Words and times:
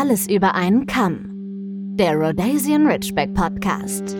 Alles 0.00 0.26
über 0.30 0.54
einen 0.54 0.86
Kamm. 0.86 1.26
Der 1.98 2.14
Rhodesian 2.14 2.86
Ridgeback 2.86 3.34
Podcast. 3.34 4.16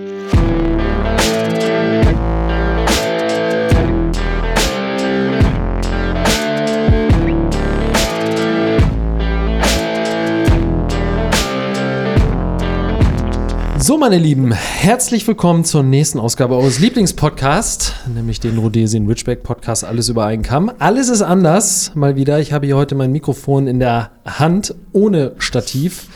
So, 13.83 13.97
meine 13.97 14.19
Lieben, 14.19 14.53
herzlich 14.53 15.27
willkommen 15.27 15.65
zur 15.65 15.83
nächsten 15.83 16.21
Ausgabe 16.21 16.55
eures 16.55 16.80
Lieblingspodcasts, 16.80 17.95
nämlich 18.15 18.39
den 18.39 18.59
Rhodesian 18.59 19.07
Ridgeback 19.07 19.43
Podcast 19.43 19.85
Alles 19.85 20.11
über 20.11 20.27
einen 20.27 20.43
Kamm. 20.43 20.71
Alles 20.79 21.09
ist 21.09 21.23
anders, 21.23 21.93
mal 21.95 22.15
wieder. 22.15 22.41
Ich 22.41 22.52
habe 22.52 22.66
hier 22.66 22.77
heute 22.77 22.95
mein 22.95 23.11
Mikrofon 23.11 23.66
in 23.66 23.80
der 23.80 24.11
Hand, 24.27 24.74
ohne 24.93 25.33
Stativ. 25.38 26.09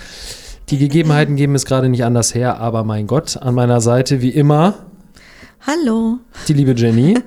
Die 0.69 0.77
Gegebenheiten 0.77 1.37
geben 1.37 1.55
es 1.55 1.65
gerade 1.65 1.89
nicht 1.89 2.05
anders 2.05 2.35
her, 2.35 2.61
aber 2.61 2.85
mein 2.85 3.07
Gott, 3.07 3.39
an 3.39 3.55
meiner 3.55 3.81
Seite 3.81 4.21
wie 4.21 4.29
immer 4.29 4.75
Hallo. 5.67 6.19
die 6.47 6.53
liebe 6.53 6.73
Jenny. 6.73 7.19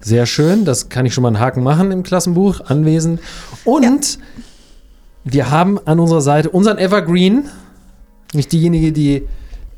Sehr 0.00 0.26
schön, 0.26 0.64
das 0.64 0.88
kann 0.88 1.04
ich 1.04 1.12
schon 1.14 1.22
mal 1.22 1.28
einen 1.28 1.40
Haken 1.40 1.64
machen 1.64 1.90
im 1.90 2.04
Klassenbuch, 2.04 2.60
anwesend. 2.60 3.18
Und 3.64 4.20
wir 5.24 5.50
haben 5.50 5.84
an 5.84 5.98
unserer 5.98 6.20
Seite 6.20 6.50
unseren 6.50 6.78
Evergreen, 6.78 7.46
nicht 8.34 8.52
diejenige, 8.52 8.92
die 8.92 9.26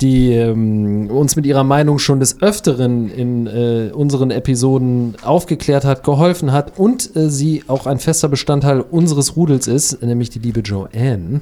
die 0.00 0.32
ähm, 0.32 1.08
uns 1.10 1.36
mit 1.36 1.46
ihrer 1.46 1.64
Meinung 1.64 1.98
schon 1.98 2.20
des 2.20 2.42
Öfteren 2.42 3.08
in 3.10 3.46
äh, 3.46 3.90
unseren 3.94 4.30
Episoden 4.30 5.16
aufgeklärt 5.22 5.84
hat, 5.84 6.04
geholfen 6.04 6.52
hat 6.52 6.78
und 6.78 7.14
äh, 7.16 7.30
sie 7.30 7.64
auch 7.68 7.86
ein 7.86 7.98
fester 7.98 8.28
Bestandteil 8.28 8.80
unseres 8.80 9.36
Rudels 9.36 9.66
ist, 9.66 10.02
nämlich 10.02 10.30
die 10.30 10.38
liebe 10.38 10.60
Joanne. 10.60 11.40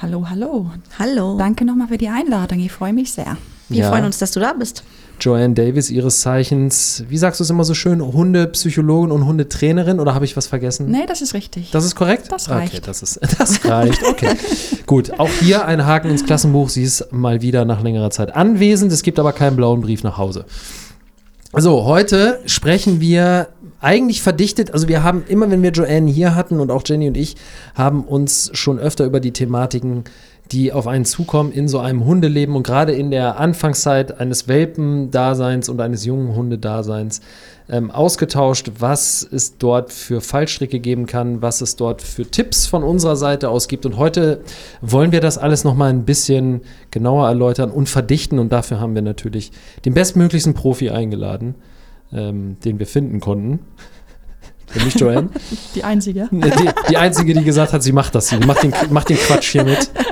Hallo, 0.00 0.26
hallo. 0.28 0.66
Hallo. 0.98 1.36
Danke 1.38 1.64
nochmal 1.64 1.88
für 1.88 1.98
die 1.98 2.08
Einladung. 2.08 2.58
Ich 2.60 2.72
freue 2.72 2.92
mich 2.92 3.12
sehr. 3.12 3.36
Wir 3.68 3.80
Ja. 3.84 3.88
freuen 3.90 4.04
uns, 4.04 4.18
dass 4.18 4.32
du 4.32 4.40
da 4.40 4.52
bist. 4.52 4.82
Joanne 5.20 5.54
Davis, 5.54 5.90
ihres 5.90 6.20
Zeichens, 6.20 7.04
wie 7.08 7.16
sagst 7.18 7.38
du 7.38 7.44
es 7.44 7.50
immer 7.50 7.64
so 7.64 7.74
schön, 7.74 8.02
Hundepsychologin 8.02 9.12
und 9.12 9.24
Hundetrainerin 9.26 10.00
oder 10.00 10.14
habe 10.14 10.24
ich 10.24 10.36
was 10.36 10.46
vergessen? 10.48 10.90
Nee, 10.90 11.06
das 11.06 11.22
ist 11.22 11.34
richtig. 11.34 11.70
Das 11.70 11.84
ist 11.84 11.94
korrekt? 11.94 12.30
Das 12.30 12.48
Okay, 12.48 12.58
reicht. 12.58 12.88
das, 12.88 13.02
ist, 13.02 13.20
das 13.38 13.64
reicht, 13.64 14.02
okay. 14.04 14.30
Gut, 14.86 15.18
auch 15.18 15.30
hier 15.40 15.64
ein 15.66 15.86
Haken 15.86 16.10
ins 16.10 16.24
Klassenbuch. 16.26 16.68
Sie 16.68 16.82
ist 16.82 17.12
mal 17.12 17.40
wieder 17.40 17.64
nach 17.64 17.82
längerer 17.82 18.10
Zeit 18.10 18.34
anwesend. 18.34 18.90
Es 18.92 19.02
gibt 19.02 19.18
aber 19.18 19.32
keinen 19.32 19.56
blauen 19.56 19.80
Brief 19.82 20.02
nach 20.02 20.18
Hause. 20.18 20.44
So, 21.54 21.84
heute 21.84 22.40
sprechen 22.46 23.00
wir 23.00 23.48
eigentlich 23.82 24.22
verdichtet, 24.22 24.72
also 24.72 24.88
wir 24.88 25.02
haben 25.02 25.24
immer, 25.28 25.50
wenn 25.50 25.62
wir 25.62 25.70
Joanne 25.70 26.10
hier 26.10 26.34
hatten 26.34 26.60
und 26.60 26.70
auch 26.70 26.82
Jenny 26.86 27.08
und 27.08 27.16
ich, 27.16 27.36
haben 27.74 28.04
uns 28.04 28.50
schon 28.54 28.78
öfter 28.78 29.04
über 29.04 29.20
die 29.20 29.32
Thematiken, 29.32 30.04
die 30.52 30.72
auf 30.72 30.86
einen 30.86 31.04
zukommen 31.04 31.50
in 31.50 31.66
so 31.66 31.78
einem 31.78 32.04
Hundeleben 32.04 32.54
und 32.54 32.62
gerade 32.62 32.92
in 32.92 33.10
der 33.10 33.40
Anfangszeit 33.40 34.20
eines 34.20 34.48
Welpendaseins 34.48 35.68
und 35.68 35.80
eines 35.80 36.04
jungen 36.04 36.34
Hundedaseins 36.36 37.22
ähm, 37.70 37.90
ausgetauscht, 37.90 38.70
was 38.78 39.26
es 39.30 39.56
dort 39.56 39.92
für 39.92 40.20
Fallstricke 40.20 40.78
geben 40.78 41.06
kann, 41.06 41.40
was 41.40 41.62
es 41.62 41.76
dort 41.76 42.02
für 42.02 42.26
Tipps 42.26 42.66
von 42.66 42.82
unserer 42.82 43.16
Seite 43.16 43.48
aus 43.48 43.66
gibt. 43.66 43.86
Und 43.86 43.96
heute 43.96 44.42
wollen 44.82 45.10
wir 45.10 45.20
das 45.20 45.38
alles 45.38 45.64
nochmal 45.64 45.90
ein 45.90 46.04
bisschen 46.04 46.60
genauer 46.90 47.28
erläutern 47.28 47.70
und 47.70 47.88
verdichten. 47.88 48.38
Und 48.38 48.52
dafür 48.52 48.78
haben 48.78 48.94
wir 48.94 49.02
natürlich 49.02 49.52
den 49.84 49.94
bestmöglichsten 49.94 50.52
Profi 50.52 50.90
eingeladen, 50.90 51.54
ähm, 52.12 52.58
den 52.64 52.78
wir 52.78 52.86
finden 52.86 53.20
konnten. 53.20 53.60
Nämlich 54.74 54.94
Joanne. 54.94 55.28
die 55.74 55.84
einzige. 55.84 56.28
Die, 56.30 56.70
die 56.90 56.96
einzige, 56.96 57.34
die 57.34 57.44
gesagt 57.44 57.72
hat, 57.72 57.82
sie 57.82 57.92
macht 57.92 58.14
das. 58.14 58.28
Sie 58.28 58.38
macht 58.38 58.62
den, 58.62 58.72
macht 58.90 59.08
den 59.08 59.16
Quatsch 59.16 59.52
hier 59.52 59.64
mit. 59.64 59.90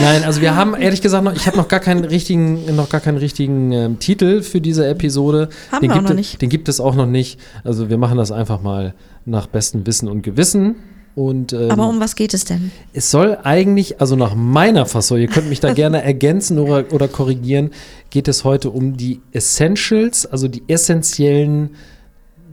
Nein, 0.00 0.22
also 0.24 0.40
wir 0.40 0.54
haben 0.54 0.74
ehrlich 0.74 1.02
gesagt 1.02 1.24
noch, 1.24 1.34
ich 1.34 1.46
habe 1.46 1.56
noch 1.56 1.68
gar 1.68 1.80
keinen 1.80 2.04
richtigen, 2.04 2.74
noch 2.76 2.88
gar 2.88 3.00
keinen 3.00 3.18
richtigen 3.18 3.72
ähm, 3.72 3.98
Titel 3.98 4.42
für 4.42 4.60
diese 4.60 4.86
Episode. 4.86 5.48
Haben 5.72 5.80
den 5.80 5.90
wir 5.90 5.94
auch 5.94 5.98
gibt 5.98 6.04
noch 6.04 6.10
es- 6.10 6.16
nicht. 6.16 6.42
Den 6.42 6.48
gibt 6.50 6.68
es 6.68 6.80
auch 6.80 6.94
noch 6.94 7.06
nicht. 7.06 7.40
Also 7.64 7.90
wir 7.90 7.98
machen 7.98 8.16
das 8.16 8.30
einfach 8.30 8.62
mal 8.62 8.94
nach 9.24 9.46
bestem 9.48 9.86
Wissen 9.86 10.08
und 10.08 10.22
Gewissen. 10.22 10.76
Und 11.16 11.52
ähm, 11.52 11.72
Aber 11.72 11.88
um 11.88 11.98
was 11.98 12.14
geht 12.14 12.32
es 12.32 12.44
denn? 12.44 12.70
es 12.92 13.10
soll 13.10 13.38
eigentlich, 13.42 14.00
also 14.00 14.14
nach 14.14 14.36
meiner 14.36 14.86
Fassung, 14.86 15.18
ihr 15.18 15.26
könnt 15.26 15.48
mich 15.48 15.58
da 15.58 15.72
gerne 15.74 16.00
ergänzen 16.02 16.60
oder, 16.60 16.84
oder 16.92 17.08
korrigieren, 17.08 17.70
geht 18.10 18.28
es 18.28 18.44
heute 18.44 18.70
um 18.70 18.96
die 18.96 19.20
Essentials, 19.32 20.26
also 20.26 20.46
die 20.46 20.62
essentiellen 20.68 21.70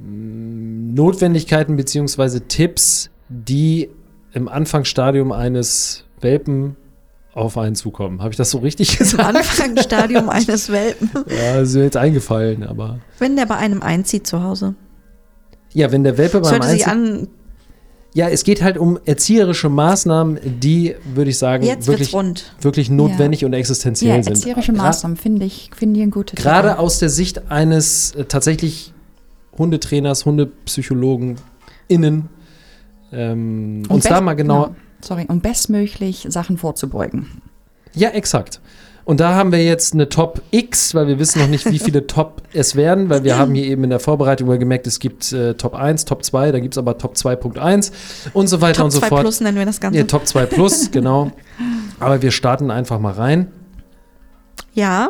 mm, 0.04 0.96
Notwendigkeiten 0.96 1.76
beziehungsweise 1.76 2.48
Tipps, 2.48 3.12
die 3.30 3.90
im 4.34 4.48
Anfangsstadium 4.48 5.32
eines 5.32 6.06
Welpen 6.22 6.76
auf 7.36 7.58
einen 7.58 7.76
zukommen. 7.76 8.22
Habe 8.22 8.32
ich 8.32 8.38
das 8.38 8.50
so 8.50 8.58
richtig 8.58 8.98
gesagt? 8.98 9.24
Anfangsstadium 9.24 10.30
eines 10.30 10.70
Welpen. 10.72 11.10
Ja, 11.30 11.60
ist 11.60 11.76
mir 11.76 11.84
jetzt 11.84 11.98
eingefallen, 11.98 12.64
aber. 12.64 13.00
Wenn 13.20 13.36
der 13.36 13.46
bei 13.46 13.58
einem 13.58 13.82
einzieht 13.84 14.26
zu 14.26 14.42
Hause. 14.42 14.74
Ja, 15.74 15.92
wenn 15.92 16.04
der 16.04 16.18
Welpe 16.18 16.40
beim 16.40 16.50
Sollte 16.50 16.68
sie 16.70 16.86
Einzug- 16.86 16.88
an, 16.92 17.28
Ja, 18.14 18.30
es 18.30 18.46
geht 18.46 18.64
halt 18.64 18.78
um 18.78 18.98
erzieherische 19.04 19.68
Maßnahmen, 19.68 20.40
die, 20.62 20.96
würde 21.14 21.30
ich 21.32 21.38
sagen, 21.38 21.66
jetzt 21.66 21.88
wirklich, 21.88 22.14
wirklich 22.62 22.90
notwendig 22.90 23.44
und 23.44 23.52
existenziell 23.52 24.16
Ja, 24.18 24.24
sind. 24.24 24.34
erzieherische 24.36 24.72
Maßnahmen 24.72 25.18
finde 25.18 25.46
ich, 25.46 25.70
finde 25.76 26.00
ich 26.00 26.04
ein 26.06 26.12
gutes 26.12 26.42
Gerade 26.42 26.80
aus 26.80 27.00
der 27.00 27.10
Sicht 27.10 27.52
eines 27.52 28.16
äh, 28.16 28.24
tatsächlich 28.24 28.94
Hundetrainers, 29.58 30.26
Hundepsychologen 30.26 31.36
innen. 31.90 32.30
Ähm, 33.12 33.84
uns 33.90 34.06
da 34.06 34.22
mal 34.22 34.34
genau. 34.36 34.68
genau, 34.68 34.76
sorry, 35.02 35.26
um 35.28 35.42
bestmöglich 35.42 36.26
Sachen 36.30 36.58
vorzubeugen. 36.58 37.42
Ja, 37.94 38.10
exakt. 38.10 38.60
Und 39.06 39.20
da 39.20 39.36
haben 39.36 39.52
wir 39.52 39.64
jetzt 39.64 39.94
eine 39.94 40.10
Top 40.10 40.42
X, 40.50 40.96
weil 40.96 41.08
wir 41.08 41.20
wissen 41.20 41.40
noch 41.40 41.48
nicht, 41.48 41.70
wie 41.72 41.78
viele 41.78 42.08
Top 42.08 42.42
es 42.54 42.76
werden, 42.76 43.10
weil 43.10 43.24
wir 43.24 43.38
haben 43.38 43.54
hier 43.54 43.66
eben 43.66 43.84
in 43.84 43.92
der 43.92 44.00
Vorbereitung 44.00 44.48
gemerkt, 44.58 44.88
es 44.88 45.00
gibt 45.00 45.32
äh, 45.32 45.54
Top 45.54 45.76
1, 45.76 46.06
Top 46.06 46.26
2, 46.26 46.52
da 46.52 46.60
gibt 46.60 46.74
es 46.74 46.78
aber 46.80 46.98
Top 46.98 47.14
2.1 47.14 47.92
und 48.34 48.48
so 48.48 48.62
weiter 48.62 48.78
Top 48.78 48.86
und 48.86 48.92
so 48.92 49.00
2 49.00 49.08
fort. 49.08 49.22
Plus 49.22 49.42
nennen 49.42 49.58
wir 49.60 49.66
das 49.66 49.80
Ganze. 49.80 50.00
Ja, 50.00 50.06
Top 50.06 50.26
2 50.26 50.48
Plus, 50.48 50.90
genau. 50.92 51.32
Aber 52.00 52.22
wir 52.24 52.32
starten 52.32 52.72
einfach 52.72 53.00
mal 53.00 53.14
rein. 53.14 53.52
ja, 54.74 55.10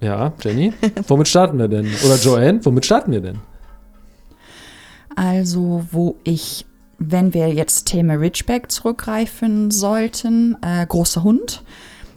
Ja, 0.00 0.32
Jenny, 0.40 0.72
womit 1.08 1.26
starten 1.26 1.58
wir 1.58 1.68
denn? 1.68 1.88
Oder 2.06 2.16
Joanne, 2.16 2.64
womit 2.64 2.86
starten 2.86 3.10
wir 3.10 3.20
denn? 3.20 3.38
Also, 5.16 5.84
wo 5.90 6.16
ich, 6.24 6.64
wenn 7.10 7.34
wir 7.34 7.52
jetzt 7.52 7.86
Thema 7.86 8.14
Ridgeback 8.14 8.70
zurückgreifen 8.70 9.70
sollten, 9.70 10.56
äh, 10.62 10.86
großer 10.86 11.22
Hund, 11.22 11.62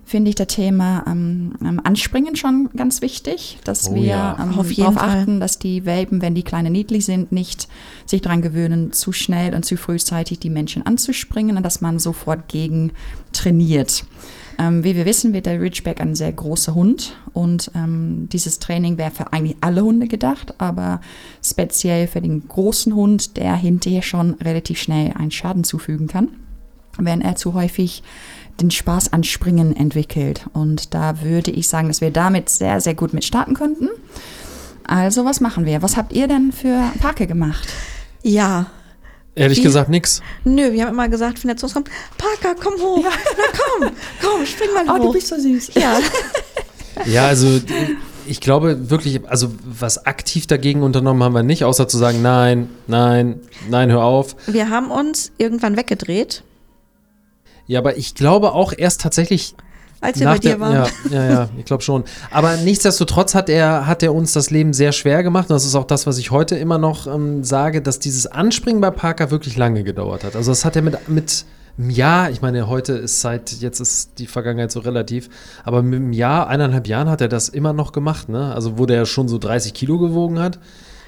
finde 0.05 0.29
ich 0.29 0.35
das 0.35 0.47
Thema 0.47 1.03
ähm, 1.07 1.53
ähm, 1.61 1.81
Anspringen 1.83 2.35
schon 2.35 2.69
ganz 2.75 3.01
wichtig, 3.01 3.57
dass 3.63 3.89
Oh 3.89 3.95
wir 3.95 4.03
ja. 4.03 4.37
ähm, 4.39 4.59
Auf 4.59 4.69
jeden 4.69 4.93
darauf 4.93 5.09
Fall. 5.09 5.21
achten, 5.21 5.39
dass 5.39 5.57
die 5.57 5.85
Welpen, 5.85 6.21
wenn 6.21 6.35
die 6.35 6.43
kleine 6.43 6.69
niedlich 6.69 7.05
sind, 7.05 7.31
nicht 7.31 7.67
sich 8.05 8.21
daran 8.21 8.43
gewöhnen, 8.43 8.93
zu 8.93 9.11
schnell 9.11 9.55
und 9.55 9.65
zu 9.65 9.77
frühzeitig 9.77 10.39
die 10.39 10.51
Menschen 10.51 10.85
anzuspringen 10.85 11.57
und 11.57 11.63
dass 11.63 11.81
man 11.81 11.97
sofort 11.97 12.47
gegen 12.47 12.91
trainiert. 13.33 14.05
Ähm, 14.57 14.83
wie 14.83 14.95
wir 14.95 15.05
wissen, 15.05 15.33
wird 15.33 15.45
der 15.45 15.59
Ridgeback 15.59 15.99
ein 15.99 16.15
sehr 16.15 16.31
großer 16.31 16.75
Hund 16.75 17.17
und 17.33 17.71
ähm, 17.75 18.29
dieses 18.31 18.59
Training 18.59 18.97
wäre 18.97 19.11
für 19.11 19.33
eigentlich 19.33 19.57
alle 19.61 19.83
Hunde 19.83 20.07
gedacht, 20.07 20.55
aber 20.59 21.01
speziell 21.43 22.07
für 22.07 22.21
den 22.21 22.47
großen 22.47 22.95
Hund, 22.95 23.37
der 23.37 23.55
hinterher 23.55 24.01
schon 24.01 24.35
relativ 24.35 24.79
schnell 24.79 25.13
einen 25.13 25.31
Schaden 25.31 25.63
zufügen 25.63 26.07
kann, 26.07 26.29
wenn 26.97 27.21
er 27.21 27.35
zu 27.35 27.53
häufig 27.53 28.03
den 28.61 28.71
Spaß 28.71 29.11
an 29.11 29.23
Springen 29.23 29.75
entwickelt. 29.75 30.45
Und 30.53 30.93
da 30.93 31.21
würde 31.21 31.51
ich 31.51 31.67
sagen, 31.67 31.89
dass 31.89 31.99
wir 31.99 32.11
damit 32.11 32.49
sehr, 32.49 32.79
sehr 32.79 32.95
gut 32.95 33.13
mit 33.13 33.25
starten 33.25 33.53
könnten. 33.53 33.89
Also, 34.87 35.25
was 35.25 35.41
machen 35.41 35.65
wir? 35.65 35.81
Was 35.81 35.97
habt 35.97 36.13
ihr 36.13 36.27
denn 36.27 36.51
für 36.51 36.91
Parke 36.99 37.27
gemacht? 37.27 37.67
ja. 38.23 38.67
Ehrlich 39.35 39.57
Wie? 39.59 39.63
gesagt, 39.63 39.89
nix. 39.89 40.21
Nö, 40.45 40.71
wir 40.71 40.83
haben 40.85 40.93
immer 40.93 41.09
gesagt, 41.09 41.43
wenn 41.43 41.49
der 41.49 41.57
zu 41.57 41.65
uns 41.65 41.73
kommt, 41.73 41.89
Parker, 42.17 42.55
komm 42.61 42.75
hoch. 42.81 43.03
Na 43.03 43.43
komm, 43.57 43.91
komm, 44.21 44.45
spring 44.45 44.69
mal 44.73 44.85
Oh, 44.89 45.03
hoch. 45.13 45.15
so 45.19 45.37
süß. 45.37 45.71
ja, 45.75 45.99
Ja, 47.05 47.27
also 47.27 47.59
ich 48.25 48.39
glaube 48.39 48.89
wirklich, 48.89 49.27
also 49.29 49.51
was 49.65 50.05
aktiv 50.05 50.47
dagegen 50.47 50.81
unternommen 50.83 51.21
haben 51.21 51.33
wir 51.33 51.43
nicht, 51.43 51.65
außer 51.65 51.87
zu 51.89 51.97
sagen, 51.97 52.21
nein, 52.21 52.69
nein, 52.87 53.41
nein, 53.69 53.91
hör 53.91 54.03
auf. 54.03 54.35
wir 54.47 54.69
haben 54.69 54.89
uns 54.91 55.31
irgendwann 55.37 55.75
weggedreht, 55.75 56.41
Ja, 57.67 57.79
aber 57.79 57.97
ich 57.97 58.15
glaube 58.15 58.53
auch 58.53 58.71
erst 58.75 59.01
tatsächlich 59.01 59.55
als 60.01 60.19
wir 60.19 60.25
nach 60.25 60.33
bei 60.33 60.39
dir 60.39 60.59
waren. 60.59 60.73
ja, 60.73 60.87
ja, 61.11 61.29
ja, 61.29 61.49
ich 61.57 61.65
glaube 61.65 61.83
schon. 61.83 62.03
Aber 62.31 62.57
nichtsdestotrotz 62.57 63.33
hat 63.35 63.49
er, 63.49 63.87
hat 63.87 64.03
er 64.03 64.13
uns 64.13 64.33
das 64.33 64.49
Leben 64.51 64.73
sehr 64.73 64.91
schwer 64.91 65.23
gemacht. 65.23 65.49
Und 65.49 65.55
das 65.55 65.65
ist 65.65 65.75
auch 65.75 65.85
das, 65.85 66.05
was 66.05 66.17
ich 66.17 66.31
heute 66.31 66.55
immer 66.55 66.77
noch 66.77 67.07
ähm, 67.07 67.43
sage, 67.43 67.81
dass 67.81 67.99
dieses 67.99 68.27
Anspringen 68.27 68.81
bei 68.81 68.91
Parker 68.91 69.31
wirklich 69.31 69.57
lange 69.57 69.83
gedauert 69.83 70.23
hat. 70.23 70.35
Also 70.35 70.51
das 70.51 70.65
hat 70.65 70.75
er 70.75 70.81
mit, 70.81 71.09
mit 71.09 71.45
einem 71.77 71.89
Jahr, 71.89 72.29
ich 72.29 72.41
meine, 72.41 72.67
heute 72.69 72.93
ist 72.93 73.21
seit, 73.21 73.51
jetzt 73.51 73.79
ist 73.79 74.19
die 74.19 74.27
Vergangenheit 74.27 74.71
so 74.71 74.79
relativ, 74.79 75.29
aber 75.63 75.81
mit 75.81 75.99
einem 75.99 76.13
Jahr, 76.13 76.47
eineinhalb 76.47 76.87
Jahren 76.87 77.09
hat 77.09 77.19
er 77.21 77.27
das 77.27 77.49
immer 77.49 77.73
noch 77.73 77.91
gemacht, 77.91 78.29
ne? 78.29 78.53
Also 78.53 78.77
wo 78.77 78.85
der 78.85 79.05
schon 79.05 79.27
so 79.27 79.37
30 79.37 79.73
Kilo 79.73 79.97
gewogen 79.97 80.39
hat. 80.39 80.59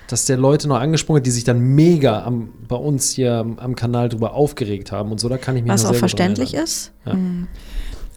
dass 0.10 0.24
der 0.24 0.38
Leute 0.38 0.70
noch 0.70 0.80
angesprungen 0.80 1.20
hat, 1.20 1.26
die 1.26 1.32
sich 1.32 1.44
dann 1.44 1.60
mega 1.60 2.24
am, 2.24 2.50
bei 2.68 2.78
uns 2.78 3.12
hier 3.12 3.34
am, 3.34 3.60
am 3.60 3.76
Kanal 3.76 4.08
drüber 4.08 4.34
aufgeregt 4.34 4.92
haben 4.94 5.12
und 5.12 5.20
so. 5.20 5.28
Da 5.28 5.38
kann 5.38 5.58
ich 5.58 5.64
mich 5.64 5.72
Was 5.72 5.86
auch 5.86 5.96
verständlich 5.96 6.54
erinnern. 6.54 6.66
ist. 6.66 6.94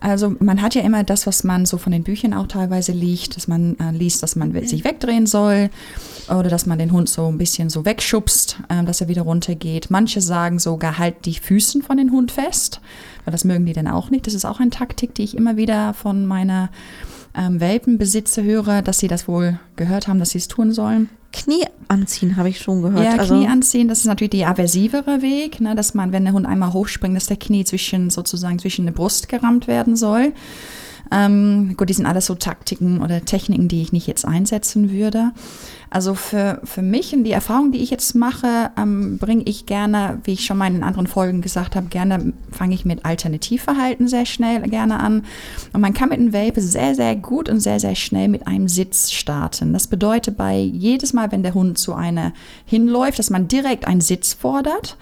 Also 0.00 0.34
man 0.40 0.62
hat 0.62 0.74
ja 0.74 0.82
immer 0.82 1.04
das, 1.04 1.26
was 1.26 1.44
man 1.44 1.66
so 1.66 1.76
von 1.76 1.92
den 1.92 2.02
Büchern 2.02 2.32
auch 2.32 2.46
teilweise 2.46 2.92
liest, 2.92 3.36
dass 3.36 3.48
man 3.48 3.78
äh, 3.78 3.90
liest, 3.92 4.22
dass 4.22 4.34
man 4.34 4.52
sich 4.66 4.82
wegdrehen 4.82 5.26
soll 5.26 5.68
oder 6.28 6.48
dass 6.48 6.64
man 6.64 6.78
den 6.78 6.92
Hund 6.92 7.08
so 7.08 7.28
ein 7.28 7.36
bisschen 7.36 7.68
so 7.68 7.84
wegschubst, 7.84 8.60
ähm, 8.70 8.86
dass 8.86 9.02
er 9.02 9.08
wieder 9.08 9.22
runtergeht. 9.22 9.90
Manche 9.90 10.22
sagen 10.22 10.58
sogar, 10.58 10.98
halt 10.98 11.26
die 11.26 11.34
Füßen 11.34 11.82
von 11.82 11.98
den 11.98 12.12
Hund 12.12 12.32
fest, 12.32 12.80
weil 13.24 13.32
das 13.32 13.44
mögen 13.44 13.66
die 13.66 13.74
dann 13.74 13.88
auch 13.88 14.10
nicht. 14.10 14.26
Das 14.26 14.34
ist 14.34 14.46
auch 14.46 14.58
eine 14.58 14.70
Taktik, 14.70 15.14
die 15.14 15.24
ich 15.24 15.36
immer 15.36 15.56
wieder 15.56 15.92
von 15.92 16.24
meiner 16.26 16.70
ähm, 17.34 17.60
Welpenbesitzer 17.60 18.42
höre, 18.42 18.80
dass 18.80 18.98
sie 18.98 19.08
das 19.08 19.28
wohl 19.28 19.58
gehört 19.76 20.08
haben, 20.08 20.18
dass 20.18 20.30
sie 20.30 20.38
es 20.38 20.48
tun 20.48 20.72
sollen. 20.72 21.10
Knie 21.32 21.64
anziehen, 21.88 22.36
habe 22.36 22.48
ich 22.48 22.60
schon 22.60 22.82
gehört. 22.82 23.04
Ja, 23.04 23.16
also, 23.16 23.34
Knie 23.34 23.46
anziehen, 23.46 23.88
das 23.88 23.98
ist 23.98 24.06
natürlich 24.06 24.30
der 24.30 24.48
aversivere 24.48 25.22
Weg, 25.22 25.60
ne, 25.60 25.74
dass 25.74 25.94
man, 25.94 26.12
wenn 26.12 26.24
der 26.24 26.32
Hund 26.32 26.46
einmal 26.46 26.72
hochspringt, 26.72 27.16
dass 27.16 27.26
der 27.26 27.36
Knie 27.36 27.64
zwischen 27.64 28.10
sozusagen 28.10 28.58
zwischen 28.58 28.86
der 28.86 28.92
Brust 28.92 29.28
gerammt 29.28 29.66
werden 29.66 29.96
soll. 29.96 30.32
Ähm, 31.12 31.74
gut, 31.76 31.88
die 31.88 31.94
sind 31.94 32.06
alles 32.06 32.26
so 32.26 32.34
Taktiken 32.34 33.02
oder 33.02 33.24
Techniken, 33.24 33.68
die 33.68 33.82
ich 33.82 33.92
nicht 33.92 34.06
jetzt 34.06 34.24
einsetzen 34.24 34.90
würde. 34.90 35.32
Also 35.92 36.14
für, 36.14 36.60
für 36.62 36.82
mich 36.82 37.12
und 37.12 37.24
die 37.24 37.32
Erfahrung, 37.32 37.72
die 37.72 37.82
ich 37.82 37.90
jetzt 37.90 38.14
mache, 38.14 38.70
ähm, 38.78 39.18
bringe 39.18 39.42
ich 39.42 39.66
gerne, 39.66 40.20
wie 40.22 40.34
ich 40.34 40.44
schon 40.44 40.56
mal 40.56 40.72
in 40.72 40.84
anderen 40.84 41.08
Folgen 41.08 41.40
gesagt 41.40 41.74
habe, 41.74 41.88
gerne 41.88 42.32
fange 42.52 42.74
ich 42.74 42.84
mit 42.84 43.04
Alternativverhalten 43.04 44.06
sehr 44.06 44.24
schnell 44.24 44.60
gerne 44.68 45.00
an. 45.00 45.24
Und 45.72 45.80
man 45.80 45.92
kann 45.92 46.10
mit 46.10 46.20
einem 46.20 46.32
Welpe 46.32 46.60
sehr, 46.60 46.94
sehr 46.94 47.16
gut 47.16 47.48
und 47.48 47.58
sehr, 47.58 47.80
sehr 47.80 47.96
schnell 47.96 48.28
mit 48.28 48.46
einem 48.46 48.68
Sitz 48.68 49.10
starten. 49.10 49.72
Das 49.72 49.88
bedeutet 49.88 50.36
bei 50.36 50.58
jedes 50.58 51.12
Mal, 51.12 51.32
wenn 51.32 51.42
der 51.42 51.54
Hund 51.54 51.76
zu 51.76 51.94
einer 51.94 52.32
hinläuft, 52.66 53.18
dass 53.18 53.30
man 53.30 53.48
direkt 53.48 53.84
einen 53.84 54.00
Sitz 54.00 54.32
fordert. 54.32 54.96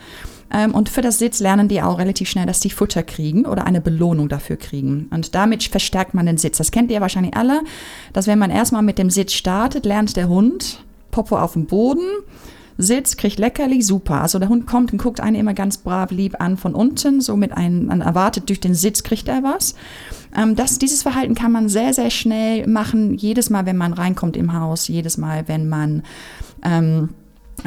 Ähm, 0.53 0.75
Und 0.75 0.89
für 0.89 1.03
das 1.03 1.19
Sitz 1.19 1.41
lernen 1.41 1.69
die 1.69 1.83
auch 1.83 1.99
relativ 1.99 2.29
schnell, 2.29 2.47
dass 2.47 2.61
die 2.61 2.71
Futter 2.71 3.03
kriegen 3.03 3.47
oder 3.47 3.67
eine 3.67 3.81
Belohnung 3.81 4.29
dafür 4.29 4.57
kriegen. 4.57 5.09
Und 5.11 5.35
damit 5.35 5.63
verstärkt 5.65 6.15
man 6.15 6.27
den 6.27 6.39
Sitz. 6.39 6.59
Das 6.59 6.71
kennt 6.71 6.91
ihr 6.91 7.01
wahrscheinlich 7.01 7.37
alle, 7.37 7.63
dass 8.13 8.27
wenn 8.27 8.39
man 8.39 8.51
erstmal 8.51 8.83
mit 8.83 8.99
dem 8.99 9.11
Sitz 9.11 9.33
startet, 9.33 9.85
lernt 9.85 10.17
der 10.17 10.29
Hund 10.29 10.85
Popo 11.11 11.39
auf 11.39 11.55
dem 11.55 11.67
Boden, 11.67 12.07
Sitz, 12.81 13.17
kriegt 13.17 13.41
Leckerli, 13.41 13.83
super. 13.83 14.23
Also 14.23 14.39
der 14.39 14.49
Hund 14.49 14.67
kommt 14.69 14.93
und 14.93 15.03
guckt 15.03 15.21
einen 15.21 15.35
immer 15.35 15.53
ganz 15.53 15.79
brav 15.79 16.13
lieb 16.13 16.41
an 16.41 16.57
von 16.57 16.75
unten, 16.75 17.21
so 17.21 17.37
mit 17.37 17.53
einem, 17.53 17.87
man 17.87 18.03
erwartet 18.03 18.49
durch 18.49 18.61
den 18.61 18.75
Sitz 18.75 19.03
kriegt 19.03 19.27
er 19.27 19.43
was. 19.43 19.75
Ähm, 20.37 20.55
das, 20.55 20.79
dieses 20.79 21.03
Verhalten 21.03 21.35
kann 21.35 21.51
man 21.51 21.69
sehr, 21.69 21.93
sehr 21.93 22.11
schnell 22.11 22.69
machen, 22.69 23.15
jedes 23.15 23.51
Mal, 23.51 23.67
wenn 23.67 23.77
man 23.77 23.93
reinkommt 23.93 24.37
im 24.37 24.53
Haus, 24.53 24.87
jedes 24.87 25.19
Mal, 25.19 25.49
wenn 25.49 25.69
man 25.69 26.05
ähm, 26.65 27.09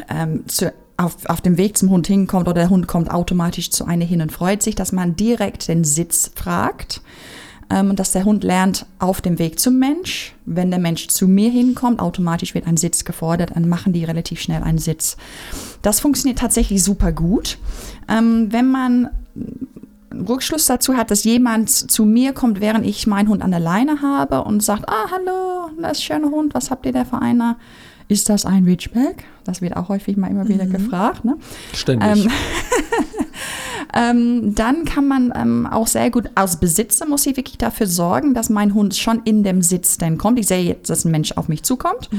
ähm, 0.10 0.48
zu, 0.48 0.72
auf, 1.03 1.25
auf 1.25 1.42
dem 1.42 1.57
Weg 1.57 1.77
zum 1.77 1.89
Hund 1.89 2.07
hinkommt 2.07 2.48
oder 2.48 2.62
der 2.62 2.69
Hund 2.69 2.88
kommt 2.88 3.12
automatisch 3.12 3.71
zu 3.71 3.86
einer 3.86 4.06
hin 4.06 4.21
und 4.21 4.31
freut 4.31 4.62
sich, 4.63 4.75
dass 4.75 4.92
man 4.92 5.15
direkt 5.15 5.68
den 5.68 5.83
Sitz 5.83 6.31
fragt 6.36 7.01
ähm, 7.71 7.95
dass 7.95 8.12
der 8.12 8.25
Hund 8.25 8.44
lernt 8.44 8.86
auf 9.00 9.21
dem 9.21 9.39
Weg 9.39 9.59
zum 9.59 9.80
Mensch. 9.80 10.36
Wenn 10.45 10.71
der 10.71 10.80
Mensch 10.80 11.07
zu 11.07 11.27
mir 11.27 11.50
hinkommt, 11.50 12.00
automatisch 12.00 12.53
wird 12.53 12.68
ein 12.68 12.77
Sitz 12.77 13.06
gefordert, 13.06 13.51
dann 13.56 13.69
machen 13.69 13.94
die 13.94 14.03
relativ 14.03 14.42
schnell 14.42 14.62
einen 14.62 14.77
Sitz. 14.77 15.15
Das 15.81 16.00
funktioniert 16.00 16.39
tatsächlich 16.39 16.83
super 16.83 17.12
gut. 17.12 17.57
Ähm, 18.09 18.51
wenn 18.51 18.69
man 18.69 19.09
Rückschluss 20.13 20.65
dazu 20.65 20.95
hat, 20.95 21.09
dass 21.09 21.24
jemand 21.24 21.69
zu 21.69 22.04
mir 22.04 22.33
kommt, 22.33 22.59
während 22.59 22.86
ich 22.86 23.07
meinen 23.07 23.30
Hund 23.30 23.42
an 23.42 23.51
der 23.51 23.62
Leine 23.62 24.01
habe 24.01 24.44
und 24.44 24.62
sagt, 24.62 24.89
ah, 24.89 25.09
hallo, 25.09 25.69
das 25.81 26.00
ist 26.00 26.12
ein 26.12 26.19
schöner 26.19 26.31
Hund, 26.31 26.54
was 26.54 26.69
habt 26.69 26.86
ihr 26.86 26.92
da 26.92 27.06
für 27.06 27.21
einer? 27.21 27.57
Ist 28.11 28.27
das 28.27 28.45
ein 28.45 28.65
Ridgeback? 28.65 29.23
Das 29.45 29.61
wird 29.61 29.77
auch 29.77 29.87
häufig 29.87 30.17
mal 30.17 30.27
immer 30.27 30.49
wieder 30.49 30.65
gefragt. 30.65 31.23
Ne? 31.23 31.37
Ständig. 31.73 32.25
Ähm, 32.25 32.29
ähm, 33.95 34.53
dann 34.53 34.83
kann 34.83 35.07
man 35.07 35.31
ähm, 35.33 35.65
auch 35.65 35.87
sehr 35.87 36.11
gut, 36.11 36.29
als 36.35 36.57
Besitzer 36.57 37.05
muss 37.05 37.25
ich 37.25 37.37
wirklich 37.37 37.57
dafür 37.57 37.87
sorgen, 37.87 38.33
dass 38.33 38.49
mein 38.49 38.73
Hund 38.73 38.97
schon 38.97 39.21
in 39.23 39.43
dem 39.43 39.61
Sitz 39.61 39.97
dann 39.97 40.17
kommt. 40.17 40.39
Ich 40.39 40.47
sehe 40.47 40.61
jetzt, 40.61 40.89
dass 40.89 41.05
ein 41.05 41.11
Mensch 41.11 41.31
auf 41.37 41.47
mich 41.47 41.63
zukommt. 41.63 42.09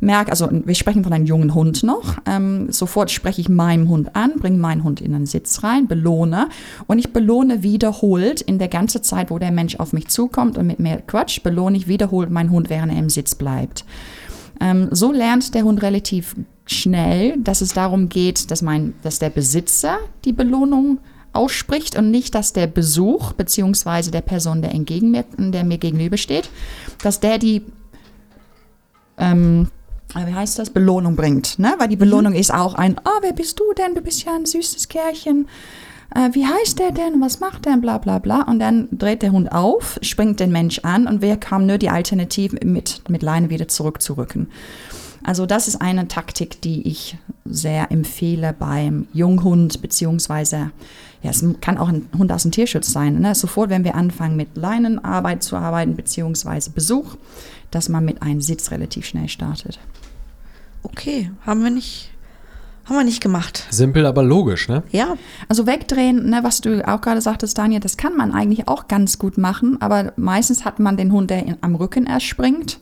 Merke, 0.00 0.30
also 0.30 0.46
wir 0.52 0.74
sprechen 0.74 1.04
von 1.04 1.14
einem 1.14 1.24
jungen 1.24 1.54
Hund 1.54 1.84
noch. 1.84 2.18
Ähm, 2.26 2.70
sofort 2.70 3.10
spreche 3.10 3.40
ich 3.40 3.48
meinem 3.48 3.88
Hund 3.88 4.14
an, 4.16 4.34
bringe 4.40 4.58
meinen 4.58 4.84
Hund 4.84 5.00
in 5.00 5.12
den 5.12 5.24
Sitz 5.24 5.62
rein, 5.62 5.88
belohne. 5.88 6.50
Und 6.86 6.98
ich 6.98 7.14
belohne 7.14 7.62
wiederholt 7.62 8.42
in 8.42 8.58
der 8.58 8.68
ganzen 8.68 9.02
Zeit, 9.02 9.30
wo 9.30 9.38
der 9.38 9.52
Mensch 9.52 9.76
auf 9.76 9.94
mich 9.94 10.08
zukommt 10.08 10.58
und 10.58 10.66
mit 10.66 10.80
mir 10.80 10.98
quatscht, 10.98 11.42
belohne 11.42 11.78
ich 11.78 11.88
wiederholt 11.88 12.28
meinen 12.28 12.50
Hund, 12.50 12.68
während 12.68 12.92
er 12.92 12.98
im 12.98 13.08
Sitz 13.08 13.34
bleibt. 13.34 13.86
Ähm, 14.60 14.88
so 14.90 15.12
lernt 15.12 15.54
der 15.54 15.64
Hund 15.64 15.82
relativ 15.82 16.36
schnell, 16.66 17.38
dass 17.38 17.60
es 17.60 17.72
darum 17.72 18.08
geht, 18.08 18.50
dass, 18.50 18.62
mein, 18.62 18.94
dass 19.02 19.18
der 19.18 19.30
Besitzer 19.30 19.98
die 20.24 20.32
Belohnung 20.32 20.98
ausspricht 21.32 21.96
und 21.96 22.10
nicht, 22.10 22.34
dass 22.34 22.52
der 22.52 22.66
Besuch 22.66 23.32
beziehungsweise 23.32 24.10
der 24.10 24.20
Person, 24.20 24.62
der, 24.62 24.72
entgegen 24.72 25.10
mir, 25.10 25.24
der 25.38 25.64
mir 25.64 25.78
gegenübersteht, 25.78 26.50
dass 27.02 27.20
der 27.20 27.38
die 27.38 27.62
ähm, 29.18 29.68
wie 30.14 30.34
heißt 30.34 30.58
das, 30.58 30.70
Belohnung 30.70 31.14
bringt. 31.16 31.58
Ne? 31.58 31.74
Weil 31.78 31.88
die 31.88 31.96
Belohnung 31.96 32.32
ist 32.32 32.52
auch 32.52 32.74
ein, 32.74 32.96
oh, 33.04 33.18
wer 33.22 33.32
bist 33.32 33.60
du 33.60 33.72
denn? 33.74 33.94
Du 33.94 34.00
bist 34.00 34.24
ja 34.24 34.34
ein 34.34 34.46
süßes 34.46 34.88
Kerlchen. 34.88 35.48
Äh, 36.14 36.30
wie 36.32 36.46
heißt 36.46 36.78
der 36.78 36.92
denn? 36.92 37.20
Was 37.20 37.40
macht 37.40 37.66
der? 37.66 37.76
Bla 37.76 37.98
bla 37.98 38.18
bla. 38.18 38.42
Und 38.42 38.58
dann 38.58 38.88
dreht 38.90 39.22
der 39.22 39.32
Hund 39.32 39.52
auf, 39.52 39.98
springt 40.02 40.40
den 40.40 40.52
Mensch 40.52 40.80
an 40.80 41.06
und 41.06 41.22
wer 41.22 41.36
kam 41.36 41.66
nur 41.66 41.78
die 41.78 41.90
Alternative 41.90 42.64
mit, 42.64 43.02
mit 43.08 43.22
Leine 43.22 43.50
wieder 43.50 43.68
zurückzurücken. 43.68 44.48
Also 45.22 45.46
das 45.46 45.68
ist 45.68 45.80
eine 45.80 46.08
Taktik, 46.08 46.60
die 46.62 46.88
ich 46.88 47.18
sehr 47.44 47.92
empfehle 47.92 48.54
beim 48.58 49.06
Junghund, 49.12 49.82
beziehungsweise, 49.82 50.70
ja, 51.22 51.30
es 51.30 51.44
kann 51.60 51.76
auch 51.76 51.88
ein 51.88 52.08
Hund 52.16 52.32
aus 52.32 52.42
dem 52.42 52.52
Tierschutz 52.52 52.90
sein. 52.90 53.20
Ne? 53.20 53.34
Sofort, 53.34 53.68
wenn 53.68 53.84
wir 53.84 53.94
anfangen 53.94 54.36
mit 54.36 54.56
Leinenarbeit 54.56 55.42
zu 55.42 55.56
arbeiten, 55.56 55.94
beziehungsweise 55.94 56.70
Besuch, 56.70 57.16
dass 57.70 57.88
man 57.88 58.04
mit 58.04 58.22
einem 58.22 58.40
Sitz 58.40 58.70
relativ 58.70 59.04
schnell 59.04 59.28
startet. 59.28 59.78
Okay, 60.82 61.30
haben 61.44 61.62
wir 61.62 61.70
nicht, 61.70 62.10
haben 62.90 62.98
wir 62.98 63.04
nicht 63.04 63.22
gemacht. 63.22 63.66
Simpel, 63.70 64.04
aber 64.04 64.22
logisch, 64.22 64.68
ne? 64.68 64.82
Ja, 64.90 65.14
Also 65.48 65.66
wegdrehen, 65.66 66.28
ne, 66.28 66.40
was 66.42 66.60
du 66.60 66.86
auch 66.86 67.00
gerade 67.00 67.20
sagtest, 67.20 67.56
Daniel, 67.56 67.80
das 67.80 67.96
kann 67.96 68.16
man 68.16 68.32
eigentlich 68.32 68.68
auch 68.68 68.88
ganz 68.88 69.18
gut 69.18 69.38
machen, 69.38 69.76
aber 69.80 70.12
meistens 70.16 70.64
hat 70.64 70.80
man 70.80 70.96
den 70.96 71.12
Hund, 71.12 71.30
der 71.30 71.46
in, 71.46 71.56
am 71.60 71.76
Rücken 71.76 72.06
erst 72.06 72.26
springt. 72.26 72.80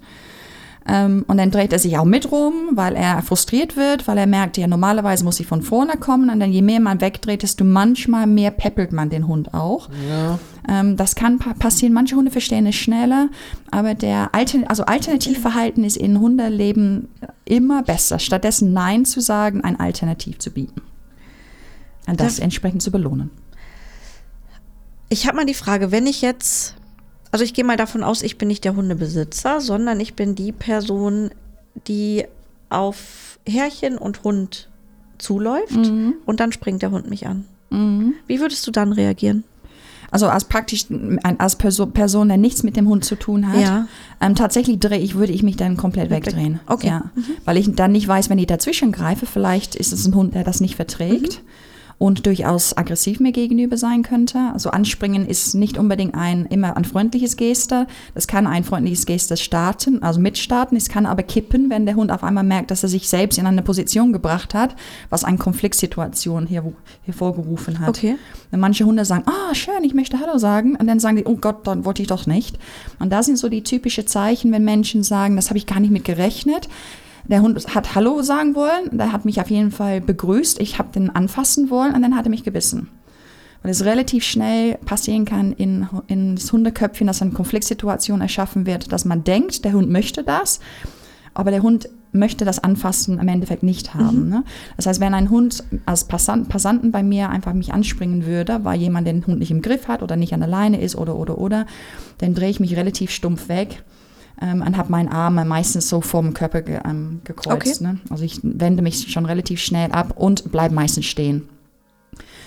Ähm, 0.88 1.24
und 1.28 1.36
dann 1.36 1.50
dreht 1.50 1.72
er 1.72 1.78
sich 1.78 1.98
auch 1.98 2.06
mit 2.06 2.32
rum, 2.32 2.70
weil 2.72 2.96
er 2.96 3.20
frustriert 3.22 3.76
wird, 3.76 4.08
weil 4.08 4.16
er 4.16 4.26
merkt, 4.26 4.56
ja, 4.56 4.66
normalerweise 4.66 5.22
muss 5.24 5.38
ich 5.38 5.46
von 5.46 5.60
vorne 5.60 5.98
kommen. 5.98 6.30
Und 6.30 6.40
dann 6.40 6.50
je 6.50 6.62
mehr 6.62 6.80
man 6.80 7.00
wegdreht, 7.02 7.42
desto 7.42 7.64
manchmal 7.64 8.26
mehr 8.26 8.50
peppelt 8.50 8.92
man 8.92 9.10
den 9.10 9.28
Hund 9.28 9.52
auch. 9.52 9.90
Ja. 10.08 10.38
Ähm, 10.68 10.96
das 10.96 11.14
kann 11.14 11.38
pa 11.38 11.54
passieren. 11.54 11.94
Manche 11.94 12.14
Hunde 12.16 12.30
verstehen 12.30 12.66
es 12.66 12.74
schneller, 12.76 13.28
aber 13.70 13.94
der 13.94 14.34
Altern 14.34 14.64
also 14.64 14.84
Alternativverhalten 14.84 15.82
ist 15.84 15.96
in 15.96 16.20
Hundeleben 16.20 17.08
immer 17.44 17.82
besser. 17.82 18.18
Stattdessen 18.18 18.72
Nein 18.72 19.04
zu 19.06 19.20
sagen, 19.20 19.62
ein 19.64 19.80
Alternativ 19.80 20.38
zu 20.38 20.50
bieten. 20.50 20.82
Und 22.06 22.20
das 22.20 22.38
Ja. 22.38 22.44
entsprechend 22.44 22.82
zu 22.82 22.90
belohnen. 22.90 23.30
ich 25.10 25.26
habe 25.26 25.36
mal 25.36 25.46
die 25.46 25.54
Frage, 25.54 25.90
wenn 25.90 26.06
ich 26.06 26.20
jetzt, 26.20 26.74
also 27.32 27.42
ich 27.44 27.54
gehe 27.54 27.64
mal 27.64 27.76
davon 27.78 28.02
aus, 28.04 28.22
ich 28.22 28.36
bin 28.36 28.48
nicht 28.48 28.62
der 28.64 28.76
Hundebesitzer, 28.76 29.60
sondern 29.62 30.00
ich 30.00 30.14
bin 30.14 30.34
die 30.34 30.52
Person, 30.52 31.30
die 31.86 32.24
auf 32.68 33.38
Herrchen 33.48 33.96
und 33.96 34.22
Hund 34.24 34.68
zuläuft 35.16 35.76
und 36.26 36.40
dann 36.40 36.52
springt 36.52 36.82
der 36.82 36.90
Hund 36.90 37.08
mich 37.08 37.26
an. 37.26 37.46
Wie 38.26 38.40
würdest 38.40 38.66
du 38.66 38.70
dann 38.70 38.92
reagieren? 38.92 39.44
Also 40.10 40.26
als 40.28 40.44
praktisch 40.44 40.86
als 41.38 41.56
Perso 41.56 41.86
Person, 41.86 42.28
der 42.28 42.38
nichts 42.38 42.62
mit 42.62 42.76
dem 42.76 42.88
Hund 42.88 43.04
zu 43.04 43.14
tun 43.14 43.46
hat. 43.52 43.60
Ja. 43.60 43.86
Ähm, 44.20 44.34
tatsächlich 44.34 44.78
drehe 44.80 44.98
ich, 44.98 45.14
würde 45.16 45.32
ich 45.32 45.42
mich 45.42 45.56
dann 45.56 45.76
komplett 45.76 46.08
Weg- 46.10 46.26
wegdrehen. 46.26 46.60
okay. 46.66 46.86
Ja. 46.88 47.02
Weil 47.44 47.58
ich 47.58 47.74
dann 47.74 47.92
nicht 47.92 48.08
weiß, 48.08 48.30
wenn 48.30 48.38
ich 48.38 48.46
dazwischen 48.46 48.90
greife, 48.90 49.26
vielleicht 49.26 49.74
ist 49.74 49.92
es 49.92 50.06
ein 50.06 50.14
Hund, 50.14 50.34
der 50.34 50.44
das 50.44 50.60
nicht 50.60 50.76
verträgt. 50.76 51.42
Und 51.98 52.26
durchaus 52.26 52.76
aggressiv 52.76 53.18
mir 53.18 53.32
gegenüber 53.32 53.76
sein 53.76 54.04
könnte. 54.04 54.38
Also 54.52 54.70
anspringen 54.70 55.26
ist 55.26 55.54
nicht 55.54 55.78
unbedingt 55.78 56.14
ein 56.14 56.46
immer 56.46 56.76
ein 56.76 56.84
freundliches 56.84 57.36
Geste. 57.36 57.88
Das 58.14 58.28
kann 58.28 58.46
ein 58.46 58.62
freundliches 58.62 59.04
Geste 59.04 59.36
starten, 59.36 60.00
also 60.00 60.20
mitstarten. 60.20 60.76
Es 60.76 60.88
kann 60.88 61.06
aber 61.06 61.24
kippen, 61.24 61.70
wenn 61.70 61.86
der 61.86 61.96
Hund 61.96 62.12
auf 62.12 62.22
einmal 62.22 62.44
merkt, 62.44 62.70
dass 62.70 62.84
er 62.84 62.88
sich 62.88 63.08
selbst 63.08 63.36
in 63.36 63.46
eine 63.46 63.62
Position 63.62 64.12
gebracht 64.12 64.54
hat, 64.54 64.76
was 65.10 65.24
eine 65.24 65.38
Konfliktsituation 65.38 66.46
hier, 66.46 66.72
hervorgerufen 67.02 67.80
hat. 67.80 67.88
Okay. 67.88 68.16
Wenn 68.52 68.60
manche 68.60 68.84
Hunde 68.84 69.04
sagen, 69.04 69.24
ah, 69.26 69.52
schön, 69.56 69.82
ich 69.82 69.92
möchte 69.92 70.20
Hallo 70.20 70.38
sagen, 70.38 70.76
und 70.76 70.86
dann 70.86 71.00
sagen 71.00 71.16
die, 71.16 71.24
oh 71.24 71.36
Gott, 71.36 71.66
dann 71.66 71.84
wollte 71.84 72.02
ich 72.02 72.08
doch 72.08 72.26
nicht. 72.26 72.58
Und 73.00 73.10
da 73.10 73.24
sind 73.24 73.38
so 73.38 73.48
die 73.48 73.64
typischen 73.64 74.06
Zeichen, 74.06 74.52
wenn 74.52 74.64
Menschen 74.64 75.02
sagen, 75.02 75.34
das 75.34 75.48
habe 75.48 75.58
ich 75.58 75.66
gar 75.66 75.80
nicht 75.80 75.90
mit 75.90 76.04
gerechnet. 76.04 76.68
Der 77.28 77.42
Hund 77.42 77.74
hat 77.74 77.94
Hallo 77.94 78.22
sagen 78.22 78.54
wollen, 78.54 78.96
der 78.96 79.12
hat 79.12 79.26
mich 79.26 79.40
auf 79.40 79.50
jeden 79.50 79.70
Fall 79.70 80.00
begrüßt, 80.00 80.60
ich 80.60 80.78
habe 80.78 80.92
den 80.92 81.10
anfassen 81.10 81.68
wollen 81.68 81.94
und 81.94 82.00
dann 82.00 82.16
hat 82.16 82.26
er 82.26 82.30
mich 82.30 82.42
gebissen. 82.42 82.88
Weil 83.62 83.70
es 83.70 83.84
relativ 83.84 84.24
schnell 84.24 84.76
passieren 84.86 85.26
kann 85.26 85.52
in, 85.52 85.86
in 86.06 86.36
das 86.36 86.50
Hundeköpfchen, 86.52 87.06
dass 87.06 87.20
eine 87.20 87.32
Konfliktsituation 87.32 88.22
erschaffen 88.22 88.66
wird, 88.66 88.92
dass 88.92 89.04
man 89.04 89.24
denkt, 89.24 89.64
der 89.64 89.74
Hund 89.74 89.90
möchte 89.90 90.22
das, 90.22 90.60
aber 91.34 91.50
der 91.50 91.62
Hund 91.62 91.88
möchte 92.12 92.46
das 92.46 92.58
Anfassen 92.64 93.18
im 93.18 93.28
Endeffekt 93.28 93.62
nicht 93.62 93.92
haben. 93.92 94.30
Ne? 94.30 94.44
Das 94.76 94.86
heißt, 94.86 95.00
wenn 95.00 95.12
ein 95.12 95.28
Hund 95.28 95.62
als 95.84 96.04
Passant, 96.04 96.48
Passanten 96.48 96.92
bei 96.92 97.02
mir 97.02 97.28
einfach 97.28 97.52
mich 97.52 97.74
anspringen 97.74 98.24
würde, 98.24 98.60
weil 98.64 98.80
jemand 98.80 99.06
den 99.06 99.26
Hund 99.26 99.38
nicht 99.38 99.50
im 99.50 99.60
Griff 99.60 99.88
hat 99.88 100.02
oder 100.02 100.16
nicht 100.16 100.32
an 100.32 100.40
der 100.40 100.48
Leine 100.48 100.80
ist 100.80 100.96
oder, 100.96 101.16
oder, 101.16 101.36
oder, 101.36 101.66
dann 102.18 102.34
drehe 102.34 102.48
ich 102.48 102.60
mich 102.60 102.76
relativ 102.76 103.10
stumpf 103.10 103.48
weg 103.50 103.84
ähm, 104.40 104.62
und 104.62 104.76
habe 104.76 104.90
meinen 104.90 105.08
Arm 105.08 105.34
meistens 105.46 105.88
so 105.88 106.00
vor 106.00 106.22
dem 106.22 106.34
Körper 106.34 106.62
ge, 106.62 106.80
ähm, 106.84 107.20
gekreuzt. 107.24 107.80
Okay. 107.80 107.92
Ne? 107.92 108.00
Also 108.10 108.24
ich 108.24 108.40
wende 108.42 108.82
mich 108.82 109.10
schon 109.10 109.26
relativ 109.26 109.60
schnell 109.60 109.90
ab 109.92 110.14
und 110.16 110.50
bleibe 110.50 110.74
meistens 110.74 111.06
stehen. 111.06 111.48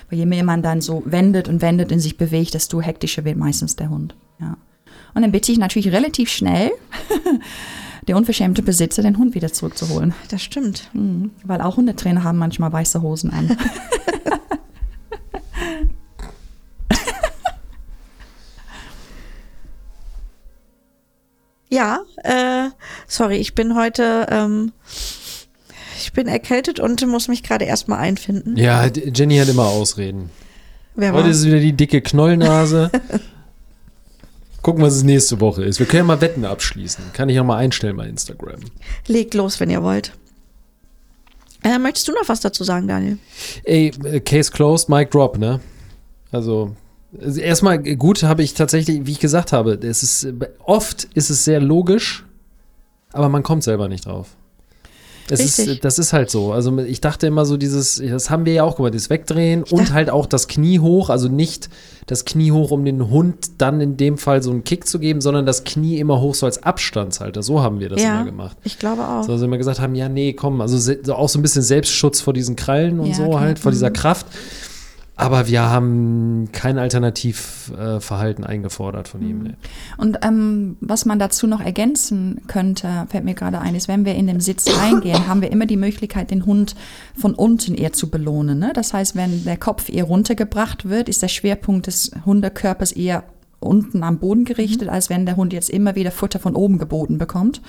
Weil 0.09 0.19
je 0.19 0.25
mehr 0.25 0.43
man 0.43 0.61
dann 0.61 0.81
so 0.81 1.03
wendet 1.05 1.47
und 1.47 1.61
wendet 1.61 1.91
und 1.91 1.99
sich 1.99 2.17
bewegt, 2.17 2.53
desto 2.53 2.81
hektischer 2.81 3.23
wird 3.23 3.37
meistens 3.37 3.75
der 3.75 3.89
Hund. 3.89 4.15
Ja. 4.39 4.57
Und 5.13 5.21
dann 5.21 5.31
bitte 5.31 5.51
ich 5.51 5.57
natürlich 5.57 5.91
relativ 5.91 6.29
schnell, 6.29 6.71
der 8.07 8.17
unverschämte 8.17 8.61
Besitzer 8.61 9.03
den 9.03 9.17
Hund 9.17 9.35
wieder 9.35 9.51
zurückzuholen. 9.51 10.13
Das 10.29 10.41
stimmt. 10.41 10.89
Mhm. 10.93 11.31
Weil 11.43 11.61
auch 11.61 11.77
Hundetrainer 11.77 12.23
haben 12.23 12.37
manchmal 12.37 12.71
weiße 12.71 13.01
Hosen 13.01 13.31
an. 13.31 13.57
Ja, 21.71 22.01
äh, 22.23 22.69
sorry, 23.07 23.37
ich 23.37 23.55
bin 23.55 23.75
heute, 23.75 24.27
ähm, 24.29 24.73
ich 25.97 26.11
bin 26.11 26.27
erkältet 26.27 26.81
und 26.81 27.05
muss 27.07 27.29
mich 27.29 27.43
gerade 27.43 27.63
erstmal 27.63 27.99
einfinden. 27.99 28.57
Ja, 28.57 28.85
Jenny 28.87 29.37
hat 29.37 29.47
immer 29.47 29.67
Ausreden. 29.67 30.29
Wer 30.95 31.13
war? 31.13 31.21
Heute 31.21 31.29
ist 31.29 31.37
es 31.37 31.45
wieder 31.45 31.59
die 31.59 31.71
dicke 31.71 32.01
Knollnase. 32.01 32.91
Gucken, 34.61 34.83
was 34.83 34.95
es 34.95 35.03
nächste 35.03 35.39
Woche 35.39 35.63
ist. 35.63 35.79
Wir 35.79 35.85
können 35.85 35.99
ja 35.99 36.03
mal 36.03 36.21
Wetten 36.21 36.43
abschließen. 36.43 37.05
Kann 37.13 37.29
ich 37.29 37.35
ja 37.35 37.43
mal 37.43 37.57
einstellen 37.57 37.95
bei 37.95 38.07
Instagram. 38.07 38.59
Legt 39.07 39.33
los, 39.33 39.61
wenn 39.61 39.69
ihr 39.69 39.81
wollt. 39.81 40.11
Äh, 41.63 41.79
möchtest 41.79 42.07
du 42.09 42.11
noch 42.11 42.27
was 42.27 42.41
dazu 42.41 42.65
sagen, 42.65 42.87
Daniel? 42.89 43.17
Ey, 43.63 43.93
äh, 44.03 44.19
Case 44.19 44.51
closed, 44.51 44.89
Mic 44.89 45.09
drop, 45.09 45.37
ne? 45.37 45.61
Also 46.31 46.75
erstmal 47.19 47.79
gut 47.79 48.23
habe 48.23 48.43
ich 48.43 48.53
tatsächlich, 48.53 49.05
wie 49.05 49.11
ich 49.11 49.19
gesagt 49.19 49.51
habe, 49.53 49.73
es 49.81 50.03
ist, 50.03 50.27
oft 50.63 51.05
ist 51.13 51.29
es 51.29 51.43
sehr 51.45 51.59
logisch, 51.59 52.25
aber 53.11 53.29
man 53.29 53.43
kommt 53.43 53.63
selber 53.63 53.87
nicht 53.87 54.05
drauf. 54.05 54.27
Ist, 55.29 55.85
das 55.85 55.97
ist 55.97 56.11
halt 56.11 56.29
so. 56.29 56.51
Also 56.51 56.77
ich 56.79 56.99
dachte 56.99 57.25
immer 57.27 57.45
so 57.45 57.55
dieses, 57.55 58.01
das 58.05 58.29
haben 58.29 58.45
wir 58.45 58.51
ja 58.51 58.63
auch 58.65 58.75
gemacht, 58.75 58.93
das 58.93 59.09
Wegdrehen 59.09 59.63
und 59.63 59.93
halt 59.93 60.09
auch 60.09 60.25
das 60.25 60.49
Knie 60.49 60.79
hoch, 60.79 61.09
also 61.09 61.29
nicht 61.29 61.69
das 62.05 62.25
Knie 62.25 62.51
hoch, 62.51 62.71
um 62.71 62.83
den 62.83 63.09
Hund 63.09 63.51
dann 63.59 63.79
in 63.79 63.95
dem 63.95 64.17
Fall 64.17 64.43
so 64.43 64.51
einen 64.51 64.65
Kick 64.65 64.85
zu 64.87 64.99
geben, 64.99 65.21
sondern 65.21 65.45
das 65.45 65.63
Knie 65.63 65.99
immer 65.99 66.19
hoch 66.19 66.35
so 66.35 66.45
als 66.47 66.63
Abstandshalter. 66.63 67.43
So 67.43 67.61
haben 67.61 67.79
wir 67.79 67.87
das 67.87 68.01
ja, 68.01 68.15
immer 68.15 68.25
gemacht. 68.25 68.57
ich 68.65 68.77
glaube 68.77 69.07
auch. 69.07 69.23
So, 69.23 69.31
also 69.31 69.45
immer 69.45 69.57
gesagt 69.57 69.79
haben, 69.79 69.95
ja, 69.95 70.09
nee, 70.09 70.33
komm, 70.33 70.59
also 70.59 70.91
auch 71.13 71.29
so 71.29 71.39
ein 71.39 71.43
bisschen 71.43 71.61
Selbstschutz 71.61 72.19
vor 72.19 72.33
diesen 72.33 72.57
Krallen 72.57 72.99
und 72.99 73.07
Ja, 73.07 73.15
so 73.15 73.39
halt, 73.39 73.57
vor 73.57 73.71
dieser 73.71 73.89
Mhm. 73.89 73.93
Kraft. 73.93 74.25
Aber 75.21 75.47
wir 75.47 75.69
haben 75.69 76.49
kein 76.51 76.79
Alternativverhalten 76.79 78.01
Verhalten 78.01 78.43
eingefordert 78.43 79.07
von 79.07 79.21
ihm. 79.21 79.43
Nee. 79.43 79.53
Und 79.97 80.19
ähm, 80.23 80.77
was 80.79 81.05
man 81.05 81.19
dazu 81.19 81.47
noch 81.47 81.61
ergänzen 81.61 82.41
könnte, 82.47 83.05
fällt 83.09 83.23
mir 83.23 83.35
gerade 83.35 83.59
ein, 83.59 83.75
ist, 83.75 83.87
wenn 83.87 84.05
wir 84.05 84.15
in 84.15 84.27
den 84.27 84.39
Sitz 84.39 84.67
reingehen, 84.81 85.27
haben 85.27 85.41
wir 85.41 85.51
immer 85.51 85.65
die 85.65 85.77
Möglichkeit, 85.77 86.31
den 86.31 86.45
Hund 86.45 86.75
von 87.15 87.33
unten 87.33 87.75
eher 87.75 87.93
zu 87.93 88.09
belohnen. 88.09 88.59
Ne? 88.59 88.71
Das 88.73 88.93
heißt, 88.93 89.15
wenn 89.15 89.43
der 89.43 89.57
Kopf 89.57 89.89
eher 89.89 90.05
runtergebracht 90.05 90.89
wird, 90.89 91.09
ist 91.09 91.21
der 91.21 91.27
Schwerpunkt 91.27 91.87
des 91.87 92.11
Hundekörpers 92.25 92.91
eher 92.91 93.23
unten 93.61 94.03
am 94.03 94.17
Boden 94.17 94.43
gerichtet, 94.43 94.89
als 94.89 95.09
wenn 95.09 95.25
der 95.25 95.37
Hund 95.37 95.53
jetzt 95.53 95.69
immer 95.69 95.95
wieder 95.95 96.11
Futter 96.11 96.39
von 96.39 96.55
oben 96.55 96.79
geboten 96.79 97.17
bekommt. 97.17 97.61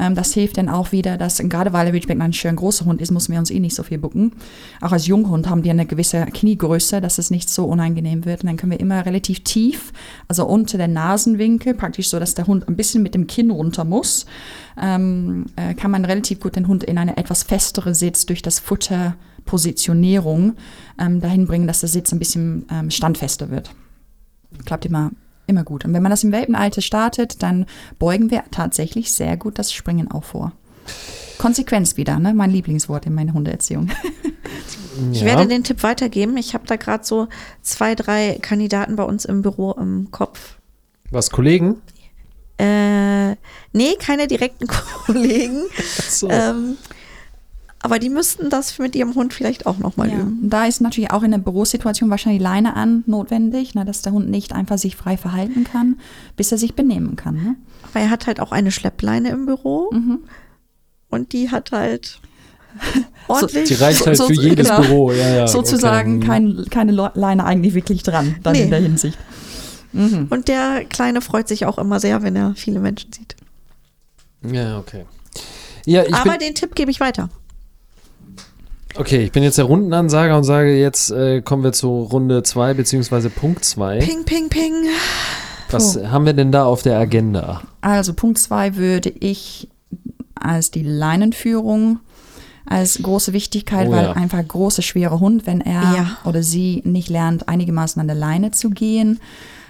Ähm, 0.00 0.14
das 0.14 0.32
hilft 0.32 0.56
dann 0.56 0.68
auch 0.68 0.92
wieder, 0.92 1.16
dass 1.18 1.38
gerade 1.38 1.72
weil 1.72 1.84
der 1.84 1.94
Ridgeback 1.94 2.20
ein 2.20 2.32
schön 2.32 2.56
großer 2.56 2.86
Hund 2.86 3.00
ist, 3.00 3.10
müssen 3.12 3.32
wir 3.32 3.38
uns 3.38 3.50
eh 3.50 3.60
nicht 3.60 3.76
so 3.76 3.82
viel 3.82 3.98
bucken. 3.98 4.32
Auch 4.80 4.92
als 4.92 5.06
Junghund 5.06 5.48
haben 5.48 5.62
die 5.62 5.70
eine 5.70 5.86
gewisse 5.86 6.24
Kniegröße, 6.24 7.00
dass 7.00 7.18
es 7.18 7.30
nicht 7.30 7.50
so 7.50 7.66
unangenehm 7.66 8.24
wird. 8.24 8.42
Und 8.42 8.46
dann 8.48 8.56
können 8.56 8.72
wir 8.72 8.80
immer 8.80 9.04
relativ 9.04 9.44
tief, 9.44 9.92
also 10.26 10.46
unter 10.46 10.78
der 10.78 10.88
Nasenwinkel, 10.88 11.74
praktisch 11.74 12.08
so, 12.08 12.18
dass 12.18 12.34
der 12.34 12.46
Hund 12.46 12.66
ein 12.66 12.76
bisschen 12.76 13.02
mit 13.02 13.14
dem 13.14 13.26
Kinn 13.26 13.50
runter 13.50 13.84
muss, 13.84 14.24
ähm, 14.80 15.46
äh, 15.56 15.74
kann 15.74 15.90
man 15.90 16.06
relativ 16.06 16.40
gut 16.40 16.56
den 16.56 16.66
Hund 16.66 16.82
in 16.82 16.96
eine 16.96 17.18
etwas 17.18 17.42
festere 17.42 17.94
Sitz 17.94 18.24
durch 18.24 18.40
das 18.40 18.58
Futterpositionierung 18.58 20.54
ähm, 20.98 21.20
dahin 21.20 21.46
bringen, 21.46 21.66
dass 21.66 21.80
der 21.80 21.90
Sitz 21.90 22.10
ein 22.12 22.18
bisschen 22.18 22.64
ähm, 22.70 22.90
standfester 22.90 23.50
wird. 23.50 23.70
Klappt 24.64 24.86
immer, 24.86 25.10
immer 25.46 25.64
gut. 25.64 25.84
Und 25.84 25.92
wenn 25.94 26.02
man 26.02 26.10
das 26.10 26.24
im 26.24 26.32
Welpenalter 26.32 26.80
startet, 26.80 27.42
dann 27.42 27.66
beugen 27.98 28.30
wir 28.30 28.44
tatsächlich 28.50 29.12
sehr 29.12 29.36
gut 29.36 29.58
das 29.58 29.72
Springen 29.72 30.10
auch 30.10 30.24
vor. 30.24 30.52
Konsequenz 31.38 31.96
wieder, 31.96 32.18
ne? 32.18 32.34
mein 32.34 32.50
Lieblingswort 32.50 33.06
in 33.06 33.14
meiner 33.14 33.32
Hundeerziehung. 33.32 33.90
Ich 35.12 35.20
Ja. 35.20 35.26
werde 35.26 35.46
den 35.46 35.62
Tipp 35.64 35.82
weitergeben. 35.82 36.36
Ich 36.36 36.52
habe 36.52 36.66
da 36.66 36.76
gerade 36.76 37.04
so 37.04 37.28
zwei, 37.62 37.94
drei 37.94 38.38
Kandidaten 38.42 38.96
bei 38.96 39.04
uns 39.04 39.24
im 39.24 39.40
Büro 39.40 39.72
im 39.72 40.10
Kopf. 40.10 40.56
Was, 41.10 41.30
Kollegen? 41.30 41.80
Äh, 42.58 43.30
nee, 43.72 43.94
keine 43.98 44.26
direkten 44.26 44.66
Kollegen. 45.06 45.62
So. 46.08 46.28
Ähm, 46.28 46.76
aber 47.82 47.98
die 47.98 48.10
müssten 48.10 48.50
das 48.50 48.78
mit 48.78 48.94
ihrem 48.94 49.14
Hund 49.14 49.32
vielleicht 49.32 49.66
auch 49.66 49.78
nochmal 49.78 50.08
Ja. 50.10 50.16
üben. 50.18 50.40
Und 50.42 50.50
Da 50.50 50.66
ist 50.66 50.80
natürlich 50.80 51.10
auch 51.12 51.22
in 51.22 51.30
der 51.30 51.38
Bürosituation 51.38 52.10
wahrscheinlich 52.10 52.42
Leine 52.42 52.76
an 52.76 53.04
notwendig, 53.06 53.74
ne? 53.74 53.84
dass 53.84 54.02
der 54.02 54.12
Hund 54.12 54.28
nicht 54.28 54.52
einfach 54.52 54.76
sich 54.78 54.96
frei 54.96 55.16
verhalten 55.16 55.64
kann, 55.64 55.98
bis 56.36 56.52
er 56.52 56.58
sich 56.58 56.74
benehmen 56.74 57.16
kann. 57.16 57.34
Ne? 57.36 57.56
Aber 57.90 58.00
er 58.00 58.10
hat 58.10 58.26
halt 58.26 58.38
auch 58.40 58.52
eine 58.52 58.70
Schleppleine 58.70 59.30
im 59.30 59.46
Büro. 59.46 59.90
Mhm. 59.92 60.18
Und 61.08 61.32
die 61.32 61.50
hat 61.50 61.72
halt 61.72 62.20
ordentlich. 63.28 63.68
Die 63.68 63.74
reicht 63.74 64.06
halt 64.06 64.16
so- 64.16 64.26
für 64.26 64.34
jedes 64.34 64.68
genau. 64.68 64.80
Büro. 64.82 65.12
Ja, 65.12 65.28
ja, 65.34 65.46
Sozusagen 65.48 66.18
okay. 66.18 66.26
kein, 66.26 66.64
keine 66.70 67.10
Leine 67.14 67.44
eigentlich 67.44 67.74
wirklich 67.74 68.02
dran, 68.02 68.36
dann 68.42 68.52
Nee. 68.52 68.62
in 68.64 68.70
der 68.70 68.80
Hinsicht. 68.80 69.18
Mhm. 69.92 70.28
Und 70.30 70.46
der 70.48 70.84
Kleine 70.84 71.20
freut 71.20 71.48
sich 71.48 71.66
auch 71.66 71.78
immer 71.78 71.98
sehr, 71.98 72.22
wenn 72.22 72.36
er 72.36 72.54
viele 72.54 72.78
Menschen 72.78 73.12
sieht. 73.12 73.34
Ja, 74.48 74.78
okay. 74.78 75.04
Ja, 75.86 76.04
ich 76.04 76.14
Aber 76.14 76.36
den 76.38 76.54
Tipp 76.54 76.74
gebe 76.74 76.90
ich 76.90 77.00
weiter. 77.00 77.28
Okay, 78.96 79.22
ich 79.22 79.32
bin 79.32 79.42
jetzt 79.42 79.58
der 79.58 79.64
Rundenansager 79.66 80.36
und 80.36 80.44
sage 80.44 80.76
jetzt 80.78 81.10
äh, 81.10 81.40
kommen 81.42 81.62
wir 81.62 81.72
zu 81.72 82.02
Runde 82.02 82.42
2 82.42 82.74
beziehungsweise 82.74 83.30
Punkt 83.30 83.64
2. 83.64 83.98
Ping, 83.98 84.24
ping, 84.24 84.48
ping. 84.48 84.74
Was 85.70 85.96
haben 85.96 86.26
wir 86.26 86.32
denn 86.32 86.50
da 86.50 86.64
auf 86.64 86.82
der 86.82 86.98
Agenda? 86.98 87.62
Also 87.80 88.12
Punkt 88.14 88.38
zwei 88.38 88.74
würde 88.76 89.08
ich 89.08 89.68
als 90.34 90.70
die 90.70 90.82
Leinenführung 90.82 92.00
als 92.66 93.00
große 93.02 93.32
Wichtigkeit, 93.32 93.88
Oh 93.88 93.92
weil 93.92 94.04
ja. 94.04 94.12
einfach 94.12 94.46
große, 94.46 94.82
schwere 94.82 95.20
Hund, 95.20 95.46
wenn 95.46 95.60
er 95.60 95.80
Ja. 95.82 96.18
oder 96.24 96.42
sie 96.42 96.82
nicht 96.84 97.08
lernt, 97.08 97.48
einigermaßen 97.48 98.00
an 98.00 98.06
der 98.06 98.16
Leine 98.16 98.50
zu 98.52 98.70
gehen, 98.70 99.18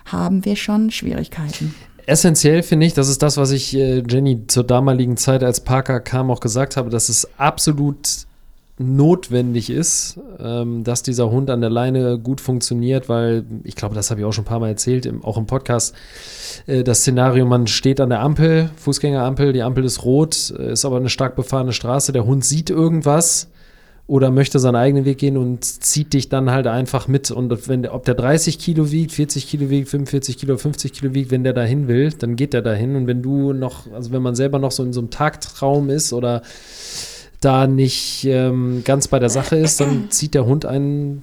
haben 0.07 0.45
wir 0.45 0.57
schon 0.57 0.91
Schwierigkeiten. 0.91 1.75
Essentiell 2.07 2.62
finde 2.62 2.87
ich, 2.87 2.95
das 2.95 3.09
ist 3.09 3.23
das, 3.23 3.37
was 3.37 3.53
ich 3.53 3.75
äh, 3.77 4.03
Jenny 4.09 4.47
zur 4.49 4.65
damaligen 4.65 5.17
Zeit, 5.17 5.43
als 5.45 5.61
Parker 5.61 6.00
kam, 6.00 6.31
auch 6.31 6.41
gesagt 6.41 6.77
habe, 6.77 6.91
dass 6.91 7.09
es 7.09 7.29
absolut 7.39 8.27
notwendig 8.81 9.69
ist, 9.69 10.19
ähm, 10.39 10.85
dass 10.85 11.03
dieser 11.03 11.31
Hund 11.31 11.51
an 11.51 11.61
der 11.61 11.69
Leine 11.69 12.19
gut 12.19 12.41
funktioniert, 12.41 13.11
weil 13.11 13.45
ich 13.63 13.77
glaube, 13.77 13.95
das 13.95 14.11
habe 14.11 14.21
ich 14.21 14.27
auch 14.27 14.33
schon 14.33 14.45
ein 14.45 14.49
paar 14.49 14.59
Mal 14.59 14.69
erzählt, 14.69 15.05
im, 15.05 15.23
auch 15.23 15.37
im 15.37 15.47
Podcast, 15.47 15.95
äh, 16.67 16.83
das 16.83 17.01
Szenario, 17.01 17.45
man 17.45 17.67
steht 17.67 18.01
an 18.01 18.09
der 18.09 18.21
Ampel, 18.21 18.71
Fußgängerampel, 18.77 19.53
die 19.53 19.63
Ampel 19.63 19.85
ist 19.85 20.03
rot, 20.05 20.55
äh, 20.59 20.73
ist 20.73 20.87
aber 20.87 20.97
eine 20.97 21.11
stark 21.11 21.37
befahrene 21.37 21.75
Straße, 21.75 22.13
der 22.13 22.25
Hund 22.25 22.43
sieht 22.45 22.71
irgendwas 22.71 23.49
oder 24.07 24.31
möchte 24.31 24.59
seinen 24.59 24.77
eigenen 24.77 25.05
Weg 25.05 25.19
gehen 25.19 25.37
und 25.37 25.63
zieht 25.63 26.15
dich 26.15 26.31
dann 26.31 26.51
halt 26.51 26.67
einfach 26.67 27.07
mit. 27.07 27.31
Und 27.31 27.69
wenn 27.69 27.87
ob 27.87 28.07
der 28.07 28.15
30 28.15 28.59
Kilo 28.59 28.91
wiegt, 28.91 29.13
40 29.13 29.47
Kilo 29.47 29.71
wiegt, 29.71 29.89
45 29.89 30.37
Kilo, 30.37 30.57
50 30.57 30.93
Kilo 30.93 31.15
wiegt, 31.15 31.31
wenn 31.31 31.45
der 31.45 31.53
dahin 31.53 31.87
will, 31.87 32.11
dann 32.19 32.35
geht 32.35 32.53
der 32.53 32.63
dahin. 32.63 32.97
Und 32.97 33.07
wenn 33.07 33.23
du 33.23 33.53
noch, 33.53 33.93
also 33.93 34.11
wenn 34.11 34.23
man 34.23 34.35
selber 34.35 34.59
noch 34.59 34.73
so 34.73 34.83
in 34.83 34.93
so 34.93 35.01
einem 35.01 35.11
Tagtraum 35.11 35.91
ist 35.91 36.13
oder 36.13 36.43
da 37.40 37.66
nicht 37.66 38.25
ähm, 38.26 38.82
ganz 38.85 39.09
bei 39.09 39.18
der 39.18 39.30
Sache 39.30 39.56
ist, 39.56 39.80
dann 39.80 40.06
zieht 40.11 40.35
der 40.35 40.47
Hund 40.47 40.66
einen 40.66 41.23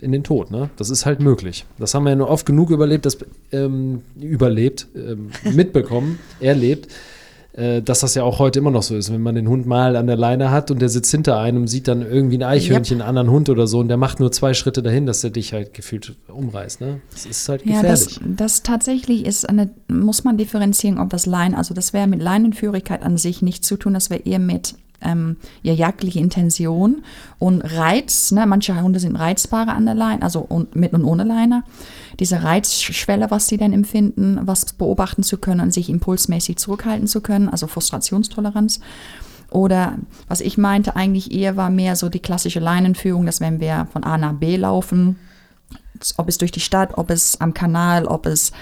in 0.00 0.12
den 0.12 0.22
Tod. 0.24 0.50
Ne? 0.50 0.70
Das 0.76 0.90
ist 0.90 1.06
halt 1.06 1.20
möglich. 1.20 1.64
Das 1.78 1.94
haben 1.94 2.04
wir 2.04 2.10
ja 2.10 2.16
nur 2.16 2.30
oft 2.30 2.46
genug 2.46 2.70
überlebt, 2.70 3.04
das 3.04 3.18
ähm, 3.52 4.02
überlebt, 4.20 4.86
ähm, 4.94 5.30
mitbekommen, 5.54 6.20
erlebt, 6.40 6.88
äh, 7.54 7.82
dass 7.82 8.00
das 8.00 8.14
ja 8.14 8.22
auch 8.22 8.38
heute 8.38 8.60
immer 8.60 8.70
noch 8.70 8.84
so 8.84 8.94
ist. 8.94 9.12
Wenn 9.12 9.22
man 9.22 9.34
den 9.34 9.48
Hund 9.48 9.66
mal 9.66 9.96
an 9.96 10.06
der 10.06 10.16
Leine 10.16 10.52
hat 10.52 10.70
und 10.70 10.80
der 10.80 10.88
sitzt 10.88 11.10
hinter 11.10 11.40
einem 11.40 11.62
und 11.62 11.66
sieht 11.66 11.88
dann 11.88 12.02
irgendwie 12.02 12.38
ein 12.38 12.44
Eichhörnchen, 12.44 13.00
einen 13.00 13.08
anderen 13.08 13.30
Hund 13.30 13.48
oder 13.48 13.66
so 13.66 13.80
und 13.80 13.88
der 13.88 13.96
macht 13.96 14.20
nur 14.20 14.30
zwei 14.30 14.54
Schritte 14.54 14.84
dahin, 14.84 15.06
dass 15.06 15.22
der 15.22 15.30
dich 15.30 15.52
halt 15.52 15.74
gefühlt 15.74 16.14
umreißt. 16.28 16.80
Ne? 16.80 17.00
Das 17.10 17.26
ist 17.26 17.48
halt 17.48 17.66
Ja, 17.66 17.80
gefährlich. 17.80 18.20
das, 18.20 18.20
das 18.36 18.62
tatsächlich 18.62 19.26
ist 19.26 19.48
eine, 19.48 19.70
muss 19.88 20.22
man 20.22 20.36
differenzieren, 20.36 20.98
ob 20.98 21.10
das 21.10 21.26
Leinen, 21.26 21.56
also 21.56 21.74
das 21.74 21.92
wäre 21.92 22.06
mit 22.06 22.22
Leinenführigkeit 22.22 23.02
an 23.02 23.16
sich 23.16 23.42
nichts 23.42 23.66
zu 23.66 23.76
tun, 23.76 23.94
das 23.94 24.10
wäre 24.10 24.22
eher 24.24 24.38
mit 24.38 24.76
ähm, 25.00 25.36
ja, 25.62 25.72
jagdliche 25.72 26.18
Intention 26.18 27.02
und 27.38 27.60
Reiz. 27.60 28.30
Ne? 28.32 28.46
Manche 28.46 28.80
Hunde 28.80 29.00
sind 29.00 29.16
reizbarer 29.16 29.74
an 29.74 29.86
der 29.86 29.94
Leine, 29.94 30.22
also 30.22 30.40
und, 30.40 30.74
mit 30.76 30.92
und 30.92 31.04
ohne 31.04 31.24
Leine. 31.24 31.64
Diese 32.20 32.42
Reizschwelle, 32.42 33.30
was 33.30 33.46
sie 33.46 33.56
dann 33.56 33.72
empfinden, 33.72 34.40
was 34.42 34.72
beobachten 34.72 35.22
zu 35.22 35.38
können 35.38 35.70
sich 35.70 35.88
impulsmäßig 35.88 36.56
zurückhalten 36.56 37.06
zu 37.06 37.20
können, 37.20 37.48
also 37.48 37.66
Frustrationstoleranz. 37.66 38.80
Oder 39.50 39.96
was 40.26 40.40
ich 40.40 40.58
meinte 40.58 40.96
eigentlich 40.96 41.32
eher 41.32 41.56
war 41.56 41.70
mehr 41.70 41.96
so 41.96 42.08
die 42.08 42.20
klassische 42.20 42.60
Leinenführung, 42.60 43.24
dass 43.24 43.40
wenn 43.40 43.60
wir 43.60 43.88
von 43.92 44.04
A 44.04 44.18
nach 44.18 44.34
B 44.34 44.56
laufen, 44.56 45.16
ob 46.16 46.28
es 46.28 46.38
durch 46.38 46.52
die 46.52 46.60
Stadt, 46.60 46.96
ob 46.96 47.10
es 47.10 47.40
am 47.40 47.54
Kanal, 47.54 48.06
ob 48.06 48.26
es 48.26 48.52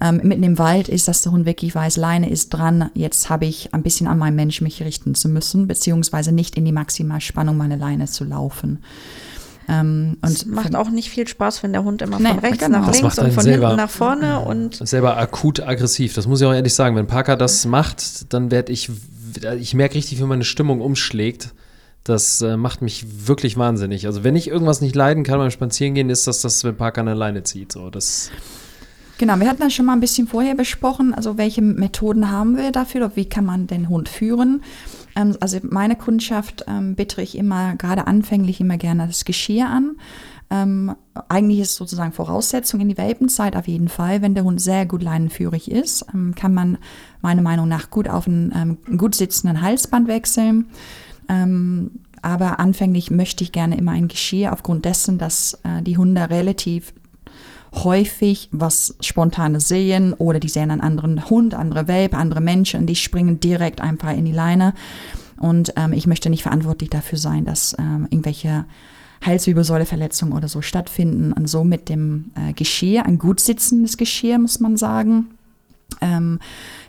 ähm, 0.00 0.20
mitten 0.22 0.42
im 0.42 0.58
Wald 0.58 0.88
ist, 0.88 1.08
dass 1.08 1.22
der 1.22 1.32
Hund 1.32 1.46
wirklich 1.46 1.74
weiß, 1.74 1.96
Leine 1.96 2.28
ist 2.30 2.50
dran, 2.50 2.90
jetzt 2.94 3.30
habe 3.30 3.46
ich 3.46 3.72
ein 3.74 3.82
bisschen 3.82 4.06
an 4.06 4.18
meinen 4.18 4.36
Mensch 4.36 4.60
mich 4.60 4.82
richten 4.82 5.14
zu 5.14 5.28
müssen, 5.28 5.66
beziehungsweise 5.66 6.32
nicht 6.32 6.56
in 6.56 6.64
die 6.64 6.72
Maximalspannung 6.72 7.56
meine 7.56 7.76
Leine 7.76 8.06
zu 8.06 8.24
laufen. 8.24 8.80
Ähm, 9.68 10.16
und 10.22 10.30
Es 10.30 10.46
macht 10.46 10.76
auch 10.76 10.90
nicht 10.90 11.10
viel 11.10 11.26
Spaß, 11.26 11.62
wenn 11.64 11.72
der 11.72 11.82
Hund 11.82 12.00
immer 12.00 12.20
Nee, 12.20 12.28
von 12.28 12.38
rechts 12.38 12.58
genau. 12.64 12.80
nach 12.80 12.92
links 12.92 13.18
und 13.18 13.32
von 13.32 13.42
selber- 13.42 13.66
hinten 13.68 13.82
nach 13.82 13.90
vorne 13.90 14.40
und 14.40 14.76
selber 14.86 15.16
akut 15.16 15.60
aggressiv. 15.60 16.14
Das 16.14 16.26
muss 16.28 16.40
ich 16.40 16.46
auch 16.46 16.54
ehrlich 16.54 16.72
sagen. 16.74 16.94
Wenn 16.94 17.08
Parker 17.08 17.36
das 17.36 17.64
macht, 17.66 18.32
dann 18.32 18.52
werde 18.52 18.70
ich, 18.72 18.90
ich 19.58 19.74
merke 19.74 19.96
richtig, 19.96 20.20
wie 20.20 20.24
meine 20.24 20.44
Stimmung 20.44 20.80
umschlägt. 20.80 21.52
Das 22.06 22.40
äh, 22.40 22.56
macht 22.56 22.82
mich 22.82 23.26
wirklich 23.26 23.56
wahnsinnig. 23.56 24.06
Also 24.06 24.22
wenn 24.22 24.36
ich 24.36 24.48
irgendwas 24.48 24.80
nicht 24.80 24.94
leiden 24.94 25.24
kann 25.24 25.38
beim 25.38 25.50
Spazierengehen, 25.50 26.08
ist 26.08 26.26
das 26.26 26.40
das, 26.40 26.62
wenn 26.62 26.76
Parker 26.76 27.00
eine 27.00 27.14
Leine 27.14 27.42
zieht. 27.42 27.72
So, 27.72 27.90
das, 27.90 28.30
Genau, 29.18 29.40
wir 29.40 29.48
hatten 29.48 29.62
das 29.62 29.72
schon 29.72 29.86
mal 29.86 29.94
ein 29.94 30.00
bisschen 30.00 30.26
vorher 30.26 30.54
besprochen, 30.54 31.14
also 31.14 31.38
welche 31.38 31.62
Methoden 31.62 32.30
haben 32.30 32.56
wir 32.58 32.70
dafür, 32.70 33.06
oder 33.06 33.16
wie 33.16 33.28
kann 33.28 33.46
man 33.46 33.66
den 33.66 33.88
Hund 33.88 34.10
führen. 34.10 34.62
Ähm, 35.16 35.36
also 35.40 35.58
meine 35.62 35.96
Kundschaft 35.96 36.64
ähm, 36.68 36.94
bitte 36.94 37.22
ich 37.22 37.36
immer, 37.36 37.76
gerade 37.76 38.06
anfänglich 38.06 38.60
immer 38.60 38.76
gerne 38.76 39.06
das 39.06 39.24
Geschirr 39.24 39.66
an. 39.66 39.96
Ähm, 40.48 40.94
eigentlich 41.28 41.60
ist 41.60 41.74
sozusagen 41.74 42.12
Voraussetzung 42.12 42.80
in 42.80 42.88
die 42.88 42.98
Welpenzeit 42.98 43.56
auf 43.56 43.66
jeden 43.66 43.88
Fall, 43.88 44.22
wenn 44.22 44.34
der 44.34 44.44
Hund 44.44 44.60
sehr 44.60 44.86
gut 44.86 45.02
leinenführig 45.02 45.70
ist, 45.70 46.04
ähm, 46.14 46.34
kann 46.34 46.52
man 46.52 46.78
meiner 47.22 47.42
Meinung 47.42 47.68
nach 47.68 47.90
gut 47.90 48.08
auf 48.08 48.28
einen 48.28 48.52
ähm, 48.54 48.98
gut 48.98 49.14
sitzenden 49.14 49.62
Halsband 49.62 50.08
wechseln. 50.08 50.66
Ähm, 51.28 51.90
aber 52.22 52.58
anfänglich 52.58 53.10
möchte 53.10 53.44
ich 53.44 53.52
gerne 53.52 53.76
immer 53.76 53.92
ein 53.92 54.08
Geschirr 54.08 54.52
aufgrund 54.52 54.84
dessen, 54.84 55.18
dass 55.18 55.58
äh, 55.62 55.82
die 55.82 55.96
Hunde 55.96 56.28
relativ 56.30 56.92
häufig 57.72 58.48
was 58.52 58.96
Spontanes 59.00 59.68
sehen 59.68 60.14
oder 60.14 60.40
die 60.40 60.48
sehen 60.48 60.70
einen 60.70 60.80
anderen 60.80 61.28
Hund, 61.28 61.54
andere 61.54 61.88
Welpe, 61.88 62.16
andere 62.16 62.40
Menschen 62.40 62.86
die 62.86 62.96
springen 62.96 63.40
direkt 63.40 63.80
einfach 63.80 64.12
in 64.12 64.24
die 64.24 64.32
Leine. 64.32 64.74
Und 65.38 65.74
ähm, 65.76 65.92
ich 65.92 66.06
möchte 66.06 66.30
nicht 66.30 66.42
verantwortlich 66.42 66.90
dafür 66.90 67.18
sein, 67.18 67.44
dass 67.44 67.76
ähm, 67.78 68.06
irgendwelche 68.10 68.64
Halswirbelsäuleverletzungen 69.24 70.34
oder 70.34 70.48
so 70.48 70.62
stattfinden. 70.62 71.32
Und 71.32 71.48
so 71.48 71.64
mit 71.64 71.88
dem 71.88 72.30
äh, 72.34 72.52
Geschirr, 72.52 73.04
ein 73.04 73.18
gut 73.18 73.40
sitzendes 73.40 73.96
Geschirr, 73.96 74.38
muss 74.38 74.60
man 74.60 74.76
sagen. 74.76 75.26
Ähm, 76.00 76.40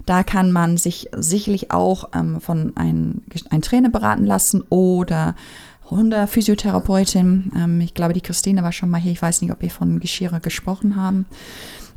da 0.06 0.24
kann 0.24 0.52
man 0.52 0.78
sich 0.78 1.10
sicherlich 1.16 1.72
auch 1.72 2.10
ähm, 2.14 2.42
von 2.42 2.76
einem 2.76 3.24
ein 3.50 3.62
Trainer 3.62 3.90
beraten 3.90 4.26
lassen 4.26 4.64
oder 4.70 5.36
Hundephysiotherapeutin. 5.90 7.52
Ähm, 7.56 7.82
ich 7.82 7.94
glaube, 7.94 8.14
die 8.14 8.22
Christine 8.22 8.64
war 8.64 8.72
schon 8.72 8.90
mal 8.90 9.00
hier. 9.00 9.12
Ich 9.12 9.22
weiß 9.22 9.42
nicht, 9.42 9.52
ob 9.52 9.62
wir 9.62 9.72
von 9.72 10.00
Geschirre 10.00 10.40
gesprochen 10.40 10.96
haben. 10.96 11.26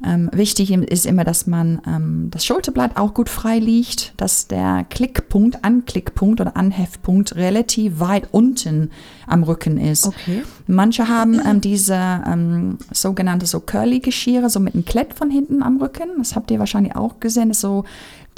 Ähm, 0.05 0.31
wichtig 0.33 0.73
ist 0.73 1.05
immer, 1.05 1.25
dass 1.25 1.47
man 1.47 1.83
ähm, 1.87 2.29
das 2.31 2.47
Schulterblatt 2.47 2.97
auch 2.97 3.13
gut 3.13 3.29
frei 3.29 3.59
liegt, 3.59 4.15
dass 4.17 4.47
der 4.47 4.87
Klickpunkt, 4.89 5.63
Anklickpunkt 5.63 6.41
oder 6.41 6.57
Anheftpunkt 6.57 7.37
relativ 7.37 8.01
weit 8.01 8.29
unten 8.33 8.91
am 9.27 9.43
Rücken 9.43 9.79
ist. 9.79 10.07
Okay. 10.07 10.43
Manche 10.67 11.09
haben 11.09 11.39
ähm, 11.47 11.61
diese 11.61 12.23
ähm, 12.27 12.79
sogenannte 12.93 13.45
so 13.45 13.61
Curly-Geschirre, 13.61 14.49
so 14.49 14.59
mit 14.59 14.75
einem 14.75 14.87
Klett 14.87 15.13
von 15.13 15.31
hinten 15.31 15.63
am 15.63 15.77
Rücken. 15.77 16.09
Das 16.19 16.35
habt 16.35 16.51
ihr 16.51 16.59
wahrscheinlich 16.59 16.97
auch 16.97 17.21
gesehen. 17.21 17.49
Das 17.49 17.59
ist 17.59 17.63
so, 17.63 17.85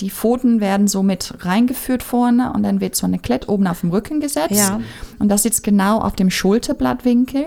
die 0.01 0.11
Pfoten 0.11 0.61
werden 0.61 0.89
so 0.89 1.03
mit 1.03 1.35
reingeführt 1.41 2.03
vorne 2.03 2.53
und 2.53 2.63
dann 2.63 2.81
wird 2.81 2.97
so 2.97 3.07
eine 3.07 3.19
Klett 3.19 3.49
oben 3.49 3.67
auf 3.67 3.81
dem 3.81 3.91
Rücken 3.91 4.21
gesetzt. 4.21 4.53
Ja. 4.53 4.81
Und 5.19 5.29
das 5.29 5.43
sitzt 5.45 5.63
genau 5.63 5.99
auf 6.01 6.15
dem 6.15 6.31
Schulterblattwinkel. 6.31 7.45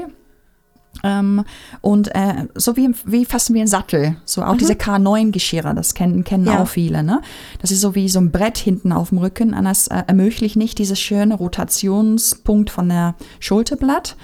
Ähm, 1.04 1.44
und 1.82 2.16
äh, 2.16 2.48
so 2.56 2.78
wie, 2.78 2.90
wie 3.06 3.26
fast 3.26 3.54
wie 3.54 3.60
ein 3.60 3.68
Sattel, 3.68 4.16
so 4.24 4.42
auch 4.44 4.56
diese 4.56 4.74
K9-Geschirre, 4.74 5.76
das 5.76 5.94
kennen, 5.94 6.24
kennen 6.24 6.46
Ja. 6.46 6.64
auch 6.64 6.68
viele. 6.68 7.04
Ne? 7.04 7.22
Das 7.62 7.72
ist 7.72 7.82
so 7.82 7.96
wie 7.96 8.08
so 8.08 8.20
ein 8.20 8.32
Brett 8.32 8.58
hinten 8.58 8.94
auf 8.94 9.10
dem 9.10 9.18
Rücken, 9.18 9.54
und 9.54 9.66
das 9.66 9.88
äh, 9.88 10.04
ermöglicht 10.08 10.56
nicht 10.56 10.80
dieses 10.80 11.00
schöne 11.00 11.36
Rotationspunkt 11.36 12.70
von 12.70 12.88
der 12.90 13.16
Schulterblatt. 13.42 14.16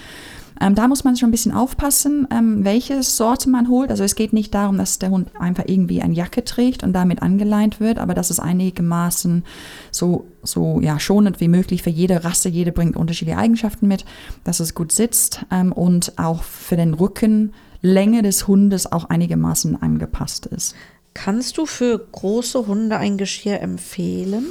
Ähm, 0.62 0.76
da 0.76 0.88
muss 0.88 1.04
man 1.04 1.18
schon 1.18 1.30
ein 1.30 1.32
bisschen 1.32 1.54
aufpassen, 1.54 2.28
ähm, 2.32 2.64
welche 2.64 3.02
Sorte 3.02 3.50
man 3.50 3.68
holt. 3.68 3.90
Also 3.90 4.04
es 4.04 4.16
geht 4.16 4.32
nicht 4.32 4.54
darum, 4.54 4.78
dass 4.78 5.00
der 5.00 5.10
Hund 5.10 5.32
einfach 5.40 5.64
irgendwie 5.66 6.02
eine 6.02 6.14
Jacke 6.14 6.46
trägt 6.46 6.84
und 6.84 6.94
damit 6.94 7.24
angeleint 7.24 7.80
wird, 7.80 7.98
aber 7.98 8.14
dass 8.14 8.30
es 8.30 8.40
einigermaßen 8.40 9.44
so, 9.90 10.28
so 10.44 10.80
ja, 10.80 11.00
schonend 11.00 11.40
wie 11.40 11.48
möglich 11.48 11.82
für 11.82 11.90
jede 11.90 12.24
Rasse, 12.24 12.48
jede 12.48 12.72
bringt 12.72 12.96
unterschiedliche 12.96 13.40
Eigenschaften 13.40 13.88
mit, 13.88 14.06
dass 14.44 14.60
es 14.60 14.76
gut 14.76 14.92
sitzt 14.92 15.46
ähm, 15.52 15.72
und 15.72 16.20
auch 16.20 16.44
für 16.44 16.78
den 16.78 16.94
Rücken 16.94 17.54
Länge 17.82 18.22
des 18.22 18.48
Hundes 18.48 18.92
auch 18.92 19.06
einigermaßen 19.06 19.82
angepasst 19.82 20.46
ist. 20.46 20.76
kannst 21.16 21.58
du 21.58 21.66
für 21.66 21.98
große 22.12 22.68
Hunde 22.68 22.98
ein 22.98 23.18
Geschirr 23.18 23.60
empfehlen? 23.62 24.46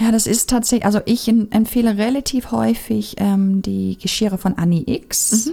Ja, 0.00 0.12
das 0.12 0.26
ist 0.26 0.48
tatsächlich, 0.50 0.84
also 0.86 1.00
ich 1.06 1.26
empfehle 1.28 1.96
relativ 1.96 2.52
häufig 2.52 3.16
ähm, 3.18 3.62
die 3.62 3.98
Geschirre 4.00 4.38
von 4.38 4.56
Annie 4.56 4.84
X. 4.86 5.50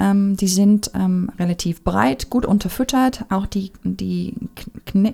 Ähm, 0.00 0.36
die 0.36 0.48
sind 0.48 0.90
ähm, 0.94 1.30
relativ 1.38 1.82
breit, 1.82 2.28
gut 2.28 2.44
unterfüttert. 2.44 3.24
Auch 3.30 3.46
die, 3.46 3.72
die 3.84 4.34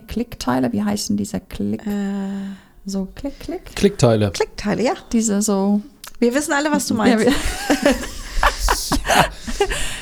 Klickteile, 0.08 0.72
wie 0.72 0.82
heißen 0.82 1.16
diese 1.16 1.38
Klick? 1.40 1.82
So 2.86 3.06
Klick, 3.14 3.38
Klick? 3.40 3.66
Klickteile. 3.76 4.30
Klickteile, 4.32 4.82
ja. 4.82 4.92
Diese 5.12 5.42
so. 5.42 5.82
Wir 6.18 6.34
wissen 6.34 6.52
alle, 6.52 6.72
was 6.72 6.86
du 6.86 6.94
Ja, 6.94 6.98
meinst. 6.98 7.26
wir- 7.26 7.32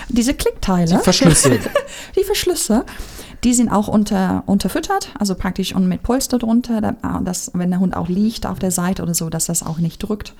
diese 0.08 0.34
Klickteile. 0.34 1.00
Verschlüsselt. 1.00 1.68
Die 2.16 2.24
Verschlüsse, 2.24 2.84
die 3.44 3.54
sind 3.54 3.70
auch 3.70 3.88
unter, 3.88 4.42
unterfüttert, 4.46 5.10
also 5.18 5.34
praktisch 5.34 5.74
und 5.74 5.88
mit 5.88 6.02
Polster 6.02 6.38
drunter, 6.38 6.96
ah, 7.02 7.20
dass, 7.20 7.52
wenn 7.54 7.70
der 7.70 7.80
Hund 7.80 7.96
auch 7.96 8.08
liegt 8.08 8.46
auf 8.46 8.58
der 8.58 8.70
Seite 8.70 9.02
oder 9.02 9.14
so, 9.14 9.30
dass 9.30 9.46
das 9.46 9.62
auch 9.62 9.78
nicht 9.78 9.98
drückt. 9.98 10.34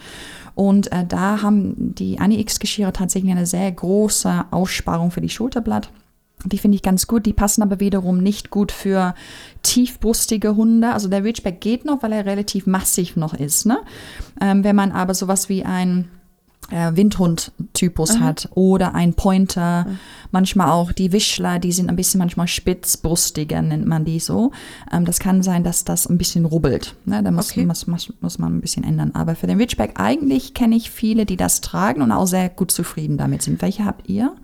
Und 0.55 0.91
äh, 0.91 1.05
da 1.07 1.43
haben 1.43 1.95
die 1.95 2.19
Ani-X-Geschirre 2.19 2.93
tatsächlich 2.93 3.31
eine 3.31 3.47
sehr 3.47 3.71
große 3.71 4.47
Aussparung 4.51 5.13
für 5.13 5.21
die 5.21 5.29
Schulterblatt. 5.29 5.91
Die 6.45 6.59
finde 6.59 6.77
ich 6.77 6.83
ganz 6.83 7.07
gut. 7.07 7.27
Die 7.27 7.33
passen 7.33 7.63
aber 7.63 7.81
wiederum 7.81 8.19
nicht 8.19 8.51
gut 8.51 8.73
für 8.73 9.15
tiefbrustige 9.63 10.57
Hunde. 10.57 10.93
Also 10.93 11.09
der 11.09 11.25
Ridgeback 11.25 11.61
geht 11.61 11.85
noch, 11.85 12.03
weil 12.03 12.13
er 12.13 12.27
relativ 12.27 12.67
massiv 12.67 13.17
noch 13.17 13.35
ist. 13.35 13.67
Ne? 13.67 13.79
Ähm, 14.41 14.65
wenn 14.65 14.77
man 14.77 14.93
aber 14.93 15.15
sowas 15.15 15.49
wie 15.49 15.65
ein 15.65 16.09
äh, 16.71 16.95
Windhund-Typus 16.95 18.21
hat 18.21 18.49
oder 18.55 18.95
ein 18.95 19.15
Pointer, 19.15 19.87
manchmal 20.33 20.71
auch 20.71 20.93
die 20.93 21.13
Wischler, 21.13 21.59
die 21.59 21.73
sind 21.73 21.89
ein 21.89 21.97
bisschen 21.97 22.19
manchmal 22.19 22.49
spitzbrustiger, 22.49 23.63
nennt 23.63 23.87
man 23.87 24.05
die 24.05 24.21
so. 24.21 24.53
Ähm, 24.93 25.05
das 25.05 25.19
kann 25.19 25.43
sein, 25.43 25.65
dass 25.65 25.85
das 25.85 26.07
ein 26.09 26.19
bisschen 26.19 26.45
rubbelt. 26.45 26.95
Ne? 27.05 27.23
Da 27.23 27.31
muss, 27.31 27.51
Okay. 27.51 27.65
muss, 27.67 27.87
muss, 27.87 28.13
muss 28.21 28.39
man 28.39 28.57
ein 28.57 28.61
bisschen 28.61 28.85
ändern. 28.85 29.13
Aber 29.15 29.35
für 29.35 29.47
den 29.47 29.59
Ridgeback 29.59 29.99
eigentlich 30.01 30.55
kenne 30.55 30.77
ich 30.77 30.91
viele, 30.91 31.27
die 31.27 31.37
das 31.37 31.61
tragen 31.61 32.03
und 32.03 32.13
auch 32.13 32.27
sehr 32.27 32.49
gut 32.49 32.71
zufrieden 32.71 33.17
damit 33.19 33.43
sind. 33.43 33.63
Welche 33.63 33.85
habt 33.85 34.09
ihr? 34.09 34.35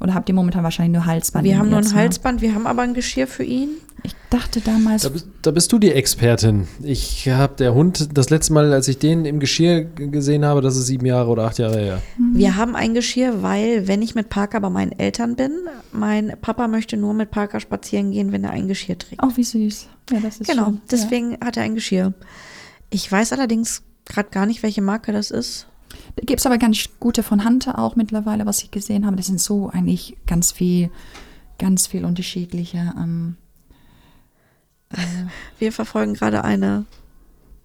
Oder 0.00 0.14
habt 0.14 0.28
ihr 0.28 0.34
momentan 0.34 0.64
wahrscheinlich 0.64 0.94
nur 0.94 1.06
Halsband? 1.06 1.44
Wir 1.44 1.58
haben 1.58 1.68
nur 1.68 1.78
ein 1.78 1.84
ne? 1.84 1.94
Halsband, 1.94 2.40
wir 2.40 2.54
haben 2.54 2.66
aber 2.66 2.82
ein 2.82 2.94
Geschirr 2.94 3.26
für 3.26 3.44
ihn. 3.44 3.68
Ich 4.02 4.14
dachte 4.30 4.62
damals, 4.62 5.02
Da 5.02 5.10
bist, 5.10 5.28
da 5.42 5.50
bist 5.50 5.70
du 5.72 5.78
die 5.78 5.92
Expertin. 5.92 6.66
Ich 6.82 7.28
habe 7.28 7.54
der 7.56 7.74
Hund, 7.74 8.16
das 8.16 8.30
letzte 8.30 8.54
Mal, 8.54 8.72
als 8.72 8.88
ich 8.88 8.98
den 8.98 9.26
im 9.26 9.40
Geschirr 9.40 9.82
gesehen 9.84 10.44
habe, 10.46 10.62
das 10.62 10.76
ist 10.76 10.86
sieben 10.86 11.04
Jahre 11.04 11.28
oder 11.28 11.44
acht 11.44 11.58
Jahre 11.58 11.78
her. 11.78 12.02
Wir 12.32 12.56
haben 12.56 12.76
ein 12.76 12.94
Geschirr, 12.94 13.42
weil, 13.42 13.88
wenn 13.88 14.00
ich 14.00 14.14
mit 14.14 14.30
Parker 14.30 14.60
bei 14.60 14.70
meinen 14.70 14.92
Eltern 14.92 15.36
bin, 15.36 15.52
mein 15.92 16.32
Papa 16.40 16.66
möchte 16.66 16.96
nur 16.96 17.12
mit 17.12 17.30
Parker 17.30 17.60
spazieren 17.60 18.10
gehen, 18.10 18.32
wenn 18.32 18.42
er 18.42 18.52
ein 18.52 18.68
Geschirr 18.68 18.96
trägt. 18.96 19.22
oh 19.22 19.30
wie 19.34 19.44
süß. 19.44 19.88
Ja, 20.12 20.20
das 20.20 20.38
ist 20.38 20.48
genau, 20.48 20.64
schön. 20.64 20.74
Ja. 20.74 20.80
deswegen 20.90 21.38
hat 21.44 21.58
er 21.58 21.64
ein 21.64 21.74
Geschirr. 21.74 22.14
Ich 22.88 23.10
weiß 23.10 23.34
allerdings 23.34 23.82
gerade 24.06 24.30
gar 24.30 24.46
nicht, 24.46 24.62
welche 24.62 24.80
Marke 24.80 25.12
das 25.12 25.30
ist. 25.30 25.66
Da 26.16 26.22
gibt 26.24 26.40
es 26.40 26.46
aber 26.46 26.58
ganz 26.58 26.88
gute 26.98 27.22
von 27.22 27.44
Hunter 27.44 27.78
auch 27.78 27.96
mittlerweile, 27.96 28.46
was 28.46 28.62
ich 28.62 28.70
gesehen 28.70 29.06
habe. 29.06 29.16
Das 29.16 29.26
sind 29.26 29.40
so 29.40 29.68
eigentlich 29.70 30.16
ganz 30.26 30.52
viel, 30.52 30.90
ganz 31.58 31.86
viel 31.86 32.04
unterschiedliche. 32.04 32.94
Ähm, 32.96 33.36
Wir 35.58 35.72
verfolgen 35.72 36.14
gerade 36.14 36.44
eine, 36.44 36.84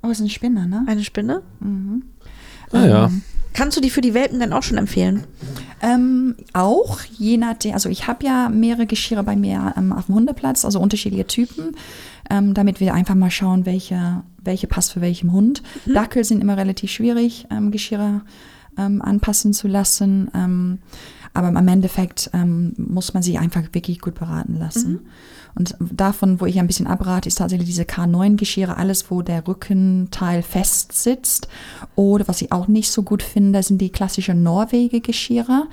oh, 0.03 0.09
ist 0.09 0.19
ein 0.19 0.29
Spinner, 0.29 0.67
ne? 0.67 0.83
eine 0.87 1.03
Spinne. 1.03 1.41
Ah 2.71 2.85
ja. 2.85 3.11
Kannst 3.55 3.77
du 3.77 3.81
die 3.81 3.89
für 3.89 4.01
die 4.01 4.13
Welpen 4.13 4.39
denn 4.39 4.51
auch 4.51 4.63
schon 4.63 4.77
empfehlen? 4.77 5.23
Ähm, 5.81 6.35
auch, 6.51 6.99
je 7.17 7.37
nachdem, 7.37 7.73
also 7.73 7.87
ich 7.87 8.05
habe 8.05 8.25
ja 8.25 8.49
mehrere 8.49 8.85
Geschirre 8.85 9.23
bei 9.23 9.37
mir 9.37 9.73
ähm, 9.77 9.93
auf 9.93 10.07
dem 10.07 10.15
Hundeplatz, 10.15 10.65
also 10.65 10.81
unterschiedliche 10.81 11.25
Typen, 11.25 11.75
ähm, 12.29 12.53
damit 12.53 12.81
wir 12.81 12.93
einfach 12.93 13.15
mal 13.15 13.31
schauen, 13.31 13.65
welche, 13.65 14.23
welche 14.43 14.67
passt 14.67 14.91
für 14.91 14.99
welchem 14.99 15.31
Hund. 15.31 15.63
Dackel 15.85 16.25
sind 16.25 16.41
immer 16.41 16.57
relativ 16.57 16.91
schwierig, 16.91 17.47
ähm, 17.49 17.71
Geschirre 17.71 18.21
ähm, 18.77 19.01
anpassen 19.01 19.53
zu 19.53 19.69
lassen. 19.69 20.29
Ähm, 20.35 20.79
aber 21.33 21.49
im 21.49 21.67
Endeffekt 21.67 22.31
muss 22.77 23.13
man 23.13 23.21
sich 23.21 23.37
einfach 23.39 23.63
wirklich 23.73 23.99
gut 23.99 24.15
beraten 24.15 24.57
lassen. 24.57 25.01
Und 25.57 25.75
davon, 25.79 26.41
wo 26.41 26.45
ich 26.45 26.59
ein 26.59 26.67
bisschen 26.67 26.87
abrate, 26.87 27.29
ist 27.29 27.37
tatsächlich 27.37 27.67
diese 27.67 27.83
K9-Geschirre, 27.83 28.75
alles, 28.75 29.09
wo 29.09 29.21
der 29.21 29.47
Rückenteil 29.47 30.41
fest 30.41 30.91
sitzt. 30.91 31.47
Oder 31.95 32.27
was 32.27 32.41
ich 32.41 32.51
auch 32.51 32.67
nicht 32.67 32.91
so 32.91 33.03
gut 33.03 33.23
finde, 33.23 33.63
sind 33.63 33.79
die 33.79 33.89
klassischen 33.89 34.43
Norwege-Geschirre. 34.43 35.67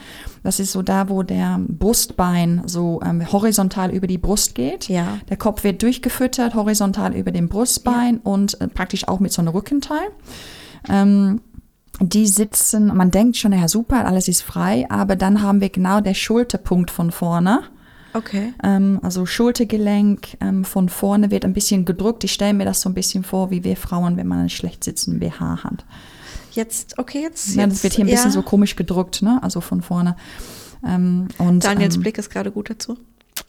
Das 0.45 0.61
ist 0.61 0.73
so 0.73 0.83
da, 0.83 1.09
wo 1.09 1.25
der 1.25 1.61
Brustbein 1.67 2.63
so 2.67 3.01
ähm, 3.05 3.31
horizontal 3.33 3.91
über 3.91 4.07
die 4.07 4.19
Brust 4.19 4.55
geht. 4.55 4.89
Ja. 4.89 5.19
Der 5.29 5.37
Kopf 5.37 5.65
wird 5.65 5.83
durchgefüttert, 5.83 6.55
horizontal 6.55 7.15
über 7.17 7.33
dem 7.33 7.49
Brustbein 7.49 8.19
und 8.19 8.61
äh, 8.61 8.69
praktisch 8.69 9.09
auch 9.09 9.19
mit 9.19 9.33
so 9.33 9.43
einem 9.43 9.49
Rückenteil. 9.49 10.09
Ähm, 10.89 11.41
die 12.01 12.27
sitzen, 12.27 12.87
man 12.87 13.11
denkt 13.11 13.37
schon, 13.37 13.53
ja 13.53 13.69
super, 13.69 14.07
alles 14.07 14.29
ist 14.29 14.43
frei, 14.43 14.87
aber 14.91 15.15
dann 15.17 15.43
haben 15.43 15.61
wir 15.61 15.69
genau 15.69 16.01
der 16.01 16.15
Schulterpunkt 16.15 16.91
von 16.91 17.11
vorne. 17.11 17.61
Okay. 18.15 18.53
Ähm, 18.63 19.01
also 19.03 19.27
Schultergelenk 19.27 20.37
ähm, 20.41 20.65
von 20.65 20.89
vorne 20.89 21.31
wird 21.31 21.45
ein 21.45 21.53
bisschen 21.53 21.85
gedrückt. 21.85 22.25
Ich 22.25 22.33
stelle 22.33 22.55
mir 22.55 22.65
das 22.65 22.81
so 22.81 22.89
ein 22.89 22.95
bisschen 22.95 23.25
vor, 23.25 23.51
wie 23.51 23.65
wir 23.65 23.77
Frauen, 23.77 24.17
wenn 24.17 24.27
man 24.27 24.39
einen 24.39 24.51
schlecht 24.51 24.85
sitzenden 24.85 25.21
BH 25.21 25.65
hat. 25.65 25.85
Jetzt, 26.53 26.99
okay, 26.99 27.23
jetzt. 27.23 27.55
Ja, 27.55 27.67
das 27.67 27.83
wird 27.83 27.95
hier 27.95 28.05
ein 28.05 28.11
bisschen 28.11 28.27
ja. 28.27 28.33
so 28.33 28.43
komisch 28.43 28.77
gedrückt, 28.77 29.23
ne? 29.23 29.39
Also 29.43 29.61
von 29.61 29.81
vorne. 29.81 30.17
Ähm, 30.87 31.29
und, 31.39 31.65
Daniels 31.65 31.97
ähm, 31.97 32.03
Blick 32.03 32.19
ist 32.19 32.31
gerade 32.31 32.51
gut 32.51 32.69
dazu. 32.69 32.99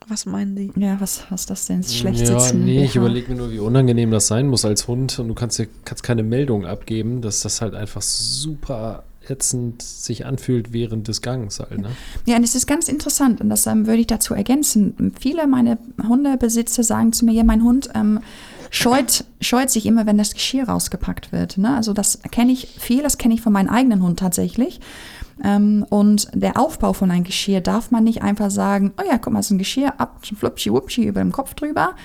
Was 0.08 0.26
meinen 0.26 0.56
Sie? 0.56 0.72
Ja, 0.76 1.00
was, 1.00 1.26
was 1.30 1.42
ist 1.42 1.50
das 1.50 1.66
denn? 1.66 1.84
Schlecht 1.84 2.20
ja, 2.22 2.40
sitzen. 2.40 2.64
nee, 2.66 2.84
ich 2.84 2.94
BH. 2.94 3.00
überlege 3.00 3.32
mir 3.32 3.38
nur, 3.38 3.52
wie 3.52 3.60
unangenehm 3.60 4.12
das 4.12 4.28
sein 4.28 4.48
muss 4.48 4.66
als 4.66 4.88
Hund 4.88 5.20
und 5.20 5.28
du 5.28 5.34
kannst 5.34 5.60
dir 5.60 5.68
kannst 5.86 6.04
keine 6.04 6.24
Meldung 6.24 6.66
abgeben, 6.66 7.22
dass 7.22 7.42
das 7.42 7.62
halt 7.62 7.74
einfach 7.74 8.02
super 8.02 9.04
ätzend 9.30 9.82
sich 9.82 10.26
anfühlt 10.26 10.74
während 10.74 11.08
des 11.08 11.22
Gangs 11.22 11.60
halt, 11.60 11.80
ne? 11.80 11.92
Ja, 12.26 12.38
und 12.38 12.44
es 12.44 12.56
ist 12.56 12.68
ganz 12.68 12.88
interessant 12.88 13.42
und 13.42 13.50
das 13.50 13.66
ähm, 13.68 13.88
würde 13.88 14.02
ich 14.02 14.08
dazu 14.08 14.34
ergänzen. 14.34 15.14
Viele 15.20 15.48
meiner 15.48 15.78
Hundebesitzer 16.02 16.84
sagen 16.84 17.14
zu 17.14 17.26
mir, 17.26 17.34
ja, 17.34 17.44
mein 17.44 17.64
Hund 17.64 17.90
ähm, 17.96 18.20
scheut, 18.70 19.24
scheut 19.40 19.70
sich 19.70 19.86
immer, 19.86 20.06
wenn 20.06 20.18
das 20.18 20.34
Geschirr 20.34 20.68
rausgepackt 20.68 21.32
wird. 21.32 21.58
Ne? 21.58 21.76
Also 21.76 21.94
das 21.94 22.20
kenne 22.32 22.52
ich 22.52 22.68
viel, 22.80 23.04
das 23.04 23.18
kenne 23.18 23.36
ich 23.36 23.42
von 23.42 23.54
meinem 23.54 23.70
eigenen 23.70 24.02
Hund 24.02 24.20
tatsächlich. 24.20 24.80
Ähm, 25.44 25.86
und 25.90 26.28
der 26.34 26.60
Aufbau 26.60 26.94
von 26.94 27.12
einem 27.12 27.24
Geschirr 27.24 27.62
darf 27.62 27.92
man 27.92 28.04
nicht 28.04 28.22
einfach 28.22 28.52
sagen, 28.52 28.94
oh 29.00 29.04
ja, 29.08 29.18
guck 29.18 29.34
mal, 29.34 29.40
es 29.40 29.48
ist 29.48 29.52
ein 29.52 29.58
Geschirr, 29.58 29.94
ab, 30.00 30.20
flupschi, 30.24 30.72
wupschi 30.72 31.06
über 31.06 31.22
dem 31.22 31.32
Kopf 31.32 31.54
drüber, 31.54 31.96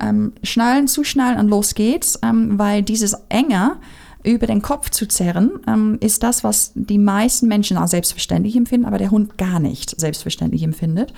ähm, 0.00 0.32
schnallen, 0.42 0.88
zuschnallen 0.88 1.38
und 1.38 1.48
los 1.48 1.74
geht's, 1.74 2.18
ähm, 2.22 2.58
weil 2.58 2.82
dieses 2.82 3.16
enger 3.28 3.78
über 4.26 4.46
den 4.46 4.60
Kopf 4.60 4.90
zu 4.90 5.06
zerren, 5.06 5.52
ähm, 5.68 5.98
ist 6.00 6.22
das, 6.22 6.42
was 6.42 6.72
die 6.74 6.98
meisten 6.98 7.46
Menschen 7.46 7.76
als 7.76 7.92
selbstverständlich 7.92 8.56
empfinden, 8.56 8.86
aber 8.86 8.98
der 8.98 9.10
Hund 9.10 9.38
gar 9.38 9.60
nicht 9.60 9.98
selbstverständlich 9.98 10.62
empfindet. 10.62 11.12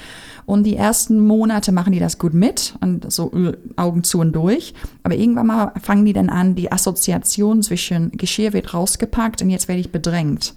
Und 0.44 0.64
die 0.64 0.76
ersten 0.76 1.18
Monate 1.26 1.72
machen 1.72 1.92
die 1.92 2.00
das 2.00 2.18
gut 2.18 2.34
mit 2.34 2.74
und 2.80 3.10
so 3.10 3.32
äh, 3.32 3.56
Augen 3.76 4.04
zu 4.04 4.20
und 4.20 4.32
durch. 4.32 4.74
Aber 5.02 5.14
irgendwann 5.14 5.46
mal 5.46 5.72
fangen 5.82 6.04
die 6.04 6.12
dann 6.12 6.28
an, 6.28 6.54
die 6.54 6.70
Assoziation 6.70 7.62
zwischen 7.62 8.12
Geschirr 8.12 8.52
wird 8.52 8.74
rausgepackt 8.74 9.42
und 9.42 9.50
jetzt 9.50 9.68
werde 9.68 9.80
ich 9.80 9.90
bedrängt. 9.90 10.54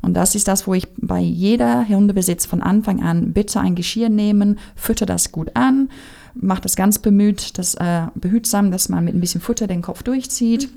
Und 0.00 0.14
das 0.14 0.34
ist 0.34 0.48
das, 0.48 0.66
wo 0.66 0.74
ich 0.74 0.88
bei 0.96 1.20
jeder 1.20 1.86
Hundebesitz 1.88 2.44
von 2.46 2.60
Anfang 2.60 3.02
an 3.02 3.32
bitte 3.32 3.60
ein 3.60 3.74
Geschirr 3.74 4.08
nehmen, 4.08 4.58
fütter 4.74 5.06
das 5.06 5.30
gut 5.30 5.52
an, 5.54 5.90
macht 6.34 6.64
das 6.64 6.74
ganz 6.74 6.98
bemüht, 6.98 7.58
das 7.58 7.74
äh, 7.74 8.06
behutsam, 8.14 8.70
dass 8.70 8.88
man 8.88 9.04
mit 9.04 9.14
ein 9.14 9.20
bisschen 9.20 9.40
Futter 9.40 9.66
den 9.66 9.82
Kopf 9.82 10.02
durchzieht. 10.02 10.68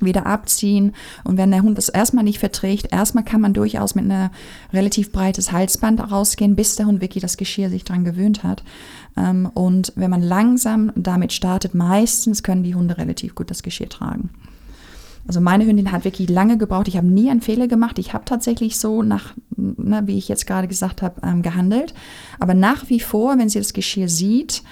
Wieder 0.00 0.26
abziehen. 0.26 0.92
Und 1.24 1.36
wenn 1.38 1.50
der 1.50 1.62
Hund 1.62 1.76
das 1.76 1.88
erstmal 1.88 2.24
nicht 2.24 2.38
verträgt, 2.38 2.92
erstmal 2.92 3.24
kann 3.24 3.40
man 3.40 3.52
durchaus 3.52 3.94
mit 3.94 4.04
einer 4.04 4.30
relativ 4.72 5.10
breites 5.10 5.50
Halsband 5.50 6.00
rausgehen, 6.10 6.54
bis 6.54 6.76
der 6.76 6.86
Hund 6.86 7.00
wirklich 7.00 7.22
das 7.22 7.36
Geschirr 7.36 7.68
sich 7.68 7.84
dran 7.84 8.04
gewöhnt 8.04 8.44
hat. 8.44 8.62
Ähm, 9.16 9.50
und 9.54 9.92
wenn 9.96 10.10
man 10.10 10.22
langsam 10.22 10.92
damit 10.94 11.32
startet, 11.32 11.74
meistens 11.74 12.42
können 12.42 12.62
die 12.62 12.74
Hunde 12.74 12.98
relativ 12.98 13.34
gut 13.34 13.50
das 13.50 13.62
Geschirr 13.62 13.88
tragen. 13.88 14.30
Also 15.26 15.42
meine 15.42 15.66
Hündin 15.66 15.92
hat 15.92 16.04
wirklich 16.04 16.30
lange 16.30 16.56
gebraucht. 16.56 16.88
Ich 16.88 16.96
habe 16.96 17.06
nie 17.06 17.30
einen 17.30 17.42
Fehler 17.42 17.68
gemacht. 17.68 17.98
Ich 17.98 18.14
habe 18.14 18.24
tatsächlich 18.24 18.78
so 18.78 19.02
nach, 19.02 19.34
ne, 19.56 20.02
wie 20.06 20.16
ich 20.16 20.28
jetzt 20.28 20.46
gerade 20.46 20.68
gesagt 20.68 21.02
habe, 21.02 21.20
ähm, 21.22 21.42
gehandelt. 21.42 21.92
Aber 22.40 22.54
nach 22.54 22.88
wie 22.88 22.98
vor, 22.98 23.38
wenn 23.38 23.50
sie 23.50 23.58
das 23.58 23.74
Geschirr 23.74 24.08
sieht, 24.08 24.62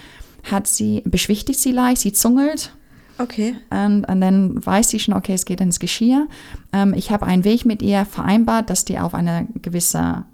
hat 0.44 0.66
sie, 0.66 1.02
beschwichtigt 1.04 1.60
sie 1.60 1.72
leicht, 1.72 2.00
sie 2.00 2.12
zungelt 2.12 2.75
Okay. 3.18 3.56
und, 3.70 4.04
und 4.04 4.20
dann 4.20 4.64
weiß 4.64 4.90
sie 4.90 4.98
schon, 4.98 5.14
okay, 5.14 5.34
es 5.34 5.44
geht 5.44 5.60
ins 5.60 5.80
Geschirr. 5.80 6.28
Ähm, 6.72 6.94
ich 6.94 7.10
habe 7.10 7.26
einen 7.26 7.44
Weg 7.44 7.64
mit 7.64 7.82
ihr 7.82 8.04
vereinbart, 8.04 8.70
dass 8.70 8.84
die 8.84 8.98
auf 8.98 9.14
eine 9.14 9.46
gewisse 9.62 10.24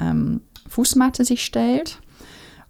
ähm, 0.00 0.40
Fußmatte 0.68 1.24
sich 1.24 1.44
stellt. 1.44 2.00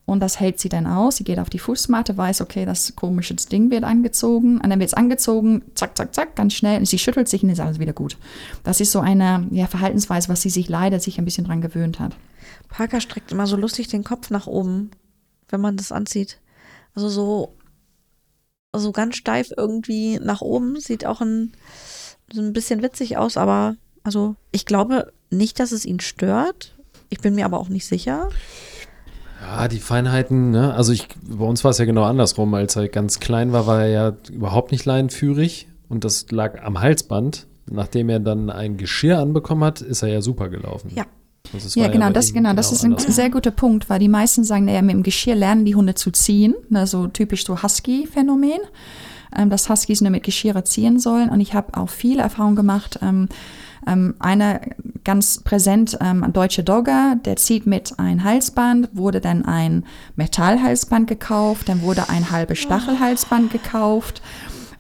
Und 0.05 0.20
das 0.20 0.40
hält 0.40 0.59
sie 0.59 0.68
dann 0.68 0.87
aus. 0.87 1.16
Sie 1.16 1.25
geht 1.25 1.38
auf 1.38 1.48
die 1.48 1.61
Fußmatte, 1.61 2.16
weiß, 2.16 2.40
okay, 2.40 2.64
das 2.64 2.96
komische 2.96 3.35
Ding 3.35 3.70
wird 3.70 3.85
angezogen. 3.85 4.61
Und 4.61 4.68
dann 4.68 4.81
wird 4.81 4.88
es 4.88 4.94
angezogen, 4.94 5.62
zack, 5.75 5.96
zack, 5.96 6.12
zack, 6.14 6.35
ganz 6.35 6.55
schnell. 6.55 6.79
Und 6.81 6.87
sie 6.87 6.98
schüttelt 6.98 7.29
sich 7.29 7.42
und 7.44 7.51
ist 7.51 7.61
alles 7.61 7.79
wieder 7.79 7.92
gut. 7.92 8.18
Das 8.64 8.81
ist 8.81 8.90
so 8.90 8.98
eine 8.98 9.46
ja, 9.53 9.68
Verhaltensweise, 9.68 10.29
was 10.29 10.42
sie 10.42 10.51
sich 10.51 10.68
leider 10.68 10.98
sich 10.98 11.18
ein 11.18 11.25
bisschen 11.25 11.44
dran 11.44 11.61
gewöhnt 11.61 12.01
hat. 12.01 12.16
Parker 12.68 13.01
streckt 13.01 13.31
immer 13.31 13.46
so 13.46 13.57
lustig 13.57 13.88
den 13.88 14.03
Kopf 14.03 14.31
nach 14.31 14.48
oben, 14.48 14.90
wenn 15.48 15.61
man 15.61 15.77
das 15.77 15.92
anzieht. 15.92 16.40
Also 16.94 17.09
so, 17.09 17.55
so 18.72 18.92
ganz 18.92 19.16
steif 19.16 19.52
irgendwie 19.56 20.18
nach 20.18 20.40
oben. 20.40 20.78
Sieht 20.80 21.06
auch 21.06 21.20
ein, 21.20 21.52
so 22.32 22.40
ein 22.40 22.52
bisschen 22.52 22.82
witzig 22.82 23.16
aus, 23.16 23.37
aber 23.37 23.76
also 24.02 24.37
ich 24.50 24.66
glaube 24.66 25.12
nicht, 25.30 25.61
dass 25.61 25.72
es 25.72 25.85
ihn 25.85 26.00
stört. 26.00 26.74
Ich 27.08 27.20
bin 27.20 27.35
mir 27.35 27.44
aber 27.44 27.58
auch 27.58 27.68
nicht 27.68 27.87
sicher. 27.87 28.30
Ja, 29.40 29.68
die 29.68 29.80
Feinheiten, 29.80 30.50
ne? 30.50 30.72
Also 30.74 30.92
ich, 30.92 31.08
bei 31.22 31.44
uns 31.44 31.64
war 31.64 31.72
es 31.72 31.78
ja 31.78 31.85
genau 31.85 32.04
andersrum. 32.04 32.54
Als 32.54 32.76
er 32.76 32.88
ganz 32.88 33.20
klein 33.20 33.52
war, 33.52 33.66
war 33.66 33.82
er 33.82 33.88
ja 33.88 34.16
überhaupt 34.30 34.70
nicht 34.72 34.85
leinenführig 34.85 35.68
und 35.88 36.04
das 36.04 36.30
lag 36.30 36.62
am 36.62 36.80
Halsband. 36.80 37.46
Nachdem 37.70 38.08
er 38.08 38.20
dann 38.20 38.50
ein 38.50 38.76
Geschirr 38.76 39.18
anbekommen 39.18 39.64
hat, 39.64 39.80
ist 39.80 40.02
er 40.02 40.08
ja 40.08 40.22
super 40.22 40.48
gelaufen. 40.48 40.92
Ja. 40.94 41.04
Also 41.52 41.81
Ja, 41.81 41.88
genau, 41.88 42.11
das, 42.11 42.31
ihm 42.31 42.35
genau, 42.35 42.55
das 42.55 42.72
ist 42.72 42.83
ein 42.83 42.92
andersrum. 42.92 43.12
sehr 43.12 43.31
guter 43.31 43.50
Punkt, 43.50 43.90
weil 43.90 43.98
die 43.98 44.09
meisten 44.09 44.44
sagen, 44.44 44.64
naja, 44.64 44.83
mit 44.83 44.94
dem 44.94 45.02
Geschirr 45.02 45.35
lernen 45.35 45.64
die 45.64 45.74
Hunde 45.74 45.94
zu 45.94 46.11
ziehen. 46.11 46.55
Ne, 46.68 46.87
so 46.87 47.07
typisch 47.09 47.44
so 47.44 47.62
Husky-Phänomen, 47.62 48.61
ähm, 49.37 49.50
dass 49.50 49.68
Huskies 49.68 50.00
nur 50.00 50.11
mit 50.11 50.22
Geschirr 50.22 50.64
ziehen 50.64 50.98
sollen. 50.98 51.28
Und 51.28 51.40
ich 51.40 51.55
habe 51.55 51.76
auch 51.78 51.90
viele 51.90 52.22
Erfahrungen 52.22 52.57
gemacht. 52.57 52.98
Ähm, 53.02 53.28
ähm, 53.87 54.14
einer 54.18 54.61
ganz 55.05 55.40
präsent, 55.40 55.98
ähm, 56.00 56.22
ein 56.22 56.33
deutscher 56.33 56.62
Dogger, 56.62 57.16
der 57.24 57.37
zieht 57.37 57.66
mit 57.66 57.98
ein 57.98 58.22
Halsband, 58.22 58.90
wurde 58.92 59.20
dann 59.20 59.44
ein 59.44 59.85
Metallhalsband 60.16 61.09
gekauft, 61.09 61.68
dann 61.68 61.83
wurde 61.83 62.09
ein 62.09 62.31
halbes 62.31 62.59
Stachelhalsband 62.61 63.50
gekauft. 63.50 64.22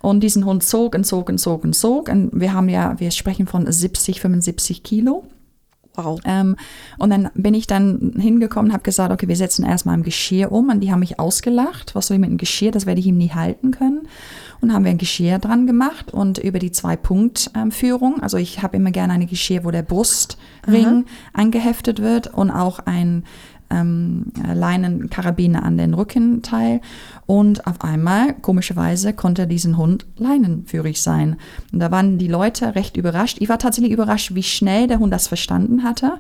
Und 0.00 0.20
diesen 0.20 0.44
Hund 0.44 0.64
zog 0.64 0.94
und 0.96 1.04
zog 1.04 1.28
und 1.28 1.38
zog 1.38 1.62
und 1.62 1.74
zog. 1.74 2.08
Und 2.08 2.30
wir 2.32 2.52
haben 2.52 2.68
ja, 2.68 2.98
wir 2.98 3.12
sprechen 3.12 3.46
von 3.46 3.70
70, 3.70 4.20
75 4.20 4.82
Kilo. 4.82 5.24
Wow. 5.94 6.20
Ähm, 6.24 6.56
und 6.98 7.10
dann 7.10 7.30
bin 7.34 7.52
ich 7.52 7.66
dann 7.66 8.14
hingekommen 8.16 8.70
und 8.70 8.72
habe 8.72 8.82
gesagt, 8.82 9.12
okay, 9.12 9.28
wir 9.28 9.36
setzen 9.36 9.64
erstmal 9.64 9.96
ein 9.96 10.02
Geschirr 10.02 10.50
um. 10.50 10.70
Und 10.70 10.80
die 10.80 10.90
haben 10.90 11.00
mich 11.00 11.20
ausgelacht. 11.20 11.94
Was 11.94 12.06
soll 12.06 12.16
ich 12.16 12.20
mit 12.20 12.30
einem 12.30 12.38
Geschirr? 12.38 12.70
Das 12.70 12.86
werde 12.86 13.00
ich 13.00 13.06
ihm 13.06 13.18
nie 13.18 13.30
halten 13.30 13.72
können. 13.72 14.08
Und 14.62 14.72
haben 14.72 14.84
wir 14.84 14.90
ein 14.90 14.98
Geschirr 14.98 15.38
dran 15.38 15.66
gemacht 15.66 16.14
und 16.14 16.38
über 16.38 16.58
die 16.60 16.70
Zwei-Punkt-Führung. 16.70 18.22
also 18.22 18.36
ich 18.36 18.62
habe 18.62 18.76
immer 18.76 18.92
gerne 18.92 19.12
eine 19.12 19.26
Geschirr, 19.26 19.64
wo 19.64 19.70
der 19.72 19.82
Brustring 19.82 21.04
angeheftet 21.32 22.00
wird 22.00 22.32
und 22.32 22.50
auch 22.50 22.78
ein 22.78 23.24
ähm, 23.72 24.26
Leinenkarabiner 24.54 25.62
an 25.62 25.78
den 25.78 25.94
Rückenteil. 25.94 26.80
Und 27.26 27.66
auf 27.66 27.82
einmal, 27.82 28.34
komischerweise, 28.34 29.12
konnte 29.12 29.46
diesen 29.46 29.76
Hund 29.76 30.06
leinenführig 30.16 31.00
sein. 31.00 31.36
Und 31.72 31.80
da 31.80 31.90
waren 31.90 32.18
die 32.18 32.28
Leute 32.28 32.74
recht 32.74 32.96
überrascht. 32.96 33.38
Ich 33.40 33.48
war 33.48 33.58
tatsächlich 33.58 33.92
überrascht, 33.92 34.34
wie 34.34 34.42
schnell 34.42 34.86
der 34.86 34.98
Hund 34.98 35.12
das 35.12 35.28
verstanden 35.28 35.82
hatte. 35.82 36.18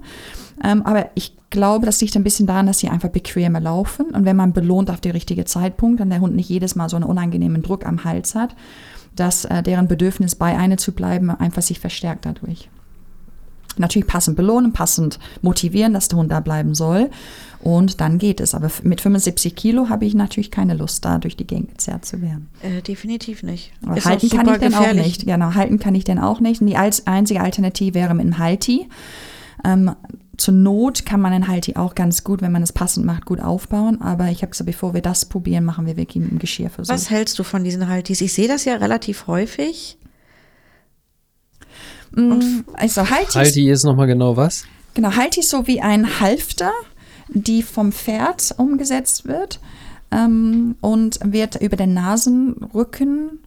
Ähm, 0.64 0.82
aber 0.82 1.10
ich 1.14 1.36
glaube, 1.50 1.86
das 1.86 2.00
liegt 2.00 2.16
ein 2.16 2.24
bisschen 2.24 2.46
daran, 2.46 2.66
dass 2.66 2.78
sie 2.78 2.88
einfach 2.88 3.10
bequemer 3.10 3.60
laufen. 3.60 4.06
Und 4.06 4.24
wenn 4.24 4.36
man 4.36 4.52
belohnt 4.52 4.90
auf 4.90 5.00
den 5.00 5.12
richtigen 5.12 5.46
Zeitpunkt, 5.46 6.00
dann 6.00 6.10
der 6.10 6.20
Hund 6.20 6.34
nicht 6.34 6.48
jedes 6.48 6.74
Mal 6.74 6.88
so 6.88 6.96
einen 6.96 7.04
unangenehmen 7.04 7.62
Druck 7.62 7.86
am 7.86 8.04
Hals 8.04 8.34
hat, 8.34 8.54
dass 9.14 9.44
äh, 9.44 9.62
deren 9.62 9.88
Bedürfnis 9.88 10.34
bei 10.34 10.56
einer 10.56 10.78
zu 10.78 10.92
bleiben 10.92 11.30
einfach 11.30 11.62
sich 11.62 11.78
verstärkt 11.78 12.26
dadurch. 12.26 12.68
Natürlich 13.78 14.06
passend 14.06 14.36
belohnen, 14.36 14.72
passend 14.72 15.18
motivieren, 15.40 15.94
dass 15.94 16.08
der 16.08 16.18
Hund 16.18 16.30
da 16.30 16.40
bleiben 16.40 16.74
soll. 16.74 17.10
Und 17.60 18.00
dann 18.00 18.18
geht 18.18 18.40
es. 18.40 18.54
Aber 18.54 18.70
mit 18.82 19.00
75 19.00 19.54
Kilo 19.54 19.88
habe 19.88 20.04
ich 20.04 20.14
natürlich 20.14 20.50
keine 20.50 20.74
Lust, 20.74 21.04
da 21.04 21.18
durch 21.18 21.36
die 21.36 21.46
Gegend 21.46 21.70
gezerrt 21.70 22.04
zu 22.04 22.20
werden. 22.20 22.48
Äh, 22.62 22.82
definitiv 22.82 23.42
nicht. 23.42 23.72
Aber 23.86 23.96
Ist 23.96 24.06
auch 24.06 24.10
halten 24.10 24.28
kann 24.30 24.48
ich 24.48 24.58
den 24.58 24.74
auch 24.74 24.92
nicht. 24.92 25.26
Genau, 25.26 25.54
halten 25.54 25.78
kann 25.78 25.94
ich 25.94 26.04
den 26.04 26.18
auch 26.18 26.40
nicht. 26.40 26.60
Und 26.60 26.66
die 26.66 26.76
als 26.76 27.06
einzige 27.06 27.40
Alternative 27.40 27.94
wäre 27.94 28.14
mit 28.14 28.26
einem 28.26 28.38
Halti. 28.38 28.88
Ähm, 29.64 29.92
zur 30.36 30.54
Not 30.54 31.06
kann 31.06 31.20
man 31.20 31.32
einen 31.32 31.46
Halti 31.46 31.76
auch 31.76 31.94
ganz 31.94 32.24
gut, 32.24 32.42
wenn 32.42 32.50
man 32.50 32.62
es 32.62 32.72
passend 32.72 33.06
macht, 33.06 33.26
gut 33.26 33.40
aufbauen. 33.40 34.00
Aber 34.00 34.28
ich 34.28 34.42
habe 34.42 34.50
gesagt, 34.50 34.66
bevor 34.66 34.92
wir 34.92 35.02
das 35.02 35.24
probieren, 35.24 35.64
machen 35.64 35.86
wir 35.86 35.96
wirklich 35.96 36.22
mit 36.22 36.32
dem 36.32 36.38
Geschirrversuch. 36.40 36.92
Was 36.92 37.10
hältst 37.10 37.38
du 37.38 37.44
von 37.44 37.62
diesen 37.62 37.88
Haltis? 37.88 38.20
Ich 38.20 38.32
sehe 38.32 38.48
das 38.48 38.64
ja 38.64 38.74
relativ 38.74 39.28
häufig. 39.28 39.98
Mm, 42.14 42.60
Also 42.74 43.08
Halti, 43.08 43.32
Halti 43.34 43.70
ist 43.70 43.84
nochmal 43.84 44.06
genau 44.06 44.36
was? 44.36 44.64
genau, 44.94 45.12
Halti 45.16 45.40
ist 45.40 45.50
so 45.50 45.66
wie 45.66 45.80
ein 45.80 46.20
Halfter, 46.20 46.70
die 47.28 47.62
vom 47.62 47.92
Pferd 47.92 48.54
umgesetzt 48.58 49.26
wird 49.26 49.60
ähm, 50.10 50.74
und 50.80 51.18
wird 51.24 51.56
über 51.56 51.76
den 51.76 51.94
Nasenrücken 51.94 53.38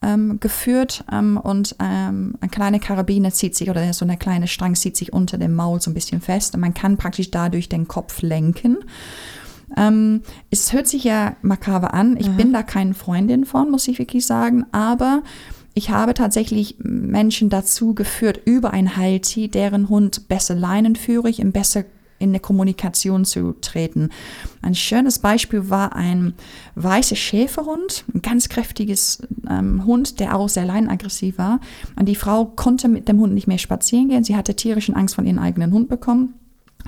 ähm, 0.00 0.38
geführt 0.40 1.04
ähm, 1.12 1.36
und 1.36 1.74
ähm, 1.80 2.34
eine 2.40 2.50
kleine 2.50 2.80
Karabine 2.80 3.32
zieht 3.32 3.56
sich 3.56 3.68
oder 3.68 3.92
so 3.92 4.04
eine 4.04 4.16
kleine 4.16 4.46
Strang 4.46 4.74
zieht 4.76 4.96
sich 4.96 5.12
unter 5.12 5.36
dem 5.38 5.54
Maul 5.54 5.80
so 5.80 5.90
ein 5.90 5.94
bisschen 5.94 6.20
fest 6.20 6.54
und 6.54 6.60
man 6.60 6.72
kann 6.72 6.96
praktisch 6.96 7.30
dadurch 7.30 7.68
den 7.68 7.88
Kopf 7.88 8.22
lenken. 8.22 8.78
Ähm, 9.76 10.22
es 10.50 10.72
hört 10.72 10.88
sich 10.88 11.04
ja 11.04 11.36
makaber 11.42 11.92
an. 11.92 12.16
Ich 12.16 12.30
bin 12.30 12.52
da 12.54 12.62
keine 12.62 12.94
Freundin 12.94 13.44
von, 13.44 13.70
muss 13.70 13.86
ich 13.88 13.98
wirklich 13.98 14.24
sagen. 14.24 14.64
Aber 14.72 15.22
ich 15.78 15.90
habe 15.90 16.12
tatsächlich 16.12 16.74
Menschen 16.80 17.50
dazu 17.50 17.94
geführt, 17.94 18.40
über 18.44 18.72
ein 18.72 18.96
Halti, 18.96 19.48
deren 19.48 19.88
Hund 19.88 20.26
besser 20.26 20.56
leinenführig 20.56 21.40
und 21.40 21.52
besser 21.52 21.84
in 22.18 22.30
eine 22.30 22.40
Kommunikation 22.40 23.24
zu 23.24 23.52
treten. 23.60 24.10
Ein 24.60 24.74
schönes 24.74 25.20
Beispiel 25.20 25.70
war 25.70 25.94
ein 25.94 26.34
weißer 26.74 27.14
Schäferhund, 27.14 28.04
ein 28.12 28.22
ganz 28.22 28.48
kräftiges 28.48 29.22
ähm, 29.48 29.86
Hund, 29.86 30.18
der 30.18 30.34
auch 30.34 30.48
sehr 30.48 30.66
leinenaggressiv 30.66 31.38
war. 31.38 31.60
Und 31.94 32.06
die 32.06 32.16
Frau 32.16 32.46
konnte 32.46 32.88
mit 32.88 33.06
dem 33.06 33.20
Hund 33.20 33.34
nicht 33.34 33.46
mehr 33.46 33.58
spazieren 33.58 34.08
gehen. 34.08 34.24
Sie 34.24 34.34
hatte 34.34 34.56
tierischen 34.56 34.96
Angst 34.96 35.14
von 35.14 35.26
ihrem 35.26 35.38
eigenen 35.38 35.72
Hund 35.72 35.88
bekommen. 35.88 36.34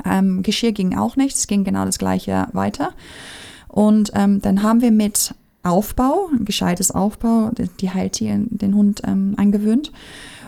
Ähm, 0.04 0.42
Geschirr 0.42 0.72
ging 0.72 0.98
auch 0.98 1.14
nicht, 1.14 1.36
es 1.36 1.46
ging 1.46 1.62
genau 1.62 1.84
das 1.84 2.00
gleiche 2.00 2.48
weiter. 2.54 2.90
Und 3.68 4.10
ähm, 4.16 4.40
dann 4.40 4.64
haben 4.64 4.80
wir 4.80 4.90
mit 4.90 5.32
Aufbau, 5.62 6.28
ein 6.32 6.44
gescheites 6.44 6.90
Aufbau, 6.90 7.50
die, 7.80 7.90
Heiltier, 7.90 8.40
den 8.48 8.74
Hund 8.74 9.02
ähm, 9.06 9.34
angewöhnt. 9.36 9.92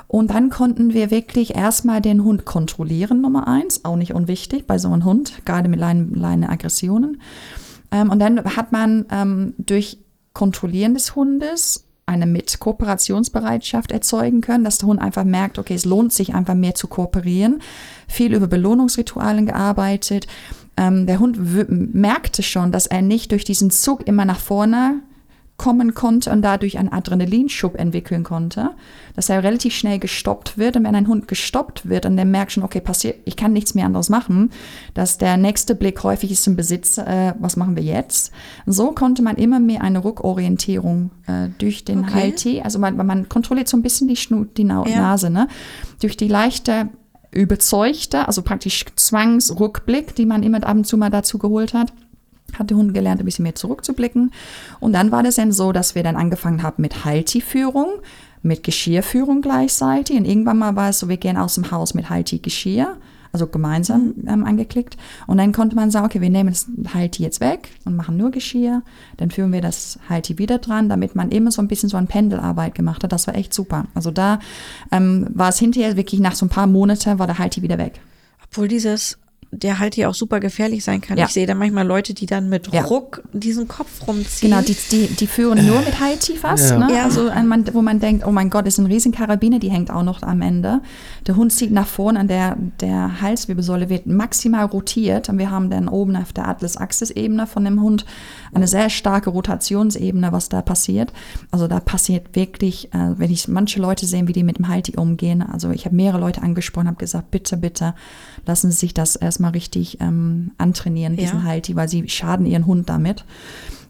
Und 0.09 0.31
dann 0.31 0.51
konnten 0.51 0.93
wir 0.93 1.11
wirklich 1.11 1.55
erstmal 1.55 2.01
den 2.01 2.23
Hund 2.23 2.45
kontrollieren, 2.45 3.21
Nummer 3.21 3.49
eins, 3.49 3.85
auch 3.85 3.97
nicht 3.97 4.15
unwichtig 4.15 4.67
bei 4.67 4.79
so 4.79 4.89
einem 4.89 5.05
Hund, 5.05 5.45
gerade 5.45 5.69
mit 5.69 5.81
Leine, 5.81 6.07
Leine 6.13 6.51
Aggressionen. 6.51 7.21
Ähm, 7.91 8.11
und 8.11 8.19
dann 8.19 8.45
hat 8.57 8.73
man 8.73 9.07
ähm, 9.11 9.55
durch 9.59 9.99
Kontrollieren 10.35 10.95
des 10.95 11.15
Hundes 11.15 11.85
eine 12.05 12.27
Mit-Kooperationsbereitschaft 12.27 13.93
erzeugen 13.93 14.41
können, 14.41 14.65
dass 14.65 14.79
der 14.79 14.89
Hund 14.89 15.01
einfach 15.01 15.25
merkt, 15.25 15.59
okay, 15.59 15.75
es 15.75 15.85
lohnt 15.85 16.13
sich 16.13 16.35
einfach 16.35 16.55
mehr 16.55 16.75
zu 16.75 16.89
kooperieren. 16.89 17.63
Viel 18.09 18.35
über 18.35 18.49
Belohnungsritualen 18.49 19.47
gearbeitet. 19.47 20.27
Ähm, 20.77 21.07
der 21.07 21.19
Hund 21.19 21.39
merkte 21.95 22.43
schon, 22.43 22.73
dass 22.73 22.87
er 22.87 23.03
nicht 23.03 23.33
durch 23.33 23.45
diesen 23.45 23.71
Zug 23.71 24.07
immer 24.07 24.25
nach 24.25 24.41
vorne 24.41 25.01
kommen 25.59 25.95
konnte 25.95 26.31
und 26.33 26.43
dadurch 26.43 26.77
einen 26.79 26.89
Adrenalinschub 26.89 27.77
entwickeln 27.77 28.25
konnte, 28.25 28.71
dass 29.15 29.29
er 29.29 29.45
relativ 29.45 29.75
schnell 29.75 30.01
gestoppt 30.01 30.59
wird. 30.59 30.77
Und 30.77 30.85
wenn 30.85 30.97
ein 30.97 31.07
Hund 31.07 31.29
gestoppt 31.29 31.89
wird 31.89 32.05
und 32.05 32.17
der 32.17 32.25
merkt 32.25 32.51
schon, 32.53 32.65
okay, 32.65 32.81
passiert, 32.81 33.17
ich 33.27 33.37
kann 33.37 33.53
nichts 33.53 33.75
mehr 33.75 33.87
anderes 33.87 34.09
machen, 34.09 34.51
dass 34.95 35.19
der 35.19 35.37
nächste 35.37 35.77
Blick 35.77 36.03
häufig 36.03 36.33
ist 36.33 36.43
zum 36.43 36.57
Besitzer, 36.57 37.07
äh, 37.07 37.35
was 37.39 37.57
machen 37.57 37.77
wir 37.77 37.83
jetzt? 37.85 38.33
Und 38.67 38.73
so 38.73 38.91
konnte 38.91 39.23
man 39.23 39.37
immer 39.37 39.61
mehr 39.61 39.83
eine 39.83 40.03
Rückorientierung 40.03 41.11
äh, 41.29 41.49
durch 41.59 41.85
den 41.85 42.01
Okay. 42.01 42.13
Halti, 42.15 42.61
also 42.63 42.81
man, 42.81 42.97
man 42.97 43.29
kontrolliert 43.29 43.69
so 43.69 43.77
ein 43.77 43.83
bisschen 43.83 44.09
die, 44.09 44.17
Schnu 44.17 44.47
die 44.47 44.65
Na 44.65 44.85
Ja. 44.89 45.01
Nase, 45.01 45.31
ne? 45.31 45.47
durch 46.01 46.17
die 46.17 46.29
leichte 46.29 46.89
überzeugte, 47.33 48.27
also 48.29 48.43
praktisch 48.43 48.85
Zwangsrückblick, 48.95 50.15
die 50.15 50.27
man 50.27 50.43
immer 50.43 50.63
ab 50.65 50.77
und 50.77 50.87
zu 50.87 50.97
mal 50.97 51.11
dazu 51.11 51.39
geholt 51.39 51.75
hat 51.75 51.93
hat 52.59 52.71
der 52.71 52.77
Hund 52.77 52.95
gelernt, 52.95 53.21
ein 53.21 53.25
bisschen 53.25 53.45
mehr 53.45 53.55
zurückzublicken. 53.55 54.31
Und 54.81 54.93
dann 54.93 55.11
war 55.11 55.23
das 55.23 55.37
dann 55.37 55.53
so, 55.53 55.73
dass 55.73 55.95
wir 55.95 56.03
dann 56.03 56.17
angefangen 56.17 56.63
haben 56.63 56.83
mit 56.83 57.05
Halti-Führung, 57.05 58.01
mit 58.43 58.63
Geschirrführung 58.63 59.41
gleichzeitig. 59.41 60.17
Und 60.17 60.25
irgendwann 60.25 60.59
mal 60.59 60.77
war 60.77 60.91
es 60.91 60.99
so, 60.99 61.09
wir 61.09 61.17
gehen 61.17 61.37
aus 61.37 61.55
dem 61.55 61.71
Haus 61.71 61.95
mit 61.95 62.11
Halti-Geschirr, 62.11 62.97
also 63.33 63.47
gemeinsam 63.47 64.15
ähm, 64.27 64.45
angeklickt. 64.45 64.97
Und 65.27 65.39
dann 65.39 65.53
konnte 65.53 65.75
man 65.75 65.91
sagen, 65.91 66.07
okay, 66.07 66.21
wir 66.21 66.31
nehmen 66.31 66.51
das 66.51 66.67
Halti 66.93 67.23
jetzt 67.23 67.41
weg 67.41 67.71
und 67.85 67.97
machen 67.97 68.17
nur 68.17 68.31
Geschirr. 68.31 68.83
Dann 69.17 69.31
führen 69.31 69.53
wir 69.53 69.63
das 69.63 69.99
Halti 70.09 70.39
wieder 70.39 70.59
dran, 70.59 70.89
damit 70.89 71.15
man 71.15 71.31
immer 71.31 71.51
so 71.51 71.63
ein 71.63 71.69
bisschen 71.69 71.89
so 71.89 71.97
eine 71.97 72.07
Pendelarbeit 72.07 72.75
gemacht 72.75 73.03
hat. 73.03 73.13
Das 73.13 73.27
war 73.27 73.35
echt 73.35 73.55
super. 73.55 73.87
Also 73.95 74.11
da 74.11 74.39
ähm, 74.91 75.27
war 75.31 75.49
es 75.49 75.59
hinterher 75.59 75.97
wirklich 75.97 76.21
nach 76.21 76.35
so 76.35 76.47
ein 76.47 76.51
paar 76.51 76.67
Monaten 76.67 77.19
war 77.19 77.27
der 77.27 77.39
Halti 77.39 77.63
wieder 77.63 77.79
weg. 77.79 78.01
Obwohl 78.45 78.69
dieses, 78.69 79.19
der 79.55 79.79
halt 79.79 79.95
hier 79.95 80.09
auch 80.09 80.15
super 80.15 80.41
gefährlich 80.41 80.83
sein 80.83 81.03
kann. 81.03 81.19
Ja. 81.19 81.27
Ich 81.27 81.33
sehe 81.33 81.47
da 81.47 81.55
manchmal 81.55 81.87
Leute, 81.87 82.15
die 82.15 82.25
dann 82.25 82.49
mit 82.49 82.73
Ja. 82.73 82.85
Ruck 82.85 83.23
diesen 83.35 83.69
Kopf 83.69 84.09
rumziehen. 84.09 84.51
Genau, 84.51 84.63
die, 84.63 84.75
die, 84.91 85.09
die 85.09 85.27
führen 85.27 85.67
nur 85.67 85.81
mit 85.81 86.01
Haiti 86.01 86.37
fast. 86.37 86.71
Ja. 86.71 86.79
Ne? 86.79 86.95
Ja. 86.95 87.05
Also 87.05 87.29
ein 87.29 87.47
man, 87.47 87.67
wo 87.75 87.83
man 87.83 88.01
denkt, 88.01 88.27
oh 88.27 88.33
mein 88.33 88.49
Gott, 88.49 88.67
ist 88.67 88.79
eine 88.79 88.89
riesen 88.89 89.13
Karabine, 89.13 89.61
die 89.61 89.71
hängt 89.71 89.91
auch 89.91 90.03
noch 90.03 90.23
am 90.23 90.41
Ende. 90.41 90.81
Der 91.27 91.37
Hund 91.37 91.53
zieht 91.53 91.71
nach 91.71 91.87
vorne 91.87 92.21
an 92.21 92.29
der, 92.29 92.57
der 92.81 93.21
Halswirbelsäule 93.21 93.91
wird 93.91 94.07
maximal 94.07 94.65
rotiert 94.65 95.29
und 95.29 95.39
wir 95.39 95.51
haben 95.51 95.69
dann 95.69 95.87
oben 95.87 96.17
auf 96.17 96.33
der 96.33 96.49
Atlas-Axis-Ebene 96.49 97.47
von 97.47 97.65
dem 97.65 97.83
Hund 97.83 98.07
eine 98.55 98.67
sehr 98.67 98.89
starke 98.89 99.29
Rotationsebene, 99.29 100.33
was 100.33 100.49
da 100.49 100.63
passiert. 100.63 101.13
Also 101.51 101.69
da 101.69 101.79
passiert 101.79 102.35
wirklich, 102.35 102.93
äh, 102.95 103.19
wenn 103.19 103.31
ich 103.31 103.49
manche 103.49 103.81
Leute 103.81 104.07
sehen, 104.07 104.29
wie 104.29 104.33
die 104.33 104.45
mit 104.45 104.57
dem 104.57 104.69
Halti 104.69 104.97
umgehen. 104.97 105.43
Also 105.43 105.71
ich 105.71 105.85
habe 105.85 105.95
mehrere 105.95 106.21
Leute 106.21 106.41
angesprochen, 106.41 106.87
habe 106.87 106.97
gesagt, 106.97 107.31
bitte, 107.31 107.59
bitte 107.59 107.95
lassen 108.47 108.71
Sie 108.71 108.77
sich 108.77 108.95
das 108.95 109.17
erstmal 109.17 109.53
richtig 109.53 109.99
ähm, 110.01 110.53
antrainieren, 110.59 111.17
diesen 111.17 111.41
Ja. 111.41 111.45
Halti, 111.45 111.77
weil 111.77 111.89
sie 111.89 112.09
schaden 112.09 112.47
ihren 112.47 112.67
Hund 112.67 112.89
damit. 112.89 113.25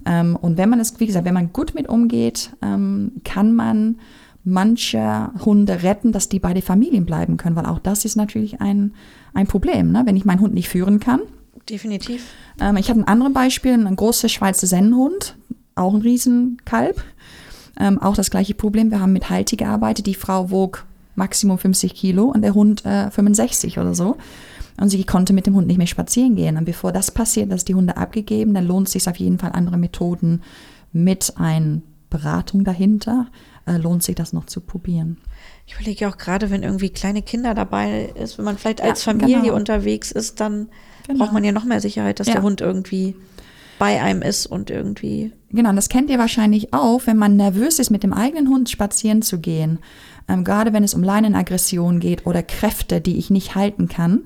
Ähm, 0.04 0.36
und 0.36 0.56
wenn 0.58 0.68
man 0.68 0.80
es, 0.80 0.98
wie 1.00 1.06
gesagt, 1.06 1.24
wenn 1.24 1.34
man 1.34 1.52
gut 1.52 1.74
mit 1.74 1.88
umgeht, 1.88 2.50
ähm, 2.62 3.12
kann 3.24 3.54
man 3.54 3.96
manche 4.44 5.30
Hunde 5.44 5.82
retten, 5.82 6.12
dass 6.12 6.28
die 6.28 6.40
bei 6.40 6.52
den 6.52 6.62
Familien 6.62 7.06
bleiben 7.06 7.36
können, 7.36 7.56
weil 7.56 7.66
auch 7.66 7.78
das 7.78 8.04
ist 8.04 8.16
natürlich 8.16 8.60
ein, 8.60 8.92
ein 9.34 9.46
Problem, 9.46 9.92
ne? 9.92 10.02
wenn 10.04 10.16
ich 10.16 10.24
meinen 10.24 10.40
Hund 10.40 10.54
nicht 10.54 10.68
führen 10.68 10.98
kann. 10.98 11.20
Definitiv. 11.68 12.24
Ähm, 12.60 12.76
ich 12.76 12.90
habe 12.90 13.00
ein 13.00 13.06
anderes 13.06 13.32
Beispiel, 13.32 13.72
ein 13.74 13.96
großer 13.96 14.28
Schweizer 14.28 14.66
Sennenhund, 14.66 15.36
auch 15.74 15.94
ein 15.94 16.02
Riesenkalb. 16.02 17.02
Ähm, 17.78 17.98
auch 18.00 18.14
das 18.14 18.30
gleiche 18.30 18.54
Problem, 18.54 18.90
wir 18.90 19.00
haben 19.00 19.12
mit 19.12 19.30
Halti 19.30 19.56
gearbeitet, 19.56 20.06
die 20.06 20.14
Frau 20.14 20.50
wog 20.50 20.84
Maximum 21.14 21.58
50 21.58 21.94
Kilo 21.94 22.24
und 22.24 22.42
der 22.42 22.54
Hund 22.54 22.84
äh, 22.84 23.10
65 23.10 23.78
oder 23.78 23.94
so. 23.94 24.16
Und 24.80 24.88
sie 24.88 25.04
konnte 25.04 25.32
mit 25.32 25.46
dem 25.46 25.54
Hund 25.54 25.66
nicht 25.66 25.76
mehr 25.78 25.86
spazieren 25.86 26.34
gehen. 26.34 26.56
Und 26.56 26.64
bevor 26.64 26.92
das 26.92 27.10
passiert, 27.10 27.52
dass 27.52 27.64
die 27.64 27.74
Hunde 27.74 27.96
abgegeben, 27.98 28.54
dann 28.54 28.66
lohnt 28.66 28.86
es 28.86 28.92
sich 28.94 29.08
auf 29.08 29.16
jeden 29.16 29.38
Fall 29.38 29.52
andere 29.52 29.76
Methoden 29.76 30.42
mit 30.92 31.34
einer 31.36 31.80
Beratung 32.10 32.64
dahinter, 32.64 33.26
äh, 33.66 33.76
lohnt 33.76 34.02
sich 34.02 34.14
das 34.14 34.32
noch 34.32 34.46
zu 34.46 34.60
probieren. 34.60 35.18
Ich 35.66 35.74
überlege 35.74 36.08
auch 36.08 36.18
gerade, 36.18 36.50
wenn 36.50 36.62
irgendwie 36.62 36.90
kleine 36.90 37.22
Kinder 37.22 37.54
dabei 37.54 38.12
ist, 38.14 38.36
wenn 38.38 38.44
man 38.44 38.58
vielleicht 38.58 38.80
Ja, 38.80 38.86
als 38.86 39.02
Familie 39.02 39.40
genau. 39.42 39.54
unterwegs 39.56 40.10
ist, 40.12 40.40
dann 40.40 40.68
Genau. 41.06 41.18
braucht 41.24 41.32
man 41.32 41.44
ja 41.44 41.52
noch 41.52 41.64
mehr 41.64 41.80
Sicherheit, 41.80 42.20
dass 42.20 42.26
Ja. 42.26 42.34
der 42.34 42.42
Hund 42.42 42.60
irgendwie 42.60 43.14
bei 43.78 44.00
einem 44.02 44.22
ist 44.22 44.46
und 44.46 44.70
irgendwie. 44.70 45.32
Genau, 45.50 45.70
und 45.70 45.76
das 45.76 45.88
kennt 45.88 46.10
ihr 46.10 46.18
wahrscheinlich 46.18 46.72
auch, 46.72 47.02
wenn 47.06 47.16
man 47.16 47.36
nervös 47.36 47.78
ist, 47.78 47.90
mit 47.90 48.02
dem 48.02 48.12
eigenen 48.12 48.48
Hund 48.48 48.70
spazieren 48.70 49.22
zu 49.22 49.38
gehen. 49.40 49.78
Ähm, 50.28 50.44
gerade 50.44 50.72
wenn 50.72 50.84
es 50.84 50.94
um 50.94 51.02
Leinenaggression 51.02 52.00
geht 52.00 52.26
oder 52.26 52.42
Kräfte, 52.42 53.00
die 53.00 53.18
ich 53.18 53.30
nicht 53.30 53.54
halten 53.54 53.88
kann, 53.88 54.22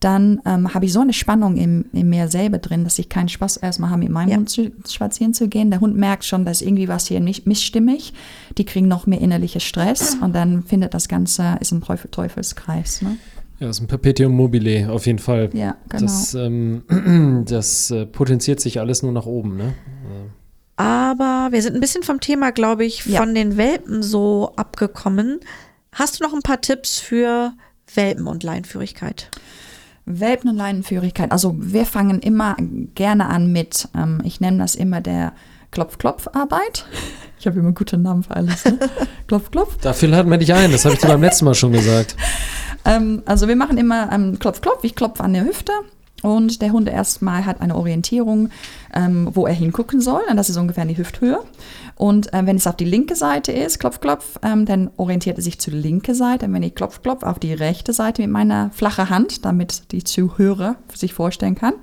dann 0.00 0.40
ähm, 0.46 0.74
habe 0.74 0.84
ich 0.84 0.92
so 0.92 1.00
eine 1.00 1.12
Spannung 1.12 1.56
in, 1.56 1.84
in 1.92 2.08
mir 2.08 2.26
selber 2.28 2.58
drin, 2.58 2.82
dass 2.82 2.98
ich 2.98 3.08
keinen 3.08 3.28
Spaß 3.28 3.58
erstmal 3.58 3.90
habe, 3.90 4.00
mit 4.00 4.10
meinem 4.10 4.30
Ja. 4.30 4.36
Hund 4.36 4.50
zu, 4.50 4.72
spazieren 4.88 5.32
zu 5.32 5.48
gehen. 5.48 5.70
Der 5.70 5.80
Hund 5.80 5.96
merkt 5.96 6.24
schon, 6.24 6.44
dass 6.44 6.60
irgendwie 6.60 6.88
was 6.88 7.06
hier 7.06 7.20
nicht 7.20 7.46
missstimmig. 7.46 8.12
Die 8.58 8.64
kriegen 8.64 8.88
noch 8.88 9.06
mehr 9.06 9.20
innerlichen 9.20 9.60
Stress 9.60 10.16
und 10.20 10.34
dann 10.34 10.64
findet 10.64 10.94
das 10.94 11.08
Ganze, 11.08 11.56
ist 11.60 11.70
ein 11.70 11.82
Teufel, 11.82 12.10
Teufelskreis. 12.10 13.02
Ne? 13.02 13.16
Ja, 13.60 13.68
das 13.68 13.76
ist 13.76 13.82
ein 13.84 13.86
Perpetuum 13.86 14.32
mobile, 14.32 14.90
auf 14.90 15.06
jeden 15.06 15.20
Fall. 15.20 15.50
Ja, 15.52 15.76
genau. 15.88 16.02
Das, 16.02 16.34
ähm, 16.34 17.44
das 17.46 17.92
äh, 17.92 18.06
potenziert 18.06 18.58
sich 18.58 18.80
alles 18.80 19.04
nur 19.04 19.12
nach 19.12 19.26
oben, 19.26 19.56
ne? 19.56 19.74
Aber 20.76 21.48
wir 21.50 21.62
sind 21.62 21.74
ein 21.74 21.80
bisschen 21.80 22.02
vom 22.02 22.20
Thema, 22.20 22.50
glaube 22.50 22.84
ich, 22.84 23.04
Ja. 23.06 23.20
von 23.20 23.34
den 23.34 23.56
Welpen 23.56 24.02
so 24.02 24.52
abgekommen. 24.56 25.40
Hast 25.92 26.18
du 26.20 26.24
noch 26.24 26.32
ein 26.32 26.42
paar 26.42 26.60
Tipps 26.60 26.98
für 26.98 27.52
Welpen 27.94 28.26
und 28.26 28.42
Leinführigkeit? 28.42 29.28
Welpen- 30.04 30.50
und 30.50 30.56
Leinenführigkeit. 30.56 31.30
Also 31.30 31.54
wir 31.58 31.86
fangen 31.86 32.20
immer 32.20 32.56
gerne 32.94 33.26
an 33.26 33.52
mit, 33.52 33.88
ähm, 33.96 34.20
ich 34.24 34.40
nenne 34.40 34.58
das 34.58 34.74
immer 34.74 35.00
der 35.00 35.32
Klopf-Klopf-Arbeit. 35.70 36.86
Ich 37.38 37.46
habe 37.48 37.58
immer 37.58 37.72
gute 37.72 37.98
Namen 37.98 38.22
für 38.22 38.36
alles. 38.36 38.64
Ne? 38.64 38.78
Klopf-Klopf. 39.26 39.78
Dafür 39.78 40.14
hatten 40.14 40.30
wir 40.30 40.38
dich 40.38 40.54
ein, 40.54 40.70
das 40.70 40.84
habe 40.84 40.94
ich 40.94 41.00
dir 41.00 41.08
beim 41.08 41.22
letzten 41.22 41.44
Mal 41.44 41.54
schon 41.54 41.72
gesagt. 41.72 42.14
Ähm, 42.84 43.22
also 43.26 43.46
wir 43.46 43.54
machen 43.54 43.78
immer 43.78 44.10
ähm, 44.12 44.38
Klopf-Klopf. 44.40 44.82
Ich 44.82 44.96
klopfe 44.96 45.22
an 45.22 45.32
der 45.34 45.44
Hüfte 45.44 45.72
und 46.22 46.62
der 46.62 46.72
Hund 46.72 46.88
erstmal 46.88 47.44
hat 47.44 47.60
eine 47.60 47.76
Orientierung, 47.76 48.50
ähm, 48.94 49.28
wo 49.32 49.46
er 49.46 49.54
hingucken 49.54 50.00
soll. 50.00 50.22
Und 50.30 50.36
das 50.36 50.48
ist 50.48 50.56
ungefähr 50.56 50.82
in 50.82 50.88
die 50.88 50.96
Hüfthöhe. 50.96 51.40
Und 51.96 52.32
äh, 52.32 52.46
wenn 52.46 52.56
es 52.56 52.66
auf 52.66 52.76
die 52.76 52.84
linke 52.84 53.16
Seite 53.16 53.52
ist, 53.52 53.78
Klopf, 53.78 54.00
Klopf, 54.00 54.38
ähm, 54.42 54.64
dann 54.64 54.90
orientiert 54.96 55.36
er 55.38 55.42
sich 55.42 55.58
zur 55.58 55.74
linken 55.74 56.14
Seite. 56.14 56.46
Und 56.46 56.54
wenn 56.54 56.62
ich 56.62 56.74
Klopf, 56.74 57.02
Klopf 57.02 57.22
auf 57.22 57.38
die 57.38 57.52
rechte 57.52 57.92
Seite 57.92 58.22
mit 58.22 58.30
meiner 58.30 58.70
flachen 58.70 59.10
Hand, 59.10 59.44
damit 59.44 59.92
die 59.92 60.04
Zuhörer 60.04 60.76
sich 60.94 61.12
vorstellen 61.12 61.54
kann, 61.54 61.74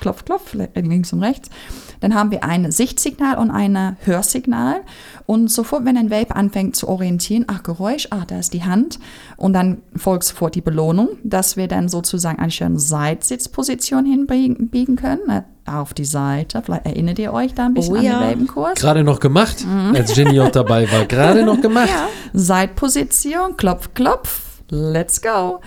Klopf, 0.00 0.24
Klopf, 0.24 0.54
links 0.74 1.12
und 1.12 1.22
rechts, 1.22 1.50
Dann 2.00 2.14
haben 2.14 2.30
wir 2.30 2.44
ein 2.44 2.70
Sichtsignal 2.70 3.38
und 3.38 3.50
ein 3.50 3.96
Hörsignal. 4.04 4.80
Und 5.26 5.50
sofort, 5.50 5.84
wenn 5.84 5.96
ein 5.96 6.10
Welpe 6.10 6.36
anfängt 6.36 6.74
zu 6.76 6.88
orientieren, 6.88 7.44
ach 7.48 7.62
Geräusch, 7.62 8.08
ach, 8.10 8.24
da 8.24 8.38
ist 8.38 8.54
die 8.54 8.64
Hand. 8.64 8.98
Und 9.36 9.52
dann 9.52 9.78
folgt 9.96 10.24
sofort 10.24 10.54
die 10.54 10.60
Belohnung, 10.60 11.10
dass 11.22 11.56
wir 11.56 11.68
dann 11.68 11.88
sozusagen 11.88 12.38
eine 12.38 12.50
schöne 12.50 12.78
Seitsitzposition 12.78 14.04
hinbiegen 14.06 14.96
können. 14.96 15.20
Ne, 15.26 15.44
Auf 15.66 15.92
die 15.92 16.06
Seite. 16.06 16.62
Vielleicht 16.64 16.86
erinnert 16.86 17.18
ihr 17.18 17.32
euch 17.32 17.52
da 17.54 17.66
ein 17.66 17.74
bisschen 17.74 17.94
Oh 17.96 17.98
an 17.98 18.04
ja. 18.04 18.18
den 18.20 18.28
Welpenkurs. 18.28 18.74
Gerade 18.80 19.04
noch 19.04 19.20
gemacht, 19.20 19.66
Mhm. 19.66 19.94
als 19.94 20.14
Ginny 20.14 20.40
auch 20.40 20.50
dabei 20.50 20.90
war. 20.90 21.04
Gerade 21.04 21.44
noch 21.44 21.60
gemacht. 21.60 21.90
Seitposition, 22.32 23.56
klopf, 23.56 23.90
klopf, 23.94 24.62
let's 24.70 25.20
go. 25.20 25.60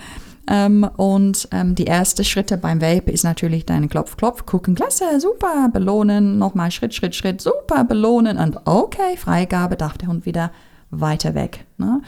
Ähm, 0.48 0.88
und 0.96 1.48
ähm, 1.52 1.74
die 1.74 1.86
ersten 1.86 2.24
Schritte 2.24 2.56
beim 2.56 2.80
Welpe 2.80 3.10
ist 3.10 3.22
natürlich 3.22 3.64
dein 3.64 3.88
Klopf, 3.88 4.16
Klopf, 4.16 4.44
gucken, 4.44 4.74
klasse, 4.74 5.20
super, 5.20 5.68
belohnen, 5.72 6.38
nochmal 6.38 6.70
Schritt, 6.70 6.94
Schritt, 6.94 7.14
Schritt, 7.14 7.40
super, 7.40 7.84
belohnen 7.84 8.38
und 8.38 8.58
okay, 8.64 9.16
Freigabe, 9.16 9.76
darf 9.76 9.98
der 9.98 10.08
Hund 10.08 10.26
wieder 10.26 10.50
weiter 10.92 11.34
weg. 11.34 11.64
Ne? 11.78 12.02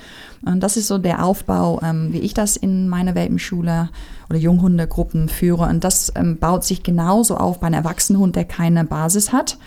Und 0.45 0.61
das 0.61 0.77
ist 0.77 0.89
so 0.89 0.99
der 0.99 1.25
Aufbau, 1.25 1.81
ähm, 1.83 2.13
wie 2.13 2.19
ich 2.19 2.35
das 2.35 2.57
in 2.57 2.89
meiner 2.89 3.15
Welpenschule 3.15 3.89
oder 4.29 4.39
Junghundegruppen 4.39 5.29
führe. 5.29 5.65
Und 5.69 5.85
das 5.85 6.13
ähm, 6.15 6.39
baut 6.39 6.65
sich 6.65 6.83
genauso 6.83 7.37
auf 7.37 7.61
bei 7.61 7.67
einem 7.67 7.77
Erwachsenen 7.77 8.33
der 8.33 8.45
keine 8.45 8.85
Basis 8.85 9.33
hat. 9.33 9.59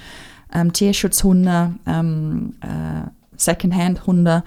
Ähm, 0.54 0.72
Tierschutzhunde, 0.72 1.74
ähm, 1.86 2.54
äh, 2.62 3.10
Secondhand-Hunde, 3.36 4.44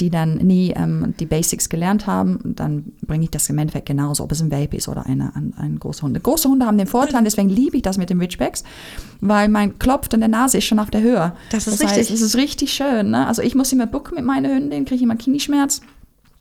die 0.00 0.10
dann 0.10 0.36
nie 0.36 0.72
ähm, 0.76 1.14
die 1.20 1.26
Basics 1.26 1.68
gelernt 1.68 2.06
haben, 2.06 2.40
dann 2.56 2.92
bringe 3.02 3.24
ich 3.24 3.30
das 3.30 3.48
im 3.48 3.58
Endeffekt 3.58 3.86
genauso, 3.86 4.24
ob 4.24 4.32
es 4.32 4.40
ein 4.40 4.50
Welpe 4.50 4.76
ist 4.76 4.88
oder 4.88 5.06
eine, 5.06 5.34
ein, 5.36 5.54
ein 5.56 5.78
großer 5.78 6.02
Hund. 6.02 6.20
Große 6.22 6.48
Hunde 6.48 6.66
haben 6.66 6.78
den 6.78 6.86
Vorteil, 6.86 7.22
deswegen 7.22 7.48
liebe 7.48 7.76
ich 7.76 7.82
das 7.82 7.96
mit 7.96 8.10
den 8.10 8.20
Ridgebacks, 8.20 8.64
weil 9.20 9.48
mein 9.48 9.78
Klopft 9.78 10.12
in 10.14 10.20
der 10.20 10.28
Nase 10.28 10.58
ist 10.58 10.64
schon 10.64 10.80
auf 10.80 10.90
der 10.90 11.02
Höhe. 11.02 11.32
Das 11.50 11.66
ist 11.66 11.82
heißt, 11.82 11.96
richtig. 11.96 12.14
es 12.14 12.22
ist 12.22 12.36
richtig 12.36 12.72
schön. 12.72 13.10
Ne? 13.10 13.26
Also 13.26 13.42
ich 13.42 13.54
muss 13.54 13.72
immer 13.72 13.86
bucken 13.86 14.16
mit 14.16 14.24
meiner 14.24 14.48
Hündin, 14.48 14.84
kriege 14.84 14.96
ich 14.96 15.02
immer 15.02 15.16
Knieschmerz. 15.16 15.80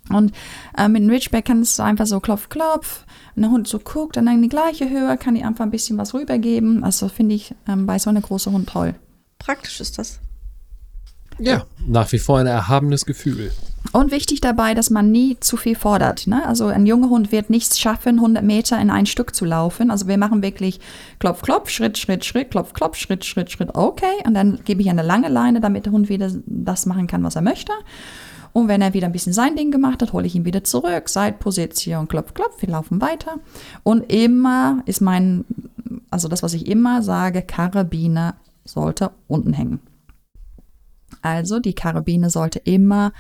Und 0.10 0.34
äh, 0.78 0.90
mit 0.90 1.04
dem 1.04 1.10
Ridgeback 1.10 1.46
kannst 1.46 1.80
du 1.80 1.84
einfach 1.84 2.08
so 2.08 2.20
klopf, 2.20 2.50
klopf. 2.50 3.06
Und 3.36 3.44
der 3.44 3.52
Hund 3.52 3.68
so 3.68 3.80
guckt, 3.80 4.18
dann 4.18 4.28
in 4.28 4.42
die 4.42 4.50
gleiche 4.50 4.90
Höhe, 4.90 5.18
kann 5.18 5.36
ich 5.36 5.46
einfach 5.46 5.64
ein 5.64 5.72
bisschen 5.72 5.98
was 5.98 6.14
rübergeben. 6.14 6.84
Also 6.84 7.08
finde 7.08 7.36
ich 7.36 7.56
ähm, 7.68 7.86
bei 7.86 8.00
so 8.00 8.10
einem 8.10 8.22
großen 8.22 8.52
Hund 8.52 8.68
toll. 8.68 8.96
Praktisch 9.40 9.80
ist 9.80 9.98
das. 9.98 10.20
Ja, 11.40 11.66
nach 11.88 12.12
wie 12.12 12.20
vor 12.20 12.40
ein 12.40 12.48
erhabenes 12.48 13.06
Gefühl. 13.06 13.52
Und 13.92 14.12
wichtig 14.12 14.40
dabei, 14.42 14.74
dass 14.74 14.90
man 14.90 15.12
nie 15.12 15.38
zu 15.40 15.58
viel 15.58 15.76
fordert. 15.76 16.26
Ne? 16.26 16.46
Also 16.48 16.68
ein 16.68 16.86
junger 16.86 17.10
Hund 17.10 17.32
wird 17.32 17.50
nichts 17.50 17.80
schaffen, 17.80 18.16
100 18.16 18.44
Meter 18.44 18.80
in 18.80 18.90
ein 18.90 19.06
Stück 19.06 19.36
zu 19.36 19.46
laufen. 19.46 19.92
Also 19.92 20.08
wir 20.08 20.18
machen 20.18 20.42
wirklich 20.42 20.80
Klopf, 21.20 21.42
Klopf, 21.42 21.70
Schritt, 21.70 21.98
Schritt, 21.98 22.24
Schritt, 22.24 22.52
Klopf, 22.52 22.74
Klopf, 22.74 22.98
Schritt, 22.98 23.26
Schritt, 23.26 23.52
Schritt, 23.52 23.76
okay. 23.76 24.24
Und 24.26 24.34
dann 24.34 24.60
gebe 24.64 24.82
ich 24.82 24.90
eine 24.90 25.04
lange 25.04 25.28
Leine, 25.28 25.60
damit 25.60 25.86
der 25.86 25.94
Hund 25.94 26.10
wieder 26.10 26.32
das 26.46 26.86
machen 26.86 27.08
kann, 27.08 27.24
was 27.24 27.36
er 27.36 27.42
möchte. 27.42 27.74
Und 28.54 28.68
wenn 28.68 28.82
er 28.82 28.94
wieder 28.94 29.08
ein 29.08 29.12
bisschen 29.12 29.34
sein 29.34 29.56
Ding 29.56 29.72
gemacht 29.72 30.02
hat, 30.02 30.14
hole 30.14 30.28
ich 30.28 30.36
ihn 30.36 30.46
wieder 30.46 30.64
zurück. 30.64 31.10
Seitposition, 31.10 32.08
Klopf, 32.08 32.34
Klopf, 32.34 32.62
wir 32.62 32.70
laufen 32.70 33.02
weiter. 33.02 33.40
Und 33.84 34.12
immer 34.12 34.82
ist 34.86 35.02
mein, 35.02 35.44
also 36.10 36.28
das, 36.28 36.42
was 36.42 36.54
ich 36.54 36.68
immer 36.68 37.02
sage, 37.02 37.42
Karabiner 37.42 38.36
sollte 38.64 39.12
unten 39.28 39.54
hängen. 39.54 39.80
Also 41.24 41.60
die 41.60 41.74
Karabine 41.74 42.30
sollte 42.30 42.60
immer 42.60 43.12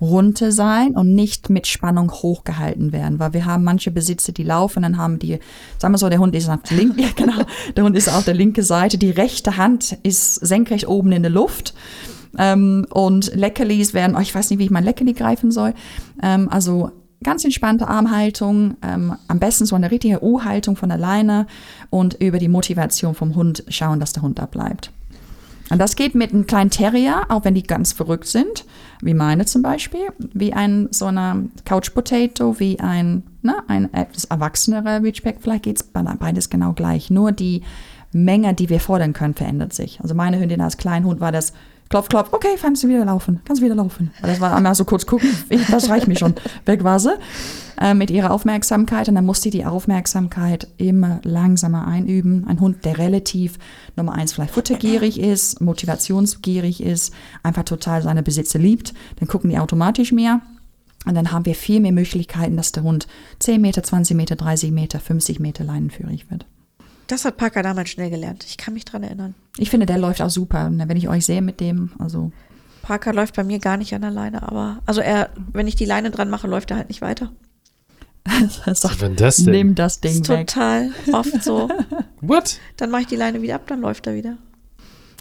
runter 0.00 0.50
sein 0.50 0.96
und 0.96 1.14
nicht 1.14 1.50
mit 1.50 1.66
Spannung 1.66 2.10
hochgehalten 2.10 2.92
werden, 2.92 3.18
weil 3.18 3.34
wir 3.34 3.44
haben 3.44 3.64
manche 3.64 3.90
Besitzer, 3.90 4.32
die 4.32 4.44
laufen, 4.44 4.82
dann 4.82 4.96
haben 4.96 5.18
die, 5.18 5.38
sagen 5.78 5.92
wir 5.92 5.98
so, 5.98 6.08
der 6.08 6.18
Hund 6.18 6.34
ist 6.34 6.48
auf 6.48 6.62
der 6.62 6.78
linken, 6.78 6.98
ja, 7.02 7.08
genau, 7.14 7.42
der 7.76 7.84
Hund 7.84 7.96
ist 7.96 8.08
auf 8.08 8.24
der 8.24 8.34
linken 8.34 8.64
Seite, 8.64 8.96
die 8.96 9.10
rechte 9.10 9.56
Hand 9.56 9.98
ist 10.02 10.36
senkrecht 10.36 10.88
oben 10.88 11.12
in 11.12 11.22
der 11.22 11.30
Luft 11.30 11.74
ähm, 12.38 12.86
und 12.90 13.34
Leckerlis 13.34 13.92
werden, 13.92 14.16
oh, 14.16 14.20
ich 14.20 14.34
weiß 14.34 14.48
nicht, 14.50 14.58
wie 14.58 14.64
ich 14.64 14.70
mein 14.70 14.84
Leckerli 14.84 15.12
greifen 15.12 15.50
soll, 15.50 15.74
ähm, 16.22 16.48
also 16.48 16.90
ganz 17.22 17.44
entspannte 17.44 17.86
Armhaltung, 17.86 18.76
ähm, 18.82 19.16
am 19.28 19.38
besten 19.38 19.66
so 19.66 19.76
eine 19.76 19.90
richtige 19.90 20.24
U-Haltung 20.24 20.76
von 20.76 20.88
der 20.88 20.98
Leine 20.98 21.46
und 21.90 22.14
über 22.14 22.38
die 22.38 22.48
Motivation 22.48 23.14
vom 23.14 23.34
Hund 23.34 23.64
schauen, 23.68 24.00
dass 24.00 24.14
der 24.14 24.22
Hund 24.22 24.38
da 24.38 24.46
bleibt. 24.46 24.92
Und 25.70 25.78
das 25.78 25.94
geht 25.96 26.14
mit 26.14 26.32
einem 26.32 26.46
kleinen 26.46 26.70
Terrier, 26.70 27.22
auch 27.28 27.44
wenn 27.44 27.54
die 27.54 27.62
ganz 27.62 27.92
verrückt 27.92 28.26
sind, 28.26 28.64
wie 29.02 29.14
meine 29.14 29.44
zum 29.46 29.62
Beispiel, 29.62 30.08
wie 30.18 30.52
ein 30.52 30.88
so 30.90 31.06
eine 31.06 31.48
Couch 31.64 31.94
Potato, 31.94 32.58
wie 32.58 32.80
ein, 32.80 33.22
ne, 33.42 33.54
ein 33.68 33.92
etwas 33.94 34.24
erwachsenerer 34.24 35.02
Ridgeback. 35.02 35.36
Vielleicht 35.40 35.62
geht's 35.62 35.82
bei- 35.84 36.02
beides 36.02 36.50
genau 36.50 36.72
gleich. 36.72 37.10
Nur 37.10 37.30
die 37.32 37.62
Menge, 38.12 38.52
die 38.54 38.68
wir 38.68 38.80
fordern 38.80 39.12
können, 39.12 39.34
verändert 39.34 39.72
sich. 39.72 40.00
Also 40.00 40.14
meine 40.14 40.40
Hündin 40.40 40.60
als 40.60 40.76
Kleinhund 40.76 41.20
war 41.20 41.30
das 41.30 41.52
Klopf, 41.90 42.08
klopf, 42.08 42.28
okay, 42.30 42.56
kannst 42.56 42.84
du 42.84 42.88
wieder 42.88 43.04
laufen, 43.04 43.40
kannst 43.44 43.60
du 43.60 43.64
wieder 43.64 43.74
laufen. 43.74 44.12
Weil 44.20 44.30
Das 44.30 44.40
war 44.40 44.54
einmal 44.54 44.76
so 44.76 44.84
kurz 44.84 45.06
gucken, 45.06 45.28
ich, 45.48 45.66
das 45.66 45.88
reicht 45.88 46.06
mir 46.06 46.16
schon. 46.16 46.36
Weg 46.64 46.84
war 46.84 47.00
sie 47.00 47.14
äh, 47.80 47.94
mit 47.94 48.12
ihrer 48.12 48.30
Aufmerksamkeit 48.30 49.08
und 49.08 49.16
dann 49.16 49.26
musste 49.26 49.48
ich 49.48 49.56
die 49.56 49.64
Aufmerksamkeit 49.64 50.68
immer 50.76 51.18
langsamer 51.24 51.88
einüben. 51.88 52.46
Ein 52.46 52.60
Hund, 52.60 52.84
der 52.84 52.98
relativ 52.98 53.58
Nummer 53.96 54.12
eins 54.12 54.32
vielleicht 54.32 54.54
futtergierig 54.54 55.18
ist, 55.18 55.60
motivationsgierig 55.60 56.80
ist, 56.80 57.12
einfach 57.42 57.64
total 57.64 58.02
seine 58.02 58.22
Besitzer 58.22 58.60
liebt, 58.60 58.94
dann 59.18 59.26
gucken 59.26 59.50
die 59.50 59.58
automatisch 59.58 60.12
mehr. 60.12 60.42
Und 61.06 61.16
dann 61.16 61.32
haben 61.32 61.44
wir 61.44 61.56
viel 61.56 61.80
mehr 61.80 61.90
Möglichkeiten, 61.90 62.56
dass 62.56 62.70
der 62.70 62.84
Hund 62.84 63.08
10 63.40 63.60
Meter, 63.60 63.82
20 63.82 64.16
Meter, 64.16 64.36
30 64.36 64.70
Meter, 64.70 65.00
50 65.00 65.40
Meter 65.40 65.64
leinenführig 65.64 66.30
wird. 66.30 66.46
Das 67.10 67.24
hat 67.24 67.36
Parker 67.36 67.62
damals 67.62 67.90
schnell 67.90 68.08
gelernt. 68.10 68.44
Ich 68.48 68.56
kann 68.56 68.74
mich 68.74 68.84
dran 68.84 69.02
erinnern. 69.02 69.34
Ich 69.56 69.68
finde, 69.70 69.86
der 69.86 69.98
läuft 69.98 70.22
auch 70.22 70.30
super. 70.30 70.66
Und 70.66 70.78
Wenn 70.88 70.96
ich 70.96 71.08
euch 71.08 71.26
sehe 71.26 71.42
mit 71.42 71.58
dem, 71.60 71.90
also 71.98 72.30
Parker 72.82 73.12
läuft 73.12 73.36
bei 73.36 73.44
mir 73.44 73.58
gar 73.58 73.76
nicht 73.76 73.94
an 73.94 74.02
der 74.02 74.10
Leine, 74.10 74.42
aber 74.42 74.80
also 74.86 75.00
er, 75.00 75.30
wenn 75.52 75.66
ich 75.66 75.74
die 75.76 75.84
Leine 75.84 76.10
dran 76.10 76.30
mache, 76.30 76.46
läuft 76.46 76.70
er 76.70 76.76
halt 76.76 76.88
nicht 76.88 77.02
weiter. 77.02 77.30
das 78.64 78.80
sagt, 78.82 79.00
denn 79.02 79.16
das 79.16 79.36
denn? 79.38 79.50
nimm 79.52 79.74
das 79.74 80.00
Das 80.00 80.12
Ding 80.12 80.22
ist 80.22 80.28
weg. 80.28 80.46
total 80.46 80.90
oft 81.12 81.42
so. 81.42 81.68
What? 82.20 82.58
Dann 82.76 82.90
mache 82.90 83.02
ich 83.02 83.06
die 83.08 83.16
Leine 83.16 83.42
wieder 83.42 83.56
ab, 83.56 83.62
dann 83.66 83.80
läuft 83.80 84.06
er 84.06 84.14
wieder. 84.14 84.36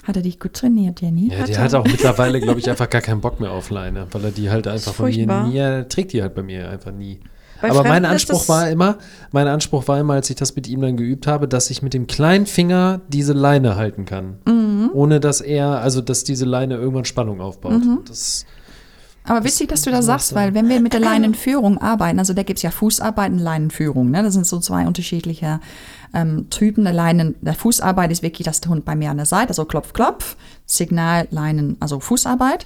Hat 0.04 0.15
er 0.15 0.21
dich 0.21 0.39
gut 0.39 0.54
trainiert, 0.54 1.02
Jenny? 1.02 1.30
Ja, 1.32 1.39
Hat 1.39 1.47
der 1.49 1.58
er. 1.58 1.63
hat 1.63 1.73
auch 1.75 1.86
mittlerweile, 1.91 2.39
glaube 2.39 2.60
ich, 2.60 2.69
einfach 2.69 2.89
gar 2.89 3.02
keinen 3.02 3.21
Bock 3.21 3.39
mehr 3.39 3.52
auf 3.52 3.69
Leine, 3.69 4.08
weil 4.12 4.25
er 4.25 4.32
die 4.32 4.49
halt 4.49 4.67
einfach 4.67 4.93
von 4.93 5.10
mir 5.10 5.43
nie, 5.43 5.58
er 5.58 5.88
trägt 5.89 6.13
die 6.13 6.21
halt 6.21 6.36
bei 6.36 6.43
mir 6.43 6.69
einfach 6.69 6.91
nie. 6.91 7.19
Bei 7.62 7.69
Aber 7.69 7.84
mein 7.84 7.91
Fremden 7.91 8.06
Anspruch 8.06 8.48
war 8.48 8.69
immer, 8.69 8.98
mein 9.32 9.48
Anspruch 9.48 9.88
war 9.88 10.00
immer, 10.00 10.13
als 10.13 10.30
ich 10.30 10.36
das 10.36 10.56
mit 10.56 10.67
ihm 10.67 10.82
dann 10.82 10.98
geübt 10.98 11.28
habe, 11.28 11.48
dass 11.48 11.69
ich 11.69 11.82
mit 11.82 11.93
dem 11.93 12.08
kleinen 12.08 12.45
Finger 12.45 13.02
diese 13.10 13.34
Leine 13.34 13.76
halten 13.76 14.06
kann. 14.06 14.38
Mhm. 14.45 14.91
Ohne 14.93 15.19
dass 15.19 15.41
er, 15.41 15.82
also 15.82 16.02
dass 16.02 16.24
diese 16.24 16.45
Leine 16.45 16.76
irgendwann 16.76 17.06
Spannung 17.06 17.41
aufbaut. 17.41 17.84
Mhm. 17.84 18.00
Das, 18.08 18.45
Aber 19.26 19.43
witzig, 19.43 19.67
dass 19.67 19.82
du 19.82 19.91
das 19.91 20.06
sagst, 20.06 20.34
weil 20.36 20.54
wenn 20.54 20.69
wir 20.69 20.80
mit 20.80 20.93
der 20.93 21.02
Leinenführung 21.02 21.78
arbeiten, 21.80 22.19
also 22.19 22.34
da 22.34 22.43
gibt's 22.43 22.62
ja 22.62 22.72
Fußarbeit 22.72 23.32
und 23.32 23.39
Leinenführung, 23.39 24.10
ne? 24.10 24.24
das 24.24 24.34
sind 24.34 24.48
so 24.48 24.60
zwei 24.60 24.88
unterschiedliche 24.88 25.60
ähm, 26.13 26.50
Typen 26.50 26.86
der 26.86 26.93
Leinen. 26.93 27.36
Der 27.41 27.56
Fußarbeit 27.56 28.12
ist 28.12 28.24
wirklich, 28.24 28.45
dass 28.45 28.62
der 28.62 28.72
Hund 28.72 28.86
bei 28.86 28.95
mir 28.95 29.12
an 29.12 29.17
der 29.17 29.26
Seite, 29.26 29.50
also 29.50 29.65
Klopf, 29.65 29.93
Klopf, 29.93 30.38
Signal, 30.65 31.28
Leinen, 31.32 31.76
also 31.80 32.00
Fußarbeit. 32.00 32.65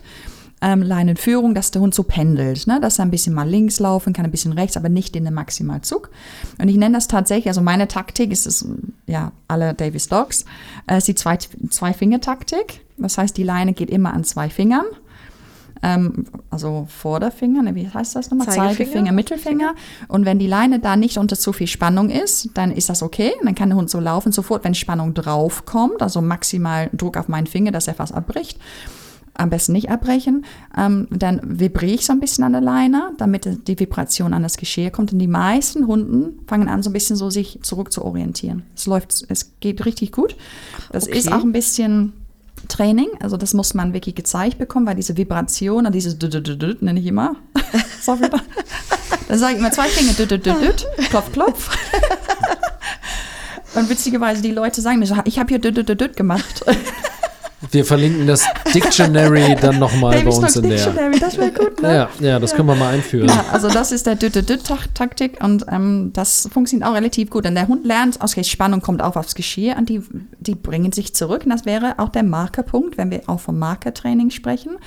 Ähm, 0.65 0.81
Leinenführung, 0.81 1.53
dass 1.53 1.71
der 1.71 1.81
Hund 1.81 1.93
so 1.93 2.03
pendelt, 2.03 2.67
ne? 2.67 2.79
dass 2.79 2.99
er 2.99 3.05
ein 3.05 3.11
bisschen 3.11 3.33
mal 3.33 3.47
links 3.47 3.79
laufen 3.79 4.13
kann, 4.13 4.23
ein 4.23 4.31
bisschen 4.31 4.53
rechts, 4.53 4.77
aber 4.77 4.87
nicht 4.87 5.15
in 5.15 5.25
den 5.25 5.33
Maximalzug. 5.33 6.09
Und 6.57 6.69
ich 6.69 6.77
nenne 6.77 6.95
das 6.95 7.09
tatsächlich, 7.09 7.47
also 7.47 7.61
meine 7.61 7.87
Taktik 7.87 8.31
ist 8.31 8.47
es, 8.47 8.65
ja, 9.05 9.33
alle 9.47 9.73
Davis 9.73 10.07
Dogs, 10.07 10.45
äh, 10.87 10.97
ist 10.97 11.07
die 11.07 11.15
zwei, 11.15 11.37
Zwei-Finger-Taktik. 11.37 12.81
Das 12.97 13.17
heißt, 13.17 13.35
die 13.35 13.43
Leine 13.43 13.73
geht 13.73 13.89
immer 13.89 14.13
an 14.13 14.23
zwei 14.23 14.49
Fingern 14.49 14.85
ähm, 15.83 16.25
also 16.49 16.87
Vorderfinger, 16.89 17.61
ne, 17.61 17.75
wie 17.75 17.87
heißt 17.87 18.15
das 18.15 18.31
nochmal? 18.31 18.47
Zeigefinger? 18.47 18.77
Zeigefinger, 18.77 19.11
Mittelfinger. 19.11 19.75
Und 20.07 20.25
wenn 20.25 20.39
die 20.39 20.47
Leine 20.47 20.79
da 20.79 20.95
nicht 20.95 21.17
unter 21.17 21.37
zu 21.37 21.51
viel 21.51 21.67
Spannung 21.67 22.09
ist, 22.09 22.49
dann 22.53 22.71
ist 22.71 22.89
das 22.89 23.03
okay. 23.03 23.33
Dann 23.43 23.53
kann 23.53 23.69
der 23.69 23.77
Hund 23.77 23.89
so 23.89 23.99
laufen. 23.99 24.31
Sofort, 24.31 24.63
wenn 24.63 24.73
Spannung 24.73 25.13
draufkommt, 25.13 26.01
also 26.01 26.21
maximal 26.21 26.89
Druck 26.93 27.17
auf 27.17 27.27
meinen 27.27 27.47
Finger, 27.47 27.71
dass 27.71 27.87
er 27.87 27.95
fast 27.95 28.13
abbricht, 28.13 28.57
am 29.35 29.49
besten 29.49 29.71
nicht 29.73 29.89
abbrechen, 29.89 30.45
ähm, 30.77 31.07
dann 31.09 31.39
vibriere 31.43 31.95
ich 31.95 32.05
so 32.05 32.13
ein 32.13 32.19
bisschen 32.19 32.43
an 32.43 32.51
der 32.51 32.61
Leine, 32.61 33.11
damit 33.17 33.67
die 33.67 33.79
Vibration 33.79 34.33
an 34.33 34.43
das 34.43 34.57
Geschirr 34.57 34.91
kommt. 34.91 35.11
Und 35.11 35.19
die 35.19 35.27
meisten 35.27 35.87
Hunden 35.87 36.39
fangen 36.47 36.67
an, 36.69 36.83
so 36.83 36.89
ein 36.89 36.93
bisschen 36.93 37.15
so 37.15 37.29
sich 37.29 37.59
zurück 37.63 37.91
zu 37.91 38.05
orientieren. 38.05 38.63
Es 38.75 38.85
läuft, 38.85 39.25
es 39.29 39.53
geht 39.59 39.85
richtig 39.85 40.11
gut. 40.11 40.35
Das 40.91 41.07
Okay. 41.07 41.17
ist 41.17 41.31
auch 41.31 41.41
ein 41.43 41.51
bisschen 41.51 42.13
Training, 42.69 43.09
also 43.19 43.35
das 43.35 43.53
muss 43.53 43.73
man 43.73 43.93
wirklich 43.93 44.15
gezeigt 44.15 44.57
bekommen, 44.57 44.85
weil 44.85 44.95
diese 44.95 45.17
Vibration 45.17 45.85
dieses 45.91 46.17
nenne 46.81 46.99
ich 46.99 47.05
immer. 47.07 47.35
Sorry. 48.01 48.29
Dann 49.27 49.39
sage 49.39 49.53
ich 49.53 49.59
immer 49.59 49.71
zwei 49.71 49.87
Finger, 49.89 50.13
klopf, 51.09 51.31
klopf. 51.31 51.77
Und 53.75 53.89
witzigerweise, 53.89 54.41
die 54.41 54.51
Leute 54.51 54.81
sagen 54.81 54.99
mir 54.99 55.07
so, 55.07 55.15
ich 55.25 55.39
habe 55.39 55.49
hier 55.49 55.59
gemacht. 56.15 56.63
Wir 57.71 57.85
verlinken 57.85 58.27
das 58.27 58.45
Dictionary 58.73 59.55
dann 59.61 59.79
nochmal 59.79 60.21
bei 60.21 60.29
uns 60.29 60.55
in 60.55 60.63
der. 60.63 60.71
Dictionary, 60.71 61.19
das 61.19 61.37
wäre 61.37 61.51
gut, 61.51 61.81
ne? 61.81 62.09
Ja, 62.19 62.27
ja, 62.27 62.39
das 62.39 62.53
können 62.53 62.67
wir 62.67 62.75
mal 62.75 62.93
einführen. 62.93 63.29
Ja, 63.29 63.45
also 63.51 63.69
das 63.69 63.91
ist 63.91 64.05
der 64.05 64.15
Düt-Düt-Taktik 64.15 65.43
und 65.43 65.65
ähm, 65.71 66.11
das 66.13 66.49
funktioniert 66.51 66.89
auch 66.89 66.93
relativ 66.93 67.29
gut. 67.29 67.45
Und 67.45 67.55
der 67.55 67.67
Hund 67.67 67.85
lernt, 67.85 68.19
okay, 68.21 68.43
Spannung 68.43 68.81
kommt 68.81 69.01
auf 69.01 69.15
aufs 69.15 69.35
Geschirr 69.35 69.75
und 69.77 69.89
die, 69.89 70.01
die 70.39 70.55
bringen 70.55 70.91
sich 70.91 71.13
zurück. 71.15 71.43
Und 71.45 71.51
das 71.51 71.65
wäre 71.65 71.95
auch 71.97 72.09
der 72.09 72.23
Markerpunkt, 72.23 72.97
wenn 72.97 73.11
wir 73.11 73.21
auch 73.27 73.39
vom 73.39 73.59
Markertraining 73.59 74.29
sprechen. 74.29 74.77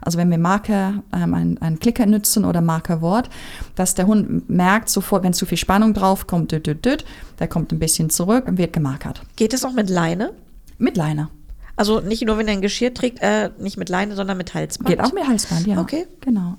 Also 0.00 0.18
wenn 0.18 0.30
wir 0.30 0.38
Marker, 0.38 1.02
ähm, 1.14 1.34
einen, 1.34 1.58
einen 1.58 1.78
Klicker 1.78 2.06
nutzen 2.06 2.44
oder 2.44 2.60
Markerwort, 2.60 3.30
dass 3.74 3.94
der 3.94 4.06
Hund 4.06 4.50
merkt 4.50 4.88
sofort, 4.88 5.22
wenn 5.22 5.32
zu 5.32 5.46
viel 5.46 5.58
Spannung 5.58 5.94
drauf 5.94 6.26
kommt, 6.26 6.52
düt, 6.52 6.66
düt, 6.66 6.84
düt, 6.84 7.04
der 7.38 7.48
kommt 7.48 7.72
ein 7.72 7.78
bisschen 7.78 8.10
zurück 8.10 8.46
und 8.46 8.58
wird 8.58 8.72
gemarkert. 8.72 9.22
Geht 9.36 9.54
es 9.54 9.64
auch 9.64 9.72
mit 9.72 9.88
Leine? 9.88 10.32
Mit 10.78 10.96
Leine. 10.96 11.28
Also 11.76 12.00
nicht 12.00 12.24
nur, 12.24 12.38
wenn 12.38 12.48
er 12.48 12.54
ein 12.54 12.60
Geschirr 12.60 12.92
trägt, 12.92 13.20
äh, 13.20 13.50
nicht 13.58 13.76
mit 13.76 13.88
Leine, 13.88 14.14
sondern 14.14 14.36
mit 14.36 14.54
Halsband. 14.54 14.88
Geht 14.88 15.00
auch 15.00 15.12
mit 15.12 15.26
Halsband, 15.26 15.66
ja. 15.66 15.80
Okay. 15.80 16.06
Genau. 16.20 16.56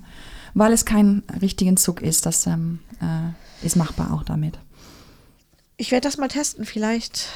Weil 0.54 0.72
es 0.72 0.84
kein 0.84 1.22
richtigen 1.40 1.76
Zug 1.76 2.02
ist, 2.02 2.26
das 2.26 2.46
ähm, 2.46 2.80
äh, 3.00 3.66
ist 3.66 3.76
machbar 3.76 4.12
auch 4.12 4.22
damit. 4.22 4.58
Ich 5.76 5.90
werde 5.90 6.06
das 6.06 6.18
mal 6.18 6.28
testen, 6.28 6.64
vielleicht. 6.64 7.26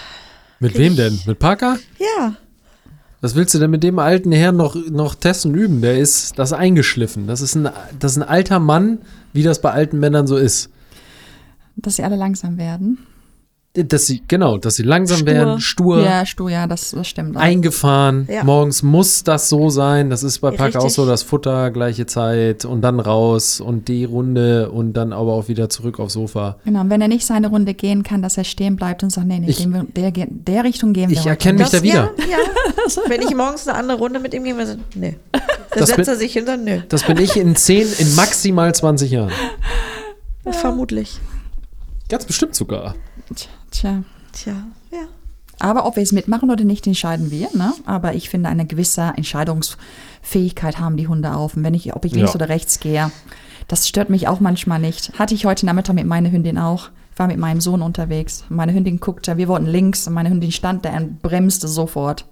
Mit 0.60 0.76
wem 0.76 0.96
denn? 0.96 1.20
Mit 1.26 1.38
Parker? 1.38 1.78
Ja. 1.98 2.34
Was 3.20 3.34
willst 3.34 3.54
du 3.54 3.58
denn 3.58 3.70
mit 3.70 3.82
dem 3.82 3.98
alten 3.98 4.30
Herrn 4.30 4.56
noch, 4.56 4.76
noch 4.76 5.16
testen 5.16 5.54
üben? 5.54 5.80
Der 5.80 5.98
ist 5.98 6.38
das 6.38 6.52
ist 6.52 6.58
eingeschliffen. 6.58 7.26
Das 7.26 7.40
ist, 7.40 7.56
ein, 7.56 7.68
das 7.98 8.12
ist 8.12 8.18
ein 8.18 8.28
alter 8.28 8.60
Mann, 8.60 8.98
wie 9.32 9.42
das 9.42 9.60
bei 9.60 9.72
alten 9.72 9.98
Männern 9.98 10.28
so 10.28 10.36
ist. 10.36 10.70
Dass 11.74 11.96
sie 11.96 12.04
alle 12.04 12.16
langsam 12.16 12.58
werden. 12.58 12.98
Dass 13.86 14.06
sie, 14.06 14.22
genau, 14.26 14.58
dass 14.58 14.76
sie 14.76 14.82
langsam 14.82 15.18
Stur. 15.18 15.26
werden, 15.26 15.60
stur, 15.60 16.02
Ja, 16.02 16.26
Stu, 16.26 16.48
ja, 16.48 16.66
das, 16.66 16.90
das 16.90 17.06
stimmt. 17.06 17.36
auch. 17.36 17.40
eingefahren. 17.40 18.26
Ja. 18.30 18.42
Morgens 18.44 18.82
muss 18.82 19.22
das 19.24 19.48
so 19.48 19.68
sein. 19.70 20.10
Das 20.10 20.22
ist 20.22 20.38
bei 20.40 20.50
Parker 20.50 20.80
auch 20.82 20.90
so, 20.90 21.06
das 21.06 21.22
Futter, 21.22 21.70
gleiche 21.70 22.06
Zeit 22.06 22.64
und 22.64 22.80
dann 22.82 22.98
raus 23.00 23.60
und 23.60 23.88
die 23.88 24.04
Runde 24.04 24.70
und 24.70 24.94
dann 24.94 25.12
aber 25.12 25.32
auch 25.34 25.48
wieder 25.48 25.68
zurück 25.68 26.00
aufs 26.00 26.14
Sofa. 26.14 26.56
Genau, 26.64 26.80
und 26.80 26.90
wenn 26.90 27.00
er 27.00 27.08
nicht 27.08 27.24
seine 27.26 27.48
Runde 27.48 27.74
gehen 27.74 28.02
kann, 28.02 28.22
dass 28.22 28.36
er 28.36 28.44
stehen 28.44 28.76
bleibt 28.76 29.02
und 29.02 29.10
sagt, 29.10 29.26
nee, 29.26 29.38
nee, 29.38 29.50
Ich- 29.50 29.58
gehen 29.58 29.72
wir, 29.72 29.84
der, 29.84 30.26
der 30.28 30.64
Richtung 30.64 30.92
gehen 30.92 31.08
wir 31.10 31.14
Ich 31.14 31.20
heute 31.20 31.28
erkenne 31.30 31.58
mich 31.58 31.72
nicht. 31.72 31.74
da 31.74 31.82
wieder. 31.82 32.10
Ja, 32.18 32.24
ja. 32.30 33.02
Wenn 33.08 33.22
ich 33.22 33.34
morgens 33.34 33.68
eine 33.68 33.76
andere 33.78 33.98
Runde 33.98 34.18
mit 34.18 34.34
ihm 34.34 34.44
gehe, 34.44 34.54
dann 34.56 34.80
nee. 34.94 35.16
Dann 35.32 35.80
Das 35.80 35.88
setzt 35.90 35.96
bin- 35.98 36.08
er 36.08 36.16
sich 36.16 36.32
hin, 36.32 36.46
dann 36.46 36.64
nö. 36.64 36.78
Das 36.88 37.02
bin 37.04 37.18
ich 37.18 37.36
in 37.36 37.54
10, 37.54 37.86
in 37.98 38.14
maximal 38.14 38.74
20 38.74 39.10
Jahren. 39.10 39.30
Vermutlich. 40.50 41.18
Ganz 42.08 42.24
bestimmt 42.24 42.54
sogar. 42.54 42.94
Tja. 43.70 44.02
Tja, 44.32 44.54
ja. 44.90 45.06
Aber 45.60 45.86
ob 45.86 45.96
wir 45.96 46.02
es 46.02 46.12
mitmachen 46.12 46.50
oder 46.50 46.64
nicht, 46.64 46.86
entscheiden 46.86 47.30
wir. 47.30 47.48
Ne? 47.54 47.72
Aber 47.84 48.14
ich 48.14 48.28
finde, 48.30 48.48
eine 48.48 48.64
gewisse 48.66 49.12
Entscheidungsfähigkeit 49.16 50.78
haben 50.78 50.96
die 50.96 51.08
Hunde 51.08 51.34
auf. 51.34 51.56
Und 51.56 51.64
wenn 51.64 51.74
ich, 51.74 51.94
ob 51.96 52.04
ich 52.04 52.12
links 52.14 52.30
Ja. 52.32 52.36
oder 52.36 52.48
rechts 52.48 52.78
gehe, 52.80 53.10
das 53.66 53.88
stört 53.88 54.08
mich 54.08 54.28
auch 54.28 54.40
manchmal 54.40 54.78
nicht. 54.78 55.18
Hatte 55.18 55.34
ich 55.34 55.46
heute 55.46 55.66
Nachmittag 55.66 55.94
mit 55.94 56.06
meiner 56.06 56.30
Hündin 56.30 56.58
auch. 56.58 56.90
Ich 57.12 57.18
war 57.18 57.26
mit 57.26 57.38
meinem 57.38 57.60
Sohn 57.60 57.82
unterwegs. 57.82 58.44
Meine 58.48 58.72
Hündin 58.72 59.00
guckte, 59.00 59.36
wir 59.36 59.48
wollten 59.48 59.66
links 59.66 60.06
und 60.06 60.14
meine 60.14 60.30
Hündin 60.30 60.52
stand 60.52 60.84
da 60.84 60.96
und 60.96 61.20
bremste 61.22 61.66
sofort. 61.66 62.26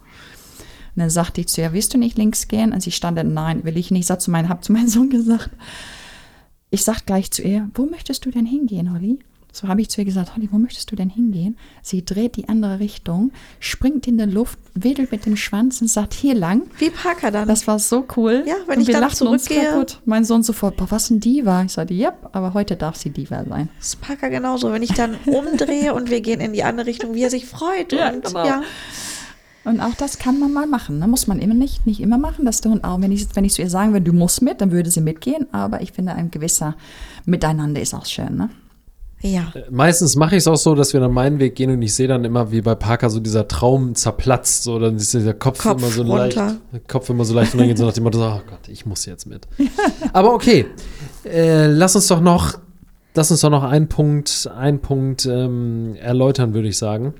Und 0.94 1.00
dann 1.00 1.10
sagte 1.10 1.40
ich 1.40 1.48
zu 1.48 1.60
ihr, 1.60 1.72
willst 1.72 1.92
du 1.92 1.98
nicht 1.98 2.16
links 2.16 2.46
gehen? 2.46 2.72
Und 2.72 2.82
sie 2.82 2.92
stand 2.92 3.18
da, 3.18 3.24
nein, 3.24 3.64
will 3.64 3.76
ich 3.76 3.90
nicht. 3.90 4.00
Ich 4.02 4.06
sag 4.06 4.20
zu 4.20 4.30
meinem, 4.30 4.48
hab 4.48 4.64
zu 4.64 4.72
meinem 4.72 4.88
Sohn 4.88 5.10
gesagt, 5.10 5.50
ich 6.70 6.84
sag 6.84 7.04
gleich 7.04 7.30
zu 7.32 7.42
ihr, 7.42 7.68
wo 7.74 7.86
möchtest 7.86 8.24
du 8.24 8.30
denn 8.30 8.46
hingehen, 8.46 8.92
Holly? 8.92 9.18
So 9.56 9.68
habe 9.68 9.80
ich 9.80 9.88
zu 9.88 10.02
ihr 10.02 10.04
gesagt, 10.04 10.36
Holly, 10.36 10.50
wo 10.52 10.58
möchtest 10.58 10.90
du 10.92 10.96
denn 10.96 11.08
hingehen? 11.08 11.56
Sie 11.80 12.04
dreht 12.04 12.36
die 12.36 12.46
andere 12.50 12.78
Richtung, 12.78 13.32
springt 13.58 14.06
in 14.06 14.18
die 14.18 14.24
Luft, 14.24 14.58
wedelt 14.74 15.10
mit 15.12 15.24
dem 15.24 15.34
Schwanz 15.38 15.80
und 15.80 15.88
sagt, 15.88 16.12
hier 16.12 16.34
lang. 16.34 16.64
Wie 16.78 16.90
Parker 16.90 17.30
dann. 17.30 17.48
Das 17.48 17.66
war 17.66 17.78
so 17.78 18.04
cool. 18.18 18.44
Ja, 18.46 18.56
wenn 18.66 18.76
und 18.76 18.82
ich 18.82 18.88
wir 18.88 18.92
dann 18.92 19.04
lachten 19.04 19.26
uns 19.26 19.46
zurückgehe- 19.48 19.70
kaputt. 19.70 20.02
Mein 20.04 20.26
Sohn 20.26 20.42
sofort, 20.42 20.76
boah, 20.76 20.90
was 20.90 21.08
ein 21.08 21.20
Diva. 21.20 21.62
Ich 21.62 21.72
sagte, 21.72 21.94
ja, 21.94 22.12
aber 22.32 22.52
heute 22.52 22.76
darf 22.76 22.96
sie 22.96 23.08
Diva 23.08 23.44
sein. 23.48 23.70
Das 23.78 23.86
ist 23.88 24.00
Parker 24.02 24.28
genauso. 24.28 24.72
Wenn 24.72 24.82
ich 24.82 24.92
dann 24.92 25.16
umdrehe 25.24 25.94
und 25.94 26.10
wir 26.10 26.20
gehen 26.20 26.40
in 26.40 26.52
die 26.52 26.62
andere 26.62 26.86
Richtung, 26.86 27.14
wie 27.14 27.22
er 27.22 27.30
sich 27.30 27.46
freut. 27.46 27.94
Ja, 27.94 28.10
und 28.10 28.26
genau. 28.26 28.44
ja. 28.44 28.62
Und 29.64 29.80
auch 29.80 29.94
das 29.94 30.18
kann 30.18 30.38
man 30.38 30.52
mal 30.52 30.66
machen. 30.66 30.98
Ne? 30.98 31.08
Muss 31.08 31.26
man 31.26 31.38
immer 31.40 31.54
nicht, 31.54 31.86
nicht 31.86 32.00
immer 32.00 32.18
machen, 32.18 32.44
dass 32.44 32.60
der 32.60 32.72
Hund 32.72 32.84
auch, 32.84 33.00
wenn 33.00 33.10
ich, 33.10 33.26
wenn 33.34 33.46
ich 33.46 33.54
zu 33.54 33.62
ihr 33.62 33.70
sagen 33.70 33.94
würde, 33.94 34.04
du 34.04 34.12
musst 34.12 34.42
mit, 34.42 34.60
dann 34.60 34.70
würde 34.70 34.90
sie 34.90 35.00
mitgehen. 35.00 35.46
Aber 35.52 35.80
ich 35.80 35.92
finde, 35.92 36.12
ein 36.12 36.30
gewisser 36.30 36.76
Miteinander 37.24 37.80
ist 37.80 37.94
auch 37.94 38.04
schön. 38.04 38.36
Ne? 38.36 38.50
Ja. 39.22 39.52
Meistens 39.70 40.14
mache 40.14 40.36
ich 40.36 40.40
es 40.40 40.46
auch 40.46 40.56
so, 40.56 40.74
dass 40.74 40.92
wir 40.92 41.00
dann 41.00 41.12
meinen 41.12 41.38
Weg 41.38 41.56
gehen 41.56 41.70
und 41.70 41.80
ich 41.80 41.94
sehe 41.94 42.06
dann 42.06 42.24
immer, 42.24 42.52
wie 42.52 42.60
bei 42.60 42.74
Parker 42.74 43.08
so 43.08 43.18
dieser 43.18 43.48
Traum 43.48 43.94
zerplatzt. 43.94 44.64
So, 44.64 44.78
dann 44.78 44.96
ist 44.96 45.14
dieser 45.14 45.34
Kopf, 45.34 45.62
Kopf 45.62 45.80
immer 45.80 45.90
so 45.90 46.02
leicht. 46.02 46.36
runter. 46.36 46.56
der 46.72 46.80
Kopf 46.80 47.08
immer 47.08 47.24
so 47.24 47.34
leicht 47.34 47.54
runtergeht, 47.54 47.78
so 47.78 47.86
nach 47.86 47.94
dem 47.94 48.04
Motto, 48.04 48.18
oh 48.18 48.40
Gott, 48.48 48.68
ich 48.68 48.84
muss 48.84 49.06
jetzt 49.06 49.26
mit. 49.26 49.48
Aber 50.12 50.34
okay, 50.34 50.66
äh, 51.24 51.66
lass 51.66 51.96
uns 51.96 52.08
doch 52.08 52.20
noch, 52.20 52.58
lass 53.14 53.30
uns 53.30 53.40
doch 53.40 53.50
noch 53.50 53.64
einen 53.64 53.88
Punkt, 53.88 54.50
einen 54.54 54.80
Punkt 54.80 55.24
ähm, 55.26 55.96
erläutern, 55.96 56.52
würde 56.52 56.68
ich 56.68 56.76
sagen. 56.76 57.14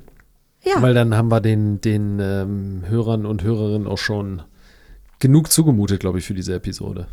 Ja. 0.62 0.82
Weil 0.82 0.94
dann 0.94 1.16
haben 1.16 1.30
wir 1.30 1.40
den, 1.40 1.80
den 1.80 2.18
ähm, 2.20 2.82
Hörern 2.88 3.24
und 3.24 3.42
Hörerinnen 3.42 3.86
auch 3.86 3.98
schon 3.98 4.42
genug 5.18 5.50
zugemutet, 5.50 6.00
glaube 6.00 6.18
ich, 6.18 6.26
für 6.26 6.34
diese 6.34 6.54
Episode. 6.54 7.06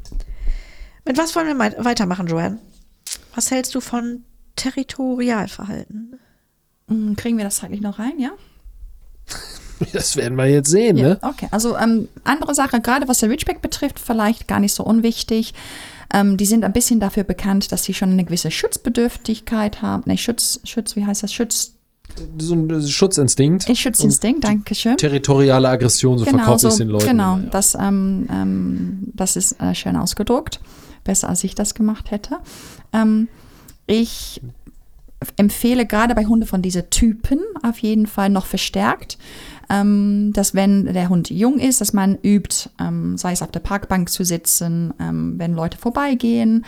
Mit 1.05 1.17
was 1.17 1.35
wollen 1.35 1.47
wir 1.47 1.85
weitermachen, 1.85 2.27
Joanne? 2.27 2.59
Was 3.35 3.51
hältst 3.51 3.75
du 3.75 3.79
von 3.79 4.23
Territorialverhalten? 4.55 6.19
Mm, 6.87 7.13
Kriegen 7.15 7.37
wir 7.37 7.45
das 7.45 7.57
zeitlich 7.57 7.81
noch 7.81 7.99
rein, 7.99 8.19
ja? 8.19 8.31
Das 9.91 10.15
werden 10.15 10.37
wir 10.37 10.45
jetzt 10.45 10.69
sehen, 10.69 10.95
Ja, 10.97 11.09
ne? 11.09 11.19
okay. 11.23 11.47
Also 11.51 11.75
ähm, 11.75 12.07
andere 12.23 12.55
Sache, 12.55 12.79
gerade 12.79 13.07
was 13.09 13.19
der 13.19 13.29
Ridgeback 13.29 13.61
betrifft, 13.61 13.99
vielleicht 13.99 14.47
gar 14.47 14.59
nicht 14.61 14.73
so 14.73 14.83
unwichtig. 14.83 15.53
Ähm, 16.13 16.37
die 16.37 16.45
sind 16.45 16.63
ein 16.63 16.71
bisschen 16.71 16.99
dafür 17.01 17.23
bekannt, 17.23 17.71
dass 17.71 17.83
sie 17.83 17.93
schon 17.93 18.11
eine 18.11 18.23
gewisse 18.23 18.49
Schutzbedürftigkeit 18.51 19.81
haben. 19.81 20.03
Ne, 20.05 20.17
Schutz, 20.17 20.61
Schutz, 20.63 20.95
wie 20.95 21.05
heißt 21.05 21.23
das? 21.23 21.33
Schutz, 21.33 21.73
So 22.37 22.53
ein 22.53 22.87
Schutzinstinkt. 22.87 23.67
äh, 23.67 23.75
Schutzinstinkt, 23.75 24.43
danke 24.45 24.73
schön. 24.75 24.95
Territoriale 24.95 25.67
Aggression, 25.67 26.17
so 26.19 26.25
verkaufe 26.25 26.67
ich 26.67 26.73
es 26.73 26.77
den 26.77 26.89
Leuten. 26.89 27.07
Genau, 27.07 27.33
immer, 27.35 27.43
ja. 27.45 27.49
das, 27.49 27.75
ähm, 27.75 28.27
ähm, 28.31 28.99
das 29.13 29.35
ist 29.35 29.59
äh, 29.59 29.73
schön 29.75 29.97
ausgedruckt. 29.97 30.61
Besser, 31.03 31.27
als 31.27 31.43
ich 31.43 31.55
das 31.55 31.73
gemacht 31.73 32.11
hätte. 32.11 32.37
Ähm, 32.93 33.27
ich 33.87 34.41
empfehle 35.37 35.85
gerade 35.85 36.15
bei 36.15 36.25
Hunden 36.25 36.45
von 36.45 36.61
diesen 36.61 36.89
Typen 36.89 37.39
auf 37.61 37.79
jeden 37.79 38.07
Fall 38.07 38.29
noch 38.29 38.45
verstärkt, 38.45 39.17
ähm, 39.69 40.31
dass 40.33 40.53
wenn 40.53 40.85
der 40.85 41.09
Hund 41.09 41.29
jung 41.29 41.59
ist, 41.59 41.81
dass 41.81 41.93
man 41.93 42.17
übt, 42.21 42.69
ähm, 42.79 43.17
sei 43.17 43.31
es 43.31 43.41
auf 43.41 43.51
der 43.51 43.61
Parkbank 43.61 44.09
zu 44.09 44.23
sitzen, 44.25 44.93
ähm, 44.99 45.35
wenn 45.37 45.53
Leute 45.53 45.77
vorbeigehen, 45.77 46.65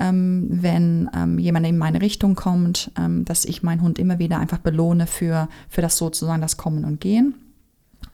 ähm, 0.00 0.48
wenn 0.50 1.10
ähm, 1.14 1.38
jemand 1.38 1.66
in 1.66 1.76
meine 1.76 2.00
Richtung 2.00 2.34
kommt, 2.34 2.90
ähm, 2.98 3.24
dass 3.24 3.44
ich 3.44 3.62
meinen 3.62 3.82
Hund 3.82 3.98
immer 3.98 4.18
wieder 4.18 4.38
einfach 4.38 4.58
belohne 4.58 5.06
für, 5.06 5.48
für 5.68 5.82
das 5.82 5.98
sozusagen 5.98 6.40
das 6.40 6.56
Kommen 6.56 6.84
und 6.84 7.00
Gehen 7.00 7.34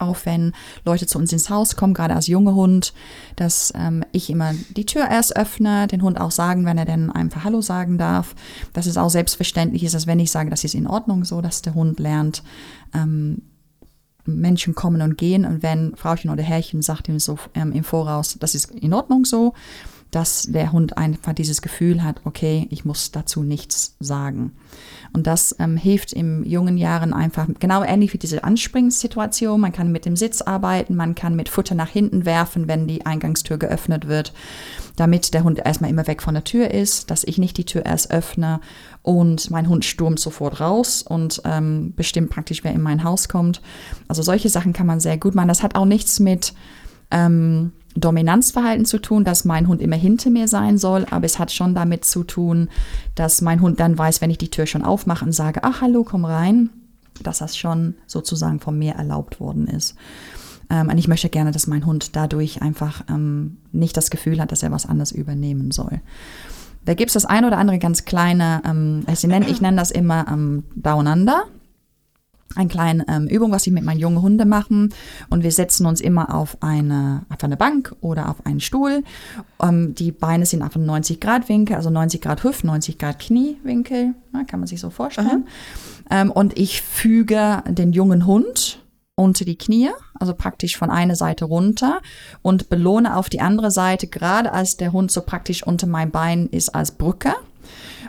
auch 0.05 0.18
wenn 0.24 0.52
Leute 0.84 1.07
zu 1.07 1.18
uns 1.18 1.32
ins 1.32 1.50
Haus 1.50 1.76
kommen, 1.76 1.94
gerade 1.94 2.14
als 2.14 2.26
junger 2.26 2.55
Hund, 2.55 2.92
dass 3.36 3.72
ähm, 3.76 4.05
ich 4.12 4.30
immer 4.30 4.52
die 4.76 4.86
Tür 4.86 5.09
erst 5.11 5.36
öffne, 5.36 5.86
den 5.86 6.02
Hund 6.02 6.20
auch 6.20 6.30
sagen, 6.30 6.64
wenn 6.66 6.78
er 6.78 6.84
denn 6.84 7.11
einfach 7.11 7.44
Hallo 7.44 7.61
sagen 7.61 7.98
darf. 7.98 8.34
Dass 8.72 8.86
es 8.86 8.96
auch 8.96 9.11
selbstverständlich 9.11 9.84
ist, 9.84 9.94
dass 9.94 10.07
wenn 10.07 10.20
ich 10.20 10.30
sage, 10.30 10.50
das 10.50 10.64
ist 10.64 10.74
in 10.74 10.86
Ordnung 10.86 11.24
so, 11.24 11.40
dass 11.40 11.62
der 11.62 11.74
Hund 11.74 11.98
lernt, 11.98 12.42
ähm, 12.94 13.42
Menschen 14.26 14.74
kommen 14.74 15.02
und 15.02 15.18
gehen 15.18 15.44
und 15.44 15.62
wenn 15.62 15.94
Frauchen 15.96 16.30
oder 16.30 16.42
Herrchen 16.42 16.82
sagt 16.82 17.09
ihm 17.09 17.18
so 17.18 17.38
ähm, 17.55 17.72
im 17.72 17.84
Voraus, 17.84 18.36
das 18.40 18.55
ist 18.55 18.70
in 18.70 18.94
Ordnung 18.94 19.24
so, 19.24 19.52
dass 20.15 20.45
der 20.45 20.71
Hund 20.71 20.97
einfach 20.97 21.33
dieses 21.33 21.61
Gefühl 21.61 22.05
hat, 22.05 22.21
okay, 22.25 22.69
ich 22.71 22.85
muss 22.85 23.11
dazu 23.11 23.43
nichts 23.43 23.97
sagen. 23.99 24.53
Und 25.12 25.27
das 25.27 25.57
ähm, 25.59 25.77
hilft 25.77 26.12
in 26.12 26.45
jungen 26.45 26.77
Jahren 26.77 27.12
einfach, 27.12 27.49
genau 27.59 27.83
ähnlich 27.83 28.12
wie 28.12 28.19
diese 28.19 28.45
Anspringssituation. 28.45 29.61
Man 29.61 29.73
kann 29.73 29.91
mit 29.91 30.07
dem 30.07 30.15
Sitz 30.15 30.41
arbeiten, 30.41 30.95
man 30.95 31.17
kann 31.17 31.35
mit 31.35 31.49
Futter 31.49 31.75
nach 31.75 31.89
hinten 31.89 32.27
werfen, 32.27 32.69
wenn 32.69 32.87
die 32.87 33.05
Eingangstür 33.05 33.59
geöffnet 33.59 34.07
wird, 34.07 34.33
damit 34.95 35.35
der 35.35 35.43
Hund 35.43 35.59
erstmal 35.65 35.91
immer 35.91 36.07
weg 36.07 36.23
von 36.23 36.35
der 36.35 36.45
Tür 36.45 36.71
ist, 36.71 37.11
dass 37.11 37.25
ich 37.25 37.39
nicht 37.39 37.59
die 37.59 37.67
Tür 37.67 37.85
erst 37.85 38.12
öffne 38.12 38.61
und 39.03 39.51
mein 39.51 39.69
Hund 39.69 39.85
stürmt 39.85 40.21
sofort 40.21 40.61
raus 40.61 41.03
und 41.03 41.43
ähm, 41.45 41.93
bestimmt 41.97 42.31
praktisch, 42.31 42.62
wer 42.62 42.73
in 42.73 42.83
mein 42.83 43.03
Haus 43.03 43.29
kommt. 43.29 43.61
Also 44.07 44.23
solche 44.23 44.49
Sachen 44.49 44.73
kann 44.73 44.87
man 44.87 45.01
sehr 45.01 45.19
gut 45.19 45.35
machen. 45.35 45.49
Das 45.49 45.65
hat 45.65 45.75
auch 45.75 45.87
nichts 45.87 46.21
mit 46.21 46.55
ähm, 47.11 47.73
Dominanzverhalten 47.97 48.84
zu 48.84 48.99
tun, 48.99 49.24
dass 49.24 49.45
mein 49.45 49.68
Hund 49.68 49.80
immer 49.80 49.97
hinter 49.97 50.30
mir 50.30 50.49
sein 50.49 50.78
soll, 50.78 51.07
aber 51.11 51.26
es 51.26 51.38
hat 51.38 51.53
schon 51.53 51.74
damit 51.74 52.05
zu 52.05 52.24
tun, 52.24 52.68
dass 53.14 53.40
mein 53.40 53.61
Hund 53.61 53.80
dann 53.80 53.97
weiß, 53.97 54.20
wenn 54.20 54.30
ich 54.30 54.38
die 54.38 54.51
Tür 54.51 54.66
schon 54.66 54.82
aufmache 54.82 55.24
und 55.24 55.32
sage, 55.32 55.61
ach 55.62 55.80
hallo, 55.80 56.05
komm 56.05 56.24
rein, 56.24 56.70
dass 57.22 57.38
das 57.38 57.57
schon 57.57 57.95
sozusagen 58.07 58.61
von 58.61 58.78
mir 58.78 58.95
erlaubt 58.95 59.40
worden 59.40 59.68
ist. 59.68 59.95
Ähm, 60.70 60.88
und 60.88 60.99
ich 60.99 61.09
möchte 61.09 61.28
gerne, 61.28 61.53
dass 61.53 61.66
mein 61.66 61.86
Hund 61.86 62.16
dadurch 62.16 62.62
einfach 62.62 63.05
ähm, 63.09 63.59
nicht 63.72 63.97
das 63.97 64.11
Gefühl 64.11 64.40
hat, 64.40 64.53
dass 64.53 64.62
er 64.62 64.72
was 64.72 64.86
anderes 64.86 65.12
übernehmen 65.12 65.70
soll. 65.70 66.01
Da 66.84 66.95
gibt 66.95 67.11
es 67.11 67.14
das 67.14 67.24
ein 67.24 67.45
oder 67.45 67.59
andere 67.59 67.78
ganz 67.78 68.05
kleine, 68.05 68.62
ähm, 68.66 69.05
ich 69.11 69.22
nenne 69.24 69.49
ich 69.49 69.61
nenn 69.61 69.76
das 69.76 69.90
immer 69.90 70.26
ähm, 70.28 70.64
Down 70.74 71.07
Under. 71.07 71.45
Eine 72.57 72.68
kleine 72.68 73.05
ähm, 73.09 73.26
Übung, 73.26 73.52
was 73.52 73.66
ich 73.66 73.72
mit 73.72 73.84
meinen 73.84 73.98
jungen 73.98 74.22
Hunden 74.22 74.48
mache. 74.48 74.88
Und 75.30 75.42
wir 75.42 75.52
setzen 75.52 75.86
uns 75.86 76.00
immer 76.00 76.34
auf 76.34 76.57
eine, 76.62 77.26
auf 77.28 77.42
eine 77.42 77.57
Bank 77.57 77.94
oder 78.00 78.28
auf 78.30 78.46
einen 78.46 78.61
Stuhl. 78.61 79.02
Ähm, 79.62 79.94
die 79.94 80.12
Beine 80.12 80.46
sind 80.46 80.62
auf 80.62 80.76
einem 80.76 80.86
90 80.86 81.20
Grad 81.20 81.48
Winkel, 81.48 81.76
also 81.76 81.90
90 81.90 82.20
Grad 82.20 82.44
Hüft, 82.44 82.64
90 82.64 82.98
Grad 82.98 83.18
Kniewinkel, 83.18 84.14
na, 84.32 84.44
kann 84.44 84.61
man 84.61 84.66
sich 84.66 84.80
so 84.80 84.90
vorstellen. 84.90 85.46
Ähm, 86.11 86.30
und 86.30 86.59
ich 86.59 86.82
füge 86.82 87.62
den 87.68 87.92
jungen 87.92 88.26
Hund 88.26 88.80
unter 89.16 89.44
die 89.44 89.57
Knie, 89.57 89.90
also 90.18 90.34
praktisch 90.34 90.76
von 90.76 90.90
einer 90.90 91.14
Seite 91.14 91.44
runter 91.44 92.00
und 92.42 92.68
belohne 92.68 93.16
auf 93.16 93.28
die 93.28 93.40
andere 93.40 93.70
Seite, 93.70 94.07
gerade 94.09 94.52
als 94.52 94.76
der 94.76 94.92
Hund 94.92 95.12
so 95.12 95.22
praktisch 95.22 95.64
unter 95.64 95.86
mein 95.86 96.11
Bein 96.11 96.48
ist 96.48 96.74
als 96.74 96.92
Brücke. 96.92 97.32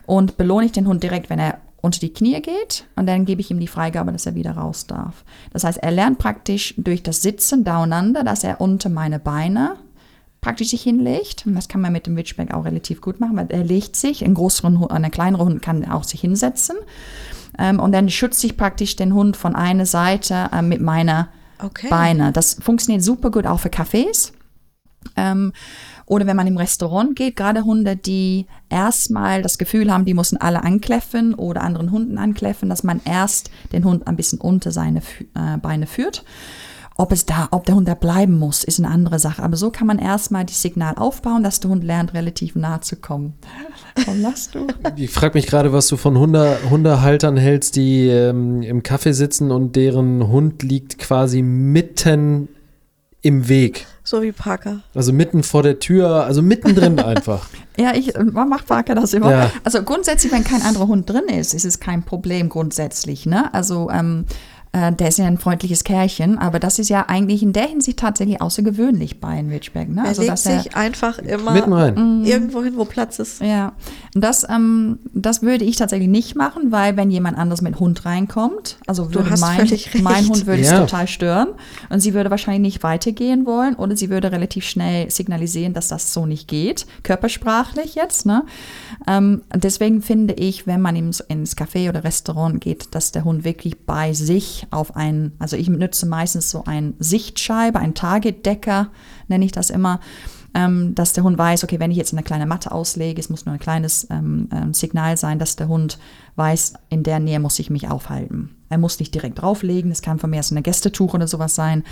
Und 0.08 0.38
belohne 0.38 0.68
ich 0.68 0.72
den 0.72 0.88
Hund 0.88 1.02
direkt, 1.02 1.30
wenn 1.30 1.40
er 1.40 1.60
unter 1.86 2.00
die 2.00 2.14
Knie 2.14 2.42
geht 2.42 2.86
und 2.96 3.06
dann 3.08 3.26
gebe 3.26 3.42
ich 3.42 3.52
ihm 3.52 3.60
die 3.60 3.68
Freigabe, 3.68 4.12
dass 4.12 4.26
er 4.26 4.36
wieder 4.36 4.52
raus 4.52 4.88
darf. 4.88 5.24
Das 5.54 5.64
heißt, 5.64 5.78
er 5.78 5.92
lernt 5.92 6.18
praktisch 6.18 6.74
durch 6.78 7.04
das 7.04 7.22
Sitzen 7.22 7.64
daueinander, 7.64 8.24
dass 8.24 8.44
er 8.44 8.60
unter 8.60 8.90
meine 8.90 9.20
Beine 9.20 9.78
praktisch 10.42 10.70
sich 10.70 10.84
hinlegt. 10.84 11.46
Und 11.46 11.56
das 11.56 11.68
kann 11.68 11.82
man 11.82 11.94
mit 11.94 12.08
dem 12.08 12.18
Witchback 12.18 12.54
auch 12.54 12.66
relativ 12.66 13.02
gut 13.02 13.20
machen, 13.20 13.38
weil 13.38 13.48
er 13.50 13.64
legt 13.64 13.96
sich, 13.96 14.24
ein 14.24 14.34
größeren 14.34 14.80
Hund, 14.80 14.92
ein 14.92 15.10
kleinerer 15.12 15.46
Hund 15.46 15.62
kann 15.62 15.90
auch 15.90 16.04
sich 16.04 16.22
hinsetzen. 16.22 16.76
Ähm, 17.58 17.80
und 17.80 17.92
dann 17.94 18.10
schütze 18.10 18.48
ich 18.48 18.58
praktisch 18.58 18.96
den 18.96 19.14
Hund 19.14 19.38
von 19.38 19.56
einer 19.56 19.86
Seite 19.86 20.50
äh, 20.52 20.62
mit 20.62 20.82
meiner 20.82 21.30
Okay. 21.60 21.88
Beine. 21.90 22.32
Das 22.32 22.56
funktioniert 22.56 23.04
super 23.04 23.32
gut 23.32 23.48
auch 23.48 23.60
für 23.60 23.70
Cafés. 23.70 24.34
Ähm, 25.16 25.54
oder 26.06 26.28
wenn 26.28 26.36
man 26.36 26.48
im 26.48 26.58
Restaurant 26.58 27.16
geht, 27.16 27.36
gerade 27.36 27.66
Hunde, 27.66 27.96
die 27.96 28.46
erstmal 28.70 29.42
das 29.42 29.58
Gefühl 29.58 29.92
haben, 29.92 30.06
die 30.06 30.14
müssen 30.14 30.38
alle 30.38 30.64
ankläffen 30.64 31.34
oder 31.34 31.62
anderen 31.62 31.92
Hunden 31.92 32.18
ankläffen, 32.18 32.70
dass 32.70 32.84
man 32.84 33.02
erst 33.06 33.50
den 33.72 33.84
Hund 33.84 34.08
ein 34.08 34.16
bisschen 34.16 34.40
unter 34.40 34.72
seine 34.72 35.02
äh, 35.34 35.58
Beine 35.58 35.88
führt. 35.88 36.24
Ob 36.98 37.12
es 37.12 37.26
da, 37.26 37.50
ob 37.52 37.66
der 37.66 37.76
Hund 37.76 37.90
da 37.90 37.94
bleiben 37.94 38.40
muss, 38.40 38.64
ist 38.64 38.80
eine 38.80 38.88
andere 38.88 39.20
Sache. 39.20 39.44
Aber 39.44 39.58
so 39.58 39.70
kann 39.70 39.86
man 39.86 40.00
erstmal 40.00 40.46
das 40.46 40.62
Signal 40.62 40.96
aufbauen, 40.96 41.44
dass 41.44 41.60
der 41.60 41.70
Hund 41.70 41.84
lernt, 41.84 42.14
relativ 42.14 42.56
nah 42.56 42.80
zu 42.80 42.96
kommen. 42.96 43.34
Warum 43.96 44.22
lachst 44.22 44.56
du? 44.56 44.68
Ich 44.96 45.12
frage 45.12 45.38
mich 45.38 45.48
gerade, 45.48 45.74
was 45.74 45.88
du 45.88 45.98
von 45.98 46.18
Hunde, 46.18 46.58
Hundehaltern 46.70 47.36
hältst, 47.36 47.76
die 47.76 48.08
ähm, 48.08 48.62
im 48.62 48.82
Café 48.82 49.12
sitzen 49.12 49.52
und 49.52 49.76
deren 49.76 50.30
Hund 50.30 50.64
liegt 50.64 50.98
quasi 50.98 51.42
mitten 51.42 52.48
im 53.22 53.50
Weg. 53.50 53.88
So 54.08 54.22
wie 54.22 54.32
Parker. 54.32 54.82
Also 54.94 55.12
mitten 55.12 55.42
vor 55.42 55.64
der 55.64 55.80
Tür, 55.80 56.26
also 56.26 56.44
mittendrin 56.44 57.00
einfach. 57.00 57.50
Ja, 57.76 57.96
ich 57.96 58.16
äh, 58.16 58.24
macht 58.24 58.68
Parker 58.68 58.94
das 58.94 59.14
immer. 59.14 59.32
Ja. 59.32 59.52
Also 59.64 59.82
grundsätzlich, 59.82 60.32
wenn 60.32 60.44
kein 60.44 60.62
anderer 60.62 60.88
Hund 60.88 61.10
drin 61.10 61.26
ist, 61.28 61.56
ist 61.56 61.66
es 61.66 61.80
kein 61.80 62.04
Problem 62.04 62.48
grundsätzlich. 62.48 63.26
Ne? 63.26 63.52
Also 63.54 63.90
ähm, 63.90 64.26
äh, 64.76 64.92
der 64.92 65.08
ist 65.08 65.18
ja 65.20 65.26
ein 65.26 65.38
freundliches 65.38 65.84
Kerlchen, 65.86 66.38
aber 66.38 66.60
das 66.60 66.80
ist 66.80 66.90
ja 66.90 67.06
eigentlich 67.08 67.42
in 67.42 67.54
der 67.54 67.68
Hinsicht 67.68 67.98
tatsächlich 68.00 68.42
außergewöhnlich 68.42 69.22
bei 69.22 69.30
einem 69.30 69.50
Ridgeback. 69.50 69.88
Ne? 69.90 70.02
Er 70.02 70.08
Also 70.10 70.22
legt 70.22 70.34
dass 70.34 70.46
er 70.46 70.62
sich 70.64 70.76
einfach 70.76 71.18
immer 71.20 71.52
Mitten 71.54 71.72
rein. 71.74 72.24
irgendwo 72.26 72.62
hin, 72.62 72.74
wo 72.76 72.84
Platz 72.84 73.20
ist. 73.20 73.42
Ja, 73.42 73.72
und 74.14 74.22
das, 74.22 74.46
ähm, 74.50 75.00
das 75.14 75.42
würde 75.42 75.64
ich 75.64 75.78
tatsächlich 75.78 76.10
nicht 76.10 76.36
machen, 76.36 76.72
weil 76.72 76.98
wenn 76.98 77.10
jemand 77.10 77.38
anders 77.38 77.62
mit 77.62 77.80
Hund 77.80 78.04
reinkommt, 78.06 78.78
also 78.86 79.14
würde 79.14 79.30
hast 79.30 79.40
mein, 79.42 79.58
völlig 79.68 79.94
recht. 79.94 80.04
mein 80.04 80.28
Hund 80.28 80.46
würde 80.46 80.62
es 80.62 80.70
Ja. 80.72 80.80
total 80.82 81.08
stören 81.08 81.50
und 81.90 82.02
sie 82.02 82.14
würde 82.14 82.30
wahrscheinlich 82.30 82.74
nicht 82.74 82.84
weitergehen 82.84 83.46
wollen 83.46 83.76
oder 83.76 83.96
sie 83.96 84.10
würde 84.10 84.32
relativ 84.32 84.66
schnell 84.66 85.10
signalisieren, 85.10 85.74
dass 85.74 85.88
das 85.88 86.12
so 86.12 86.26
nicht 86.26 86.48
geht, 86.48 86.86
körpersprachlich 87.04 87.96
jetzt. 87.96 88.26
Ne? 88.26 88.44
Ähm, 89.08 89.42
deswegen 89.54 90.02
finde 90.02 90.34
ich, 90.36 90.68
wenn 90.68 90.82
man 90.82 90.96
ins, 90.96 91.20
ins 91.22 91.56
Café 91.58 91.90
oder 91.90 92.04
Restaurant 92.04 92.62
geht, 92.62 92.94
dass 92.94 93.12
der 93.12 93.24
Hund 93.24 93.44
wirklich 93.44 93.86
bei 93.86 94.14
sich 94.14 94.65
auf 94.72 94.96
einen, 94.96 95.34
also 95.40 95.56
ich 95.56 95.70
nutze 95.70 96.06
meistens 96.06 96.50
so 96.50 96.64
ein 96.66 96.94
Sichtscheibe, 97.00 97.80
ein 97.80 97.94
Targetdecker, 97.94 98.90
nenne 99.28 99.46
ich 99.46 99.52
das 99.52 99.70
immer, 99.70 100.00
ähm, 100.54 100.96
dass 100.96 101.14
der 101.14 101.24
Hund 101.24 101.38
weiß, 101.38 101.64
okay, 101.64 101.80
wenn 101.80 101.92
ich 101.92 101.98
jetzt 101.98 102.14
eine 102.14 102.24
kleine 102.24 102.46
Matte 102.46 102.72
auslege, 102.72 103.20
es 103.20 103.30
muss 103.30 103.46
nur 103.46 103.54
ein 103.54 103.60
kleines 103.60 104.08
ähm, 104.10 104.48
ähm, 104.52 104.74
Signal 104.74 105.18
sein, 105.18 105.38
dass 105.38 105.58
der 105.58 105.68
Hund 105.68 106.00
weiß, 106.38 106.74
in 106.90 107.04
der 107.04 107.20
Nähe 107.20 107.40
muss 107.40 107.60
ich 107.60 107.70
mich 107.70 107.90
aufhalten. 107.90 108.56
Er 108.70 108.78
muss 108.78 109.00
nicht 109.00 109.14
direkt 109.14 109.42
drauflegen, 109.42 109.92
es 109.92 110.02
kann 110.02 110.18
von 110.18 110.30
mir 110.30 110.40
aus 110.40 110.52
eine 110.52 110.62
Gästetuch 110.62 111.14
oder 111.14 111.28
sowas 111.28 111.56
sein, 111.56 111.84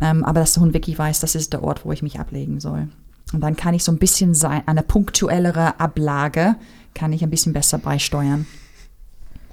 ähm, 0.00 0.24
aber 0.24 0.40
dass 0.40 0.54
der 0.54 0.62
Hund 0.62 0.74
wirklich 0.74 0.98
weiß, 0.98 1.20
das 1.20 1.34
ist 1.34 1.52
der 1.52 1.62
Ort, 1.62 1.84
wo 1.84 1.92
ich 1.92 2.02
mich 2.02 2.18
ablegen 2.18 2.60
soll. 2.60 2.88
Und 3.32 3.42
dann 3.42 3.56
kann 3.56 3.74
ich 3.74 3.84
so 3.84 3.92
ein 3.92 3.98
bisschen 3.98 4.34
sein, 4.34 4.62
eine 4.66 4.82
punktuellere 4.82 5.78
Ablage 5.78 6.56
kann 6.94 7.12
ich 7.12 7.22
ein 7.22 7.30
bisschen 7.30 7.52
besser 7.52 7.78
beisteuern. 7.78 8.46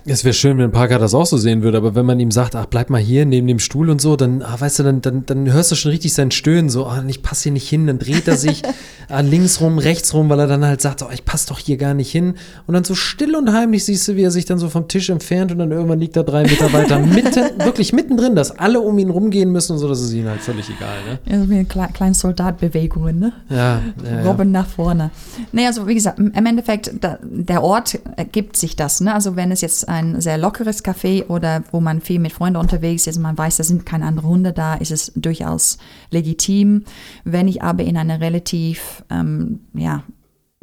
Es 0.07 0.23
wäre 0.23 0.35
schön, 0.35 0.59
wenn 0.59 0.71
Parker 0.71 0.99
das 0.99 1.15
auch 1.15 1.25
so 1.25 1.35
sehen 1.35 1.63
würde, 1.63 1.77
aber 1.77 1.95
wenn 1.95 2.05
man 2.05 2.19
ihm 2.19 2.29
sagt, 2.29 2.55
ach, 2.55 2.67
bleib 2.67 2.91
mal 2.91 3.01
hier 3.01 3.25
neben 3.25 3.47
dem 3.47 3.57
Stuhl 3.57 3.89
und 3.89 3.99
so, 3.99 4.15
dann, 4.15 4.43
ah, 4.43 4.55
weißt 4.59 4.77
du, 4.77 4.83
dann, 4.83 5.01
dann, 5.01 5.25
dann 5.25 5.51
hörst 5.51 5.71
du 5.71 5.75
schon 5.75 5.89
richtig 5.89 6.13
sein 6.13 6.29
Stöhnen, 6.29 6.69
so, 6.69 6.85
ah, 6.85 7.03
ich 7.07 7.23
passe 7.23 7.43
hier 7.43 7.53
nicht 7.53 7.67
hin, 7.67 7.87
dann 7.87 7.97
dreht 7.97 8.27
er 8.27 8.37
sich 8.37 8.61
ah, 9.09 9.21
links 9.21 9.61
rum, 9.61 9.79
rechts 9.79 10.13
rum, 10.13 10.29
weil 10.29 10.39
er 10.39 10.45
dann 10.45 10.63
halt 10.63 10.79
sagt, 10.79 11.01
oh, 11.01 11.09
ich 11.11 11.25
passe 11.25 11.47
doch 11.47 11.57
hier 11.57 11.77
gar 11.77 11.95
nicht 11.95 12.11
hin. 12.11 12.35
Und 12.67 12.75
dann 12.75 12.83
so 12.83 12.93
still 12.93 13.35
und 13.35 13.51
heimlich 13.51 13.85
siehst 13.85 14.07
du, 14.07 14.15
wie 14.15 14.21
er 14.21 14.29
sich 14.29 14.45
dann 14.45 14.59
so 14.59 14.69
vom 14.69 14.87
Tisch 14.87 15.09
entfernt 15.09 15.51
und 15.51 15.57
dann 15.57 15.71
irgendwann 15.71 15.99
liegt 15.99 16.15
er 16.17 16.23
drei 16.23 16.43
Meter 16.43 16.71
weiter, 16.71 16.99
mitten, 16.99 17.57
wirklich 17.65 17.91
mittendrin, 17.91 18.35
dass 18.35 18.51
alle 18.51 18.81
um 18.81 18.99
ihn 18.99 19.09
rumgehen 19.09 19.51
müssen 19.51 19.73
und 19.73 19.79
so, 19.79 19.87
das 19.87 20.01
ist 20.01 20.13
ihnen 20.13 20.29
halt 20.29 20.41
völlig 20.41 20.69
egal, 20.69 20.97
ne? 21.09 21.19
Ja, 21.25 21.41
so 21.41 21.49
wie 21.49 21.55
eine 21.55 21.65
kle 21.65 21.87
kleine 21.91 22.13
Soldatbewegungen, 22.13 23.17
ne? 23.17 23.33
Ja, 23.49 23.81
ja, 24.03 24.17
ja. 24.17 24.23
Robben 24.23 24.51
nach 24.51 24.67
vorne. 24.67 25.09
Nee, 25.51 25.65
also 25.65 25.87
wie 25.87 25.95
gesagt, 25.95 26.19
im 26.19 26.45
Endeffekt, 26.45 26.91
da, 27.01 27.17
der 27.23 27.63
Ort 27.63 27.97
ergibt 28.17 28.55
sich 28.55 28.75
das. 28.75 29.01
Ne? 29.01 29.11
Also 29.11 29.35
wenn 29.35 29.51
es 29.51 29.61
jetzt 29.61 29.87
ein 29.95 30.21
sehr 30.21 30.37
lockeres 30.37 30.83
Café 30.83 31.27
oder 31.27 31.63
wo 31.71 31.79
man 31.79 32.01
viel 32.01 32.19
mit 32.19 32.33
Freunden 32.33 32.57
unterwegs 32.57 33.07
ist, 33.07 33.17
man 33.19 33.37
weiß, 33.37 33.57
da 33.57 33.63
sind 33.63 33.85
keine 33.85 34.05
anderen 34.05 34.29
Hunde 34.29 34.53
da, 34.53 34.75
ist 34.75 34.91
es 34.91 35.11
durchaus 35.15 35.77
legitim. 36.11 36.83
Wenn 37.23 37.47
ich 37.47 37.63
aber 37.63 37.83
in 37.83 37.97
einer 37.97 38.21
relativ, 38.21 39.03
ähm, 39.09 39.61
ja, 39.73 40.03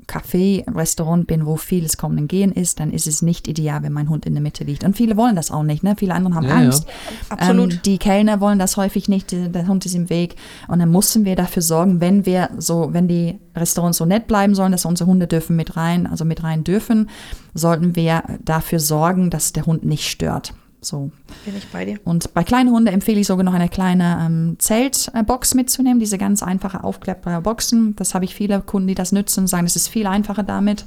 Café, 0.07 0.65
Restaurant 0.75 1.27
bin, 1.27 1.47
wo 1.47 1.57
vieles 1.57 1.97
Kommen 1.97 2.19
und 2.19 2.29
Gehen 2.29 2.53
ist, 2.53 2.81
dann 2.81 2.93
ist 2.93 3.07
es 3.07 3.23
nicht 3.23 3.49
ideal, 3.49 3.83
wenn 3.83 3.93
mein 3.93 4.09
Hund 4.09 4.27
in 4.27 4.35
der 4.35 4.43
Mitte 4.43 4.65
liegt. 4.65 4.85
Und 4.85 4.97
viele 4.97 5.17
wollen 5.17 5.37
das 5.37 5.51
auch 5.51 5.63
nicht. 5.63 5.83
Ne? 5.83 5.95
Viele 5.97 6.15
andere 6.15 6.35
haben 6.35 6.47
Ja, 6.47 6.57
Angst. 6.57 6.87
Absolut. 7.31 7.73
Ähm, 7.73 7.81
die 7.85 7.99
Kellner 7.99 8.41
wollen 8.41 8.59
das 8.59 8.77
häufig 8.77 9.09
nicht. 9.09 9.33
Der 9.33 9.63
der 9.63 9.69
Hund 9.69 9.87
ist 9.87 9.95
im 9.95 10.11
Weg. 10.11 10.37
Und 10.69 10.81
dann 10.81 10.91
müssen 10.91 11.25
wir 11.25 11.37
dafür 11.37 11.63
sorgen, 11.63 12.01
wenn 12.01 12.27
wir 12.27 12.51
so, 12.59 12.91
wenn 12.93 13.09
die 13.09 13.39
Restaurants 13.55 13.99
so 13.99 14.05
nett 14.05 14.27
bleiben 14.27 14.55
sollen, 14.55 14.73
dass 14.73 14.85
unsere 14.85 15.09
Hunde 15.09 15.27
dürfen 15.27 15.57
mit 15.57 15.77
rein, 15.77 16.07
also 16.07 16.25
mit 16.25 16.43
rein 16.43 16.65
dürfen, 16.65 17.09
sollten 17.55 17.97
wir 17.97 18.25
dafür 18.45 18.81
sorgen, 18.81 19.31
dass 19.31 19.53
der 19.53 19.67
Hund 19.67 19.85
nicht 19.85 20.09
stört. 20.09 20.55
So. 20.85 21.11
Bin 21.45 21.57
ich 21.57 21.67
bei 21.69 21.85
dir. 21.85 22.01
Und 22.05 22.35
bei 22.35 22.43
kleinen 22.43 22.71
Hunden 22.71 22.89
empfehle 22.89 23.21
ich 23.21 23.27
sogar 23.29 23.45
noch 23.45 23.55
eine 23.55 23.69
kleine 23.69 24.19
ähm, 24.27 24.57
Zeltbox 24.59 25.55
mitzunehmen, 25.55 26.01
diese 26.01 26.19
ganz 26.19 26.43
einfache 26.43 26.83
aufklappbare 26.83 27.41
Boxen. 27.41 27.95
Das 27.97 28.15
habe 28.15 28.25
ich 28.25 28.35
viele 28.35 28.61
Kunden, 28.61 28.89
die 28.89 28.95
das 28.97 29.13
nützen, 29.13 29.47
sagen, 29.47 29.65
es 29.67 29.77
ist 29.77 29.89
viel 29.89 30.07
einfacher 30.09 30.43
damit. 30.43 30.85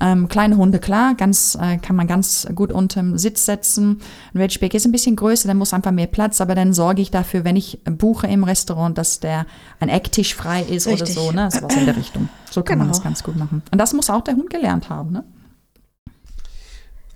Ähm, 0.00 0.28
kleine 0.28 0.56
Hunde, 0.56 0.78
klar, 0.78 1.14
ganz, 1.14 1.58
äh, 1.60 1.76
kann 1.78 1.96
man 1.96 2.06
ganz 2.06 2.46
gut 2.54 2.72
unterm 2.72 3.18
Sitz 3.18 3.44
setzen. 3.46 4.00
Ein 4.32 4.40
Ridgeback 4.40 4.72
ist 4.74 4.86
ein 4.86 4.92
bisschen 4.92 5.16
größer, 5.16 5.48
dann 5.48 5.56
muss 5.56 5.74
einfach 5.74 5.90
mehr 5.90 6.06
Platz, 6.06 6.40
aber 6.40 6.54
dann 6.54 6.72
sorge 6.72 7.02
ich 7.02 7.10
dafür, 7.10 7.44
wenn 7.44 7.56
ich 7.56 7.80
buche 7.84 8.28
im 8.28 8.44
Restaurant, 8.44 8.96
dass 8.96 9.18
der 9.20 9.44
ein 9.80 9.88
Ecktisch 9.88 10.34
frei 10.36 10.62
ist 10.62 10.86
Richtig. 10.86 11.16
oder 11.18 11.26
so, 11.26 11.32
ne? 11.32 11.50
Sowas 11.50 11.76
in 11.76 11.84
der 11.86 11.96
Richtung. 11.96 12.28
So 12.48 12.62
kann 12.62 12.78
man 12.78 12.86
Genau. 12.86 12.96
das 12.96 13.04
ganz 13.04 13.22
gut 13.24 13.36
machen. 13.36 13.62
Und 13.72 13.78
das 13.78 13.92
muss 13.92 14.08
auch 14.08 14.22
der 14.22 14.36
Hund 14.36 14.50
gelernt 14.50 14.88
haben, 14.88 15.10
ne? 15.12 15.24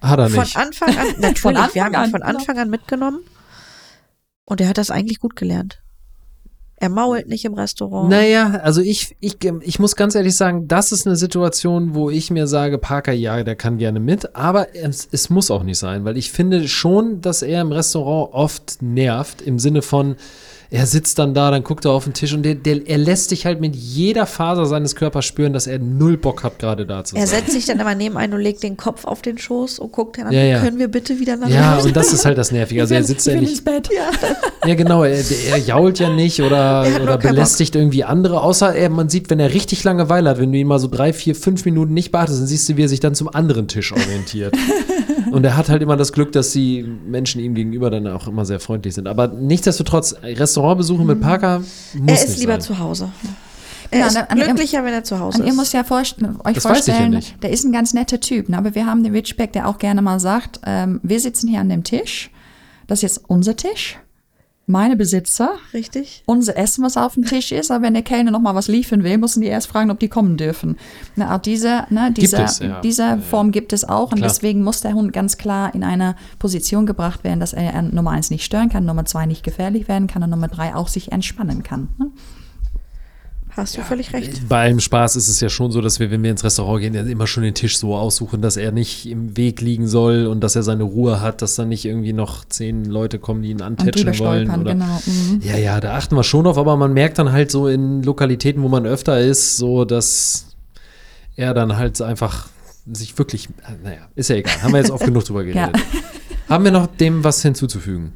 Hat 0.03 0.19
er 0.19 0.29
Von 0.29 0.43
nicht. 0.43 0.57
Anfang 0.57 0.89
an, 0.91 1.07
natürlich, 1.19 1.41
Von 1.41 1.55
wir 1.55 1.63
Anfang 1.63 1.83
haben 1.85 1.95
ihn 1.95 2.11
von 2.11 2.21
genau. 2.21 2.39
Anfang 2.39 2.59
an 2.59 2.71
mitgenommen. 2.71 3.21
Und 4.45 4.61
er 4.61 4.69
hat 4.69 4.79
das 4.79 4.91
eigentlich 4.91 5.21
gut 5.21 5.37
gelernt. 5.37 5.81
Er 6.77 6.89
mault 6.89 7.29
nicht 7.29 7.45
im 7.45 7.55
Restaurant. 7.55 8.11
Naja, 8.11 8.59
also 8.65 8.81
ich, 8.81 9.17
ich, 9.21 9.37
ich 9.61 9.79
muss 9.79 9.95
ganz 9.95 10.17
ehrlich 10.17 10.37
sagen, 10.37 10.67
das 10.67 10.91
ist 10.91 11.07
eine 11.07 11.15
Situation, 11.15 11.95
wo 11.95 12.11
ich 12.11 12.33
mir 12.33 12.49
sage, 12.49 12.77
Parker, 12.79 13.13
ja, 13.13 13.45
der 13.45 13.55
kann 13.55 13.79
gerne 13.79 14.01
mit, 14.01 14.35
aber 14.35 14.75
es, 14.75 15.09
es 15.13 15.31
muss 15.31 15.53
auch 15.53 15.63
nicht 15.63 15.79
sein, 15.79 16.05
weil 16.05 16.17
ich 16.17 16.33
finde 16.33 16.67
schon, 16.67 17.21
dass 17.21 17.43
er 17.43 17.61
im 17.61 17.71
Restaurant 17.71 18.35
oft 18.35 18.83
nervt, 18.83 19.41
im 19.41 19.61
Sinne 19.61 19.81
von, 19.81 20.17
er 20.73 20.87
sitzt 20.87 21.19
dann 21.19 21.35
da, 21.35 21.51
dann 21.51 21.63
guckt 21.65 21.85
er 21.85 21.91
auf 21.91 22.05
den 22.05 22.15
Tisch 22.15 22.33
und 22.33 22.45
der, 22.45 22.55
der, 22.55 22.89
er 22.89 22.97
lässt 22.97 23.29
sich 23.29 23.45
halt 23.45 23.61
mit 23.61 23.77
jeder 23.77 24.25
Faser 24.25 24.65
seines 24.65 24.97
Körpers 24.97 25.27
spüren, 25.27 25.53
dass 25.53 25.67
er 25.67 25.79
null 25.79 26.17
Bock 26.17 26.43
hat, 26.45 26.59
gerade 26.59 26.87
da 26.87 27.05
zu 27.05 27.15
sein. 27.15 27.21
Er 27.21 27.27
setzt 27.27 27.53
sich 27.53 27.67
dann 27.67 27.79
immer 27.79 27.95
neben 27.95 28.17
einen 28.17 28.33
und 28.33 28.41
legt 28.41 28.63
den 28.63 28.79
Kopf 28.79 29.05
auf 29.05 29.21
den 29.21 29.37
Schoß 29.37 29.79
und 29.81 29.93
guckt 29.93 30.17
dann 30.17 30.29
an, 30.29 30.33
Ja, 30.33 30.43
ja. 30.43 30.61
können 30.61 30.79
wir 30.79 30.89
bitte 30.89 31.21
wieder 31.21 31.37
nach 31.37 31.51
ja, 31.51 31.77
Hause? 31.77 31.89
und 31.89 31.97
das 31.97 32.15
ist 32.15 32.25
halt 32.25 32.39
das 32.39 32.53
Nervige. 32.53 32.81
Also 32.81 32.95
er 32.95 33.05
sitzt 33.05 33.27
ja 33.27 33.35
nicht, 33.35 33.51
ins 33.51 33.65
Bett. 33.65 33.91
Ja, 34.65 34.75
genau. 34.77 35.03
Er, 35.03 35.23
er 35.51 35.59
jault 35.59 35.99
ja 35.99 36.09
nicht 36.09 36.41
oder, 36.41 36.87
Er 36.87 37.03
oder 37.03 37.19
belästigt 37.19 37.75
irgendwie 37.75 38.05
andere, 38.05 38.41
außer 38.41 38.75
er, 38.75 38.89
man 38.89 39.09
sieht, 39.09 39.29
wenn 39.29 39.41
er 39.41 39.53
richtig 39.53 39.85
Langeweile 39.85 40.31
hat, 40.31 40.39
wenn 40.39 40.53
du 40.53 40.59
ihn 40.59 40.69
mal 40.69 40.79
so 40.79 40.89
drei, 40.89 41.13
vier, 41.13 41.35
fünf 41.35 41.65
Minuten 41.67 41.93
nicht 41.93 42.13
beachtest, 42.13 42.41
dann 42.41 42.47
siehst 42.47 42.69
du, 42.69 42.77
wie 42.77 42.85
er 42.85 42.89
sich 42.89 43.01
dann 43.01 43.15
zum 43.15 43.29
anderen 43.29 43.69
Tisch 43.69 43.93
orientiert. 43.93 44.55
Und 45.35 45.45
er 45.45 45.57
hat 45.57 45.69
halt 45.69 45.83
immer 45.83 45.97
das 45.97 46.13
Glück, 46.13 46.33
dass 46.33 46.51
die 46.53 46.83
Menschen 46.83 47.41
ihm 47.41 47.55
gegenüber 47.55 47.91
dann 47.91 48.07
auch 48.09 48.27
immer 48.29 48.45
sehr 48.45 48.61
freundlich 48.61 48.95
sind. 48.95 49.07
Aber 49.09 49.29
nichtsdestotrotz, 49.29 50.15
Restaurantbesuche 50.23 51.05
mit 51.05 51.21
Parker 51.21 51.61
muss 51.61 51.69
er 52.07 52.15
ist 52.15 52.29
nicht 52.31 52.41
lieber 52.41 52.53
sein. 52.55 52.61
zu 52.61 52.79
Hause. 52.79 53.11
Er 53.91 54.01
Ja, 54.01 54.07
ist 54.07 54.17
an- 54.17 54.27
an- 54.29 54.39
glücklicher, 54.39 54.85
wenn 54.85 54.95
er 54.95 55.05
zu 55.05 55.19
Hause 55.21 55.39
Und 55.41 55.45
ihr 55.45 55.51
ist. 55.53 55.57
müsst 55.59 55.75
ja 55.75 55.85
vorstellen, 55.85 56.37
euch 56.45 56.55
Das 56.55 56.65
weiß 56.65 56.81
ich 56.81 56.87
ja 56.87 56.95
vorstellen, 56.95 57.11
nicht. 57.11 57.43
der 57.43 57.51
ist 57.51 57.65
ein 57.65 57.73
ganz 57.73 57.93
netter 57.93 58.21
Typ. 58.21 58.49
Ne? 58.49 58.57
Aber 58.57 58.75
wir 58.75 58.87
haben 58.87 59.03
den 59.05 59.13
Ridgeback, 59.15 59.53
der 59.53 59.69
auch 59.69 59.77
gerne 59.79 60.01
mal 60.01 60.19
sagt, 60.19 60.61
ähm, 60.65 60.99
wir 61.03 61.21
sitzen 61.21 61.49
hier 61.49 61.61
an 61.61 61.69
dem 61.69 61.85
Tisch. 61.85 62.31
das 62.87 62.99
ist 62.99 63.03
jetzt 63.03 63.25
unser 63.29 63.55
Tisch, 63.57 63.97
meine 64.67 64.97
Besitzer, 64.97 65.57
Richtig? 65.75 66.23
unser 66.27 66.57
Essen, 66.57 66.85
was 66.85 66.97
auf 66.97 67.15
dem 67.15 67.25
Tisch 67.25 67.53
ist, 67.53 67.71
aber 67.71 67.85
wenn 67.85 67.95
der 67.95 68.03
Kellner 68.03 68.31
noch 68.31 68.41
mal 68.41 68.55
was 68.55 68.69
liefern 68.69 69.03
will, 69.03 69.19
müssen 69.19 69.41
die 69.41 69.49
erst 69.49 69.67
fragen, 69.67 69.91
ob 69.91 69.99
die 69.99 70.09
kommen 70.09 70.37
dürfen. 70.37 70.77
Na, 71.17 71.35
auch 71.35 71.41
diese, 71.41 71.85
ne, 71.91 72.13
diese, 72.13 72.43
es, 72.43 72.61
ja. 72.61 72.81
diese 72.81 73.03
Ja, 73.03 73.15
ja. 73.17 73.19
Form 73.21 73.51
gibt 73.51 73.73
es 73.73 73.85
auch 73.85 74.13
und 74.13 74.19
Klar. 74.19 74.29
deswegen 74.29 74.63
muss 74.63 74.81
der 74.81 74.95
Hund 74.95 75.13
ganz 75.13 75.37
klar 75.37 75.75
in 75.75 75.83
eine 75.83 76.15
Position 76.39 76.87
gebracht 76.87 77.25
werden, 77.25 77.41
dass 77.41 77.53
er 77.53 77.75
an 77.75 77.95
Nummer 77.95 78.11
eins 78.13 78.31
nicht 78.31 78.45
stören 78.45 78.69
kann, 78.69 78.85
Nummer 78.85 79.05
zwei 79.05 79.27
nicht 79.27 79.43
gefährlich 79.43 79.89
werden 79.89 80.07
kann 80.07 80.23
und 80.23 80.31
Nummer 80.31 80.49
drei 80.49 80.75
auch 80.75 80.89
sich 80.89 81.13
entspannen 81.13 81.63
kann. 81.63 81.89
Ne? 81.99 82.07
Hast 83.55 83.77
du 83.77 83.83
völlig 83.83 84.15
recht. 84.15 84.49
Bei 84.49 84.63
allem 84.63 84.81
Spaß 84.81 85.17
ist 85.17 85.29
es 85.29 85.41
ja 85.41 85.51
schon 85.51 85.71
so, 85.73 85.83
dass 85.83 86.01
wir, 86.01 86.11
wenn 86.11 86.23
wir 86.23 86.31
ins 86.31 86.43
Restaurant 86.43 86.81
gehen, 86.81 86.95
ja 86.95 87.03
immer 87.03 87.27
schon 87.27 87.43
den 87.43 87.55
Tisch 87.55 87.77
so 87.77 87.95
aussuchen, 87.95 88.41
dass 88.41 88.57
er 88.57 88.73
nicht 88.73 89.07
im 89.07 89.37
Weg 89.37 89.61
liegen 89.61 89.87
soll 89.87 90.27
und 90.27 90.41
dass 90.41 90.57
er 90.57 90.63
seine 90.63 90.85
Ruhe 90.85 91.21
hat, 91.21 91.43
dass 91.43 91.57
dann 91.57 91.69
nicht 91.69 91.85
irgendwie 91.85 92.15
noch 92.15 92.47
zehn 92.47 92.87
Leute 92.87 93.19
kommen, 93.19 93.43
die 93.43 93.51
ihn 93.51 93.61
antätscheln 93.61 94.19
wollen. 94.19 94.51
Oder, 94.51 94.73
genau. 94.73 95.03
Mhm. 95.05 95.41
Ja, 95.43 95.59
ja, 95.59 95.81
da 95.81 95.97
achten 95.97 96.17
wir 96.17 96.25
schon 96.25 96.47
auf, 96.47 96.57
aber 96.57 96.79
man 96.79 96.95
merkt 96.95 97.19
dann 97.19 97.31
halt 97.31 97.51
so 97.51 97.69
in 97.69 98.03
Lokalitäten, 98.03 98.63
wo 98.63 98.69
man 98.69 98.87
öfter 98.87 99.21
ist, 99.21 99.59
so 99.59 99.85
dass 99.85 100.47
er 101.37 101.53
dann 101.53 101.77
halt 101.77 102.01
einfach 102.01 102.49
sich 102.91 103.17
wirklich, 103.19 103.51
naja, 103.85 104.09
ist 104.15 104.31
ja 104.31 104.37
egal, 104.37 104.63
haben 104.63 104.73
wir 104.73 104.79
jetzt 104.79 104.91
oft 104.91 105.05
genug 105.05 105.25
drüber 105.25 105.45
geredet. 105.45 105.77
Haben 106.49 106.65
wir 106.65 106.73
noch 106.73 106.87
dem 106.87 107.23
was 107.23 107.43
hinzuzufügen? 107.43 108.13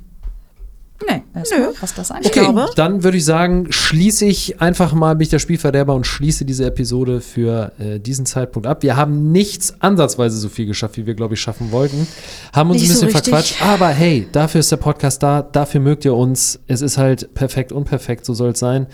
Nee, 1.09 1.23
erstmal, 1.35 1.73
was 1.81 1.95
das 1.95 2.11
angeht. 2.11 2.27
Okay. 2.35 2.41
glaube- 2.41 2.71
Dann 2.75 3.05
würde 3.05 3.19
ich 3.19 3.25
sagen, 3.25 3.67
schließe 3.71 4.25
ich 4.25 4.61
einfach 4.63 4.95
mal, 4.95 5.15
bin 5.15 5.25
ich 5.25 5.29
der 5.29 5.39
Spielverderber 5.39 5.95
und 5.95 6.07
schließe 6.07 6.45
diese 6.47 6.65
Episode 6.65 7.21
für 7.21 7.73
äh, 7.79 7.99
diesen 8.01 8.25
Zeitpunkt 8.25 8.67
ab. 8.67 8.83
Wir 8.83 8.97
haben 8.97 9.31
nichts 9.31 9.75
ansatzweise 9.81 10.39
so 10.39 10.49
viel 10.49 10.65
geschafft, 10.67 10.97
wie 10.97 11.07
wir, 11.07 11.15
glaube 11.15 11.35
ich, 11.35 11.41
schaffen 11.41 11.71
wollten. 11.71 12.07
Haben 12.55 12.71
uns 12.71 12.81
Nicht 12.81 12.91
ein 12.91 12.97
so 12.97 13.07
bisschen 13.07 13.17
richtig. 13.35 13.35
verquatscht, 13.35 13.63
aber 13.63 13.89
hey, 13.89 14.27
dafür 14.33 14.61
ist 14.61 14.73
der 14.73 14.79
Podcast 14.79 15.23
da, 15.23 15.43
dafür 15.43 15.81
mögt 15.81 16.05
ihr 16.07 16.15
uns. 16.15 16.59
Es 16.67 16.81
ist 16.81 16.97
halt 16.97 17.35
perfekt, 17.35 17.73
unperfekt, 17.73 18.25
so 18.25 18.33
soll 18.33 18.51
es 18.53 18.59
sein. 18.59 18.87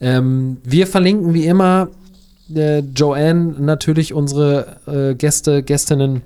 Ähm, 0.00 0.56
wir 0.64 0.86
verlinken 0.86 1.34
wie 1.34 1.44
immer 1.46 1.88
äh, 2.54 2.78
Joanne 2.78 3.54
natürlich 3.58 4.14
unsere 4.14 4.76
äh, 4.86 5.14
Gäste, 5.14 5.62
Gästinnen 5.62 6.22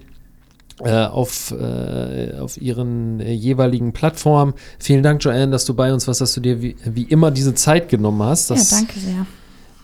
auf, 0.88 1.52
äh, 1.52 2.34
auf 2.38 2.60
ihren 2.60 3.20
äh, 3.20 3.32
jeweiligen 3.32 3.92
Plattformen. 3.92 4.54
Vielen 4.78 5.02
Dank, 5.02 5.22
Joanne, 5.24 5.50
dass 5.50 5.64
du 5.64 5.74
bei 5.74 5.92
uns 5.92 6.06
warst, 6.08 6.20
dass 6.20 6.32
du 6.34 6.40
dir 6.40 6.62
wie, 6.62 6.76
wie 6.84 7.02
immer 7.04 7.30
diese 7.30 7.54
Zeit 7.54 7.88
genommen 7.88 8.22
hast. 8.22 8.50
Ja, 8.50 8.56
Das 8.56 8.70
danke 8.70 8.98
sehr. 8.98 9.26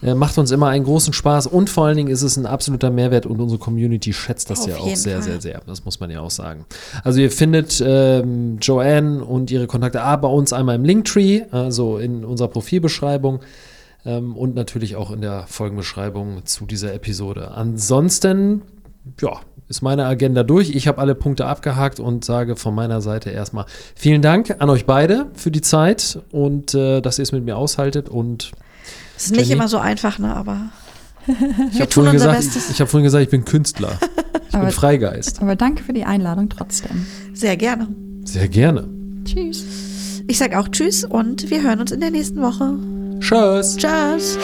äh, 0.03 0.15
macht 0.15 0.39
uns 0.39 0.51
immer 0.51 0.69
einen 0.69 0.85
großen 0.85 1.13
Spaß 1.13 1.47
und 1.49 1.69
vor 1.71 1.87
allen 1.87 1.97
Dingen 1.97 2.09
ist 2.11 2.23
es 2.23 2.37
ein 2.37 2.47
absoluter 2.47 2.91
Mehrwert 2.91 3.27
und 3.27 3.41
unsere 3.41 3.59
Community 3.59 4.13
schätzt 4.13 4.51
das 4.51 4.61
Auf 4.63 4.69
ja 4.69 4.77
auch 4.77 4.97
sehr, 4.97 5.15
Fall. 5.17 5.23
sehr, 5.23 5.41
sehr. 5.41 5.63
Das 5.67 5.85
muss 5.85 6.01
man 6.01 6.11
ja 6.11 6.21
auch 6.21 6.31
sagen. 6.31 6.65
Also 7.05 7.21
ihr 7.21 7.31
findet 7.31 7.83
ähm, 7.85 8.59
Joanne 8.61 9.25
und 9.25 9.51
ihre 9.51 9.67
Kontakte 9.67 10.03
A 10.03 10.17
bei 10.17 10.29
uns 10.29 10.53
einmal 10.53 10.77
im 10.77 10.85
Linktree, 10.85 11.43
also 11.51 11.99
in 11.99 12.25
unserer 12.25 12.49
Profilbeschreibung 12.49 13.41
ähm, 14.05 14.37
und 14.37 14.55
natürlich 14.55 14.97
auch 14.97 15.11
in 15.11 15.21
der 15.21 15.45
Folgenbeschreibung 15.47 16.47
zu 16.47 16.65
dieser 16.67 16.95
Episode. 16.95 17.51
Ansonsten, 17.53 18.63
ja, 19.21 19.41
ist 19.69 19.83
meine 19.83 20.07
Agenda 20.07 20.43
durch. 20.43 20.71
Ich 20.71 20.87
habe 20.89 20.99
alle 20.99 21.15
Punkte 21.15 21.47
abgehakt 21.47 21.99
und 22.01 22.25
sage 22.25 22.57
von 22.57 22.75
meiner 22.75 23.01
Seite 23.01 23.31
erstmal 23.31 23.67
vielen 23.95 24.23
Dank 24.23 24.57
an 24.61 24.71
euch 24.71 24.87
beide 24.87 25.27
für 25.35 25.51
die 25.51 25.61
Zeit 25.61 26.21
und 26.31 26.75
äh, 26.75 27.01
dass 27.01 27.19
ihr 27.19 27.25
es 27.25 27.33
mit 27.33 27.45
mir 27.45 27.57
aushaltet 27.57 28.09
und 28.09 28.53
Es 29.17 29.27
ist 29.27 29.31
nicht 29.33 29.41
Jenny? 29.43 29.53
immer 29.55 29.69
so 29.69 29.79
einfach, 29.79 30.19
ne, 30.19 30.35
aber 30.37 30.59
ich 31.27 31.35
wir 31.37 31.81
habe 31.81 31.89
tun 31.89 32.05
vorhin, 32.05 32.13
unser 32.15 32.27
gesagt, 32.29 32.37
Bestes. 32.55 32.71
ich 32.71 32.81
hab 32.81 32.89
vorhin 32.89 33.05
gesagt, 33.05 33.25
ich 33.25 33.31
bin 33.31 33.45
Künstler. 33.45 33.99
Ich 34.47 34.53
bin 34.53 34.61
Aber- 34.61 34.71
Freigeist. 34.71 35.43
Aber 35.43 35.57
danke 35.57 35.83
für 35.83 35.93
die 35.93 36.05
Einladung 36.05 36.49
trotzdem. 36.49 37.05
Sehr 37.35 37.57
gerne. 37.57 37.89
Sehr 38.25 38.49
gerne. 38.49 38.89
Tschüss. 39.25 39.65
Ich 40.29 40.39
sage 40.39 40.59
auch 40.59 40.69
Tschüss 40.69 41.05
und 41.05 41.51
wir 41.51 41.63
hören 41.63 41.81
uns 41.81 41.91
in 41.91 42.01
der 42.01 42.11
nächsten 42.13 42.41
Woche. 42.41 42.75
Tschüss. 43.21 43.77
Tschüss. 43.77 44.39